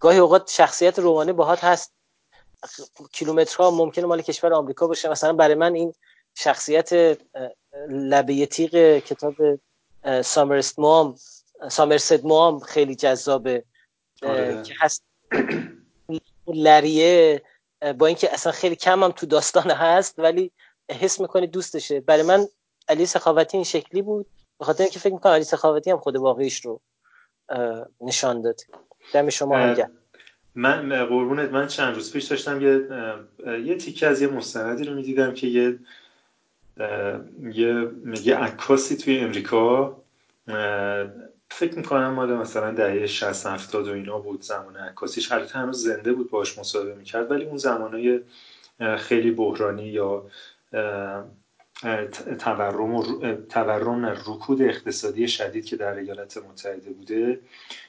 [0.00, 1.92] گاهی اوقات شخصیت رمانه باهات هست.
[3.12, 5.08] کیلومترها ممکنه مال کشور آمریکا باشه.
[5.08, 5.94] مثلا برای من این
[6.34, 7.18] شخصیت
[7.88, 9.34] لبه تیغ کتاب
[10.22, 11.16] سامرست موام
[11.70, 13.64] سامرست موام خیلی جذابه
[14.22, 14.62] آره.
[14.62, 15.02] که هست.
[16.46, 17.42] لریه
[17.98, 20.52] با اینکه اصلا خیلی کم هم تو داستان هست ولی
[20.90, 22.00] حس می‌کنی دوستشه.
[22.00, 22.48] برای من
[22.88, 24.26] علی سخاوتی این شکلی بود؟
[24.58, 26.80] به خاطر اینکه فکر می‌کنم علی سخاوتی هم خود واقعیش رو
[28.00, 28.60] نشان داد.
[29.12, 29.90] دم شما هم
[30.54, 32.88] من قربونت من چند روز پیش داشتم یه
[33.64, 35.78] یه تیکه از یه مستندی رو می‌دیدم که یه
[37.52, 37.90] یه
[38.22, 39.96] یه عکاسی توی امریکا
[41.50, 45.32] فکر می‌کنم مال مثلا دهه 60 70 و اینا بود زمان عکاسیش.
[45.32, 48.20] هر هنوز زنده بود باش مصاحبه می‌کرد ولی اون زمانای
[48.98, 50.26] خیلی بحرانی یا
[52.38, 53.04] تورم و
[53.48, 57.40] تورم رکود اقتصادی شدید که در ایالات متحده بوده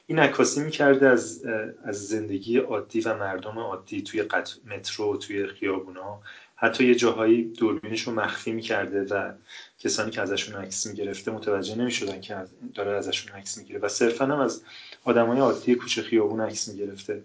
[0.07, 1.45] این عکاسی می‌کرده از
[1.83, 4.23] از زندگی عادی و مردم عادی توی
[4.65, 6.21] مترو توی خیابونا.
[6.55, 9.31] حتی یه جاهایی دوربینش رو مخفی می‌کرده و
[9.79, 12.35] کسانی که ازشون عکس می‌گرفته متوجه نمی‌شدن که
[12.75, 14.63] داره ازشون عکس می‌گیره و صرفا هم از
[15.03, 17.23] آدمای عادی کوچه خیابون عکس می‌گرفته.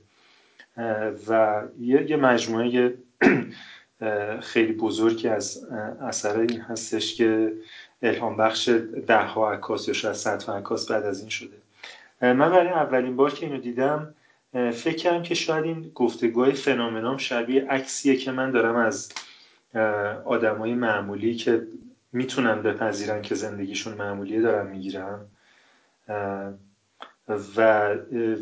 [1.28, 2.94] و یه, یه مجموعه
[4.40, 5.64] خیلی بزرگی از
[6.00, 7.52] اثر این هستش که
[8.02, 8.68] الهام بخش
[9.06, 11.56] ده ها عکاس یا شاید صد عکاس بعد از این شده.
[12.20, 14.14] من برای اولین بار که اینو دیدم
[14.52, 19.12] فکر کردم که شاید این گفتگوهای فنومنام شبیه عکسیه که من دارم از
[20.24, 21.66] آدمای معمولی که
[22.12, 25.26] می‌تونن بپذیرن که زندگیشون معمولیه دارم می‌گیرم
[27.56, 27.88] و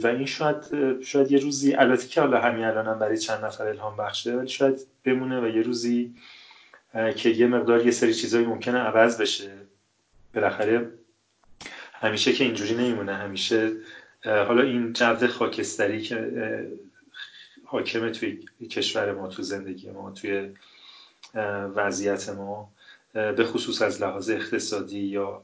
[0.02, 0.64] و این شاید
[1.02, 4.86] شاید یه روزی البته که حالا همین الانم برای چند نفر الهام بخشه ولی شاید
[5.04, 6.14] بمونه و یه روزی
[7.16, 9.50] که یه مقدار یه سری چیزایی ممکنه عوض بشه.
[10.34, 10.90] بالاخره
[11.92, 13.72] همیشه که اینجوری نمیمونه همیشه
[14.24, 16.30] حالا این جو خاکستری که
[17.64, 20.50] حاکمه توی کشور ما تو زندگی ما توی
[21.74, 22.72] وضعیت ما
[23.12, 25.42] به خصوص از لحاظ اقتصادی یا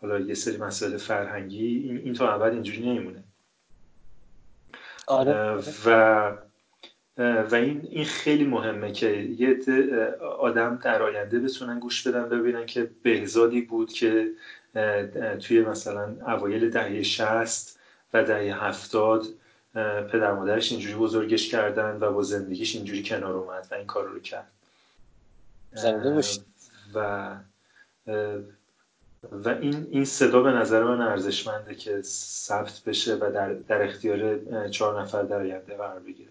[0.00, 1.66] حالا یه سری مسائل فرهنگی
[2.04, 3.24] این, تا ابد اینجوری نمیمونه
[5.06, 5.62] آره.
[5.86, 6.36] و
[7.18, 9.58] و این این خیلی مهمه که یه
[10.38, 14.30] آدم در آینده بتونن گوش بدن ببینن که بهزادی بود که
[15.40, 17.80] توی مثلا اوایل دهه شست
[18.12, 19.26] و دهه هفتاد
[20.12, 24.20] پدر مادرش اینجوری بزرگش کردن و با زندگیش اینجوری کنار اومد و این کار رو
[24.20, 24.50] کرد
[25.72, 26.20] زنده
[26.94, 27.34] و
[29.32, 34.38] و این این صدا به نظر من ارزشمنده که ثبت بشه و در, در اختیار
[34.68, 36.30] چهار نفر در آینده قرار بگیره.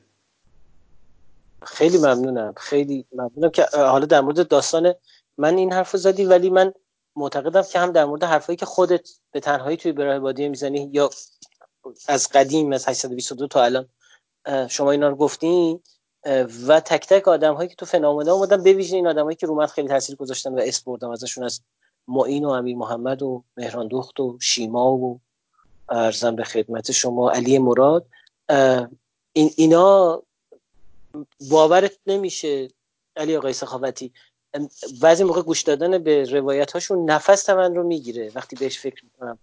[1.64, 2.54] خیلی ممنونم.
[2.58, 4.94] خیلی ممنونم که حالا در مورد داستان
[5.38, 6.74] من این حرف زدی ولی من
[7.16, 11.10] معتقدم که هم در مورد حرفایی که خودت به تنهایی توی براه بادیه می‌زنی یا
[12.08, 13.90] از قدیم از 822 تا الان
[14.70, 15.80] شما اینا رو گفتین
[16.68, 19.66] و تک تک آدم هایی که تو فنامنا اومدن ببینید این آدمایی که رو من
[19.66, 21.62] خیلی تاثیر گذاشتن و اس بردم ازشون از
[22.08, 25.20] معین و امیر محمد و مهران دخت و شیما و
[25.90, 28.06] ارزم به خدمت شما علی مراد
[29.34, 30.24] این اینا
[31.50, 32.68] باورت نمیشه
[33.18, 34.14] علی آقای سخاوتی.
[35.02, 38.32] بعضی موقع گوش دادن به روایت هاشون نفس من رو می‌گیره.
[38.36, 39.38] وقتی بهش فکر می‌کنم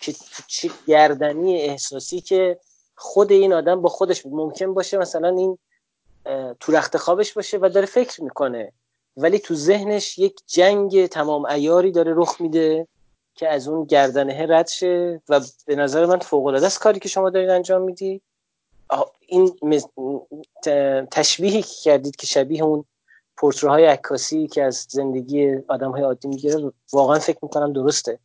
[0.00, 0.14] که
[0.46, 2.58] چه گردنی احساسی که
[2.96, 5.58] خود این آدم با خودش ممکن باشه مثلا این
[6.60, 8.72] تو رخت خوابش باشه و داره فکر می‌کنه.
[9.16, 12.88] ولی تو ذهنش یک جنگ تمام ایاری داره رخ میده
[13.34, 17.08] که از اون گردنه رد شه و به نظر من فوق العاده است کاری که
[17.08, 18.22] شما دارید انجام می‌دید
[19.26, 19.52] این
[21.10, 22.84] تشبیهی که کردید که شبیه اون
[23.36, 28.18] پورترهای عکاسی که از زندگی آدم های عادی می‌گیره واقعا فکر می‌کنم درسته.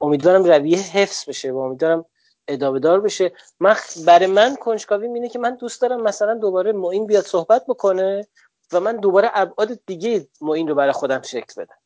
[0.00, 2.04] امیدوارم رویه حفظ بشه و امیدوارم
[2.48, 3.32] ادامه دار بشه.
[3.60, 3.76] من
[4.06, 8.26] برای من کنجکاوی اینه که من دوست دارم مثلا دوباره معین بیاد صحبت بکنه
[8.72, 11.76] و من دوباره ابعاد دیگه معین رو برای خودم شکل بدم.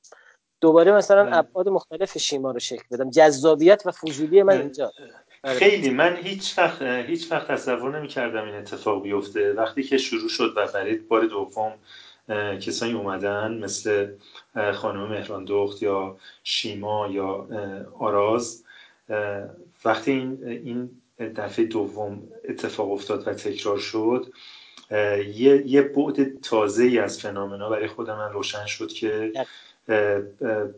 [0.61, 3.11] دوباره مثلا ابعاد مختلف شیما رو شکل بدم.
[3.11, 4.93] جذابیت و فضولی من اینجا.
[5.43, 5.55] بله.
[5.55, 5.91] خیلی.
[5.91, 9.53] من هیچ وقت هیچ وقت تصور نمی کردم این اتفاق بیفته.
[9.53, 11.73] وقتی که شروع شد و برای بار دوم
[12.61, 14.13] کسایی اومدن مثل
[14.75, 17.49] خانم مهران دخت یا شیما یا
[17.99, 18.65] آراز
[19.85, 24.33] وقتی این این دفعه دوم اتفاق افتاد و تکرار شد
[24.91, 29.33] یه, یه بعد تازه ای از فنامنا برای خودم من روشن شد که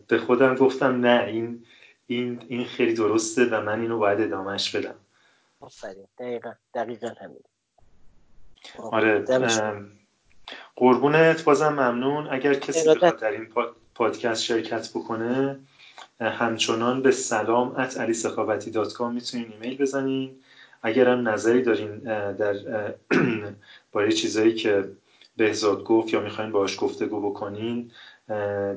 [0.08, 1.64] به خودم گفتم نه این
[2.06, 4.94] این این خیلی درسته و من اینو باید ادامهش بدم.
[5.60, 6.06] آفرین.
[6.18, 7.40] دقیقا دقیقا همین.
[8.78, 9.24] آره
[10.76, 12.28] قربونت بازم ممنون.
[12.30, 13.48] اگر کسی بخواد در این
[13.94, 15.58] پادکست شرکت بکنه
[16.20, 20.40] همچنان به سلام at علی سخاوتی dot com می‌تونین ایمیل بزنین.
[20.82, 21.98] اگر هم نظری دارین
[22.32, 22.54] در
[23.92, 24.88] برای چیزایی که
[25.36, 27.90] بهزاد گفت یا می‌خواین باش گفتگو بکنین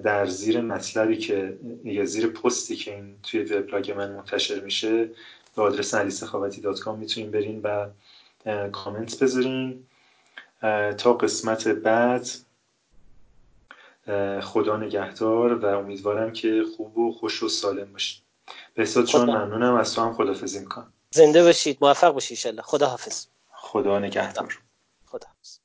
[0.03, 5.09] در زیر مطلبی که یا زیر پستی که این توی وبلاگ من منتشر میشه
[5.55, 7.87] به آدرس علی سخاوتی دات کام می‌تونین برین و
[8.69, 9.85] کامنت بذارین.
[10.97, 12.27] تا قسمت بعد
[14.41, 18.21] خدا نگهدار و امیدوارم که خوب و خوش و سالم باشید
[18.77, 20.93] بسیار چون ممنونم از تو هم خدافزی می‌کنم.
[21.11, 24.59] زنده باشید موفق باشید خدا حافظ خدا نگهدار.
[25.15, 25.64] photographs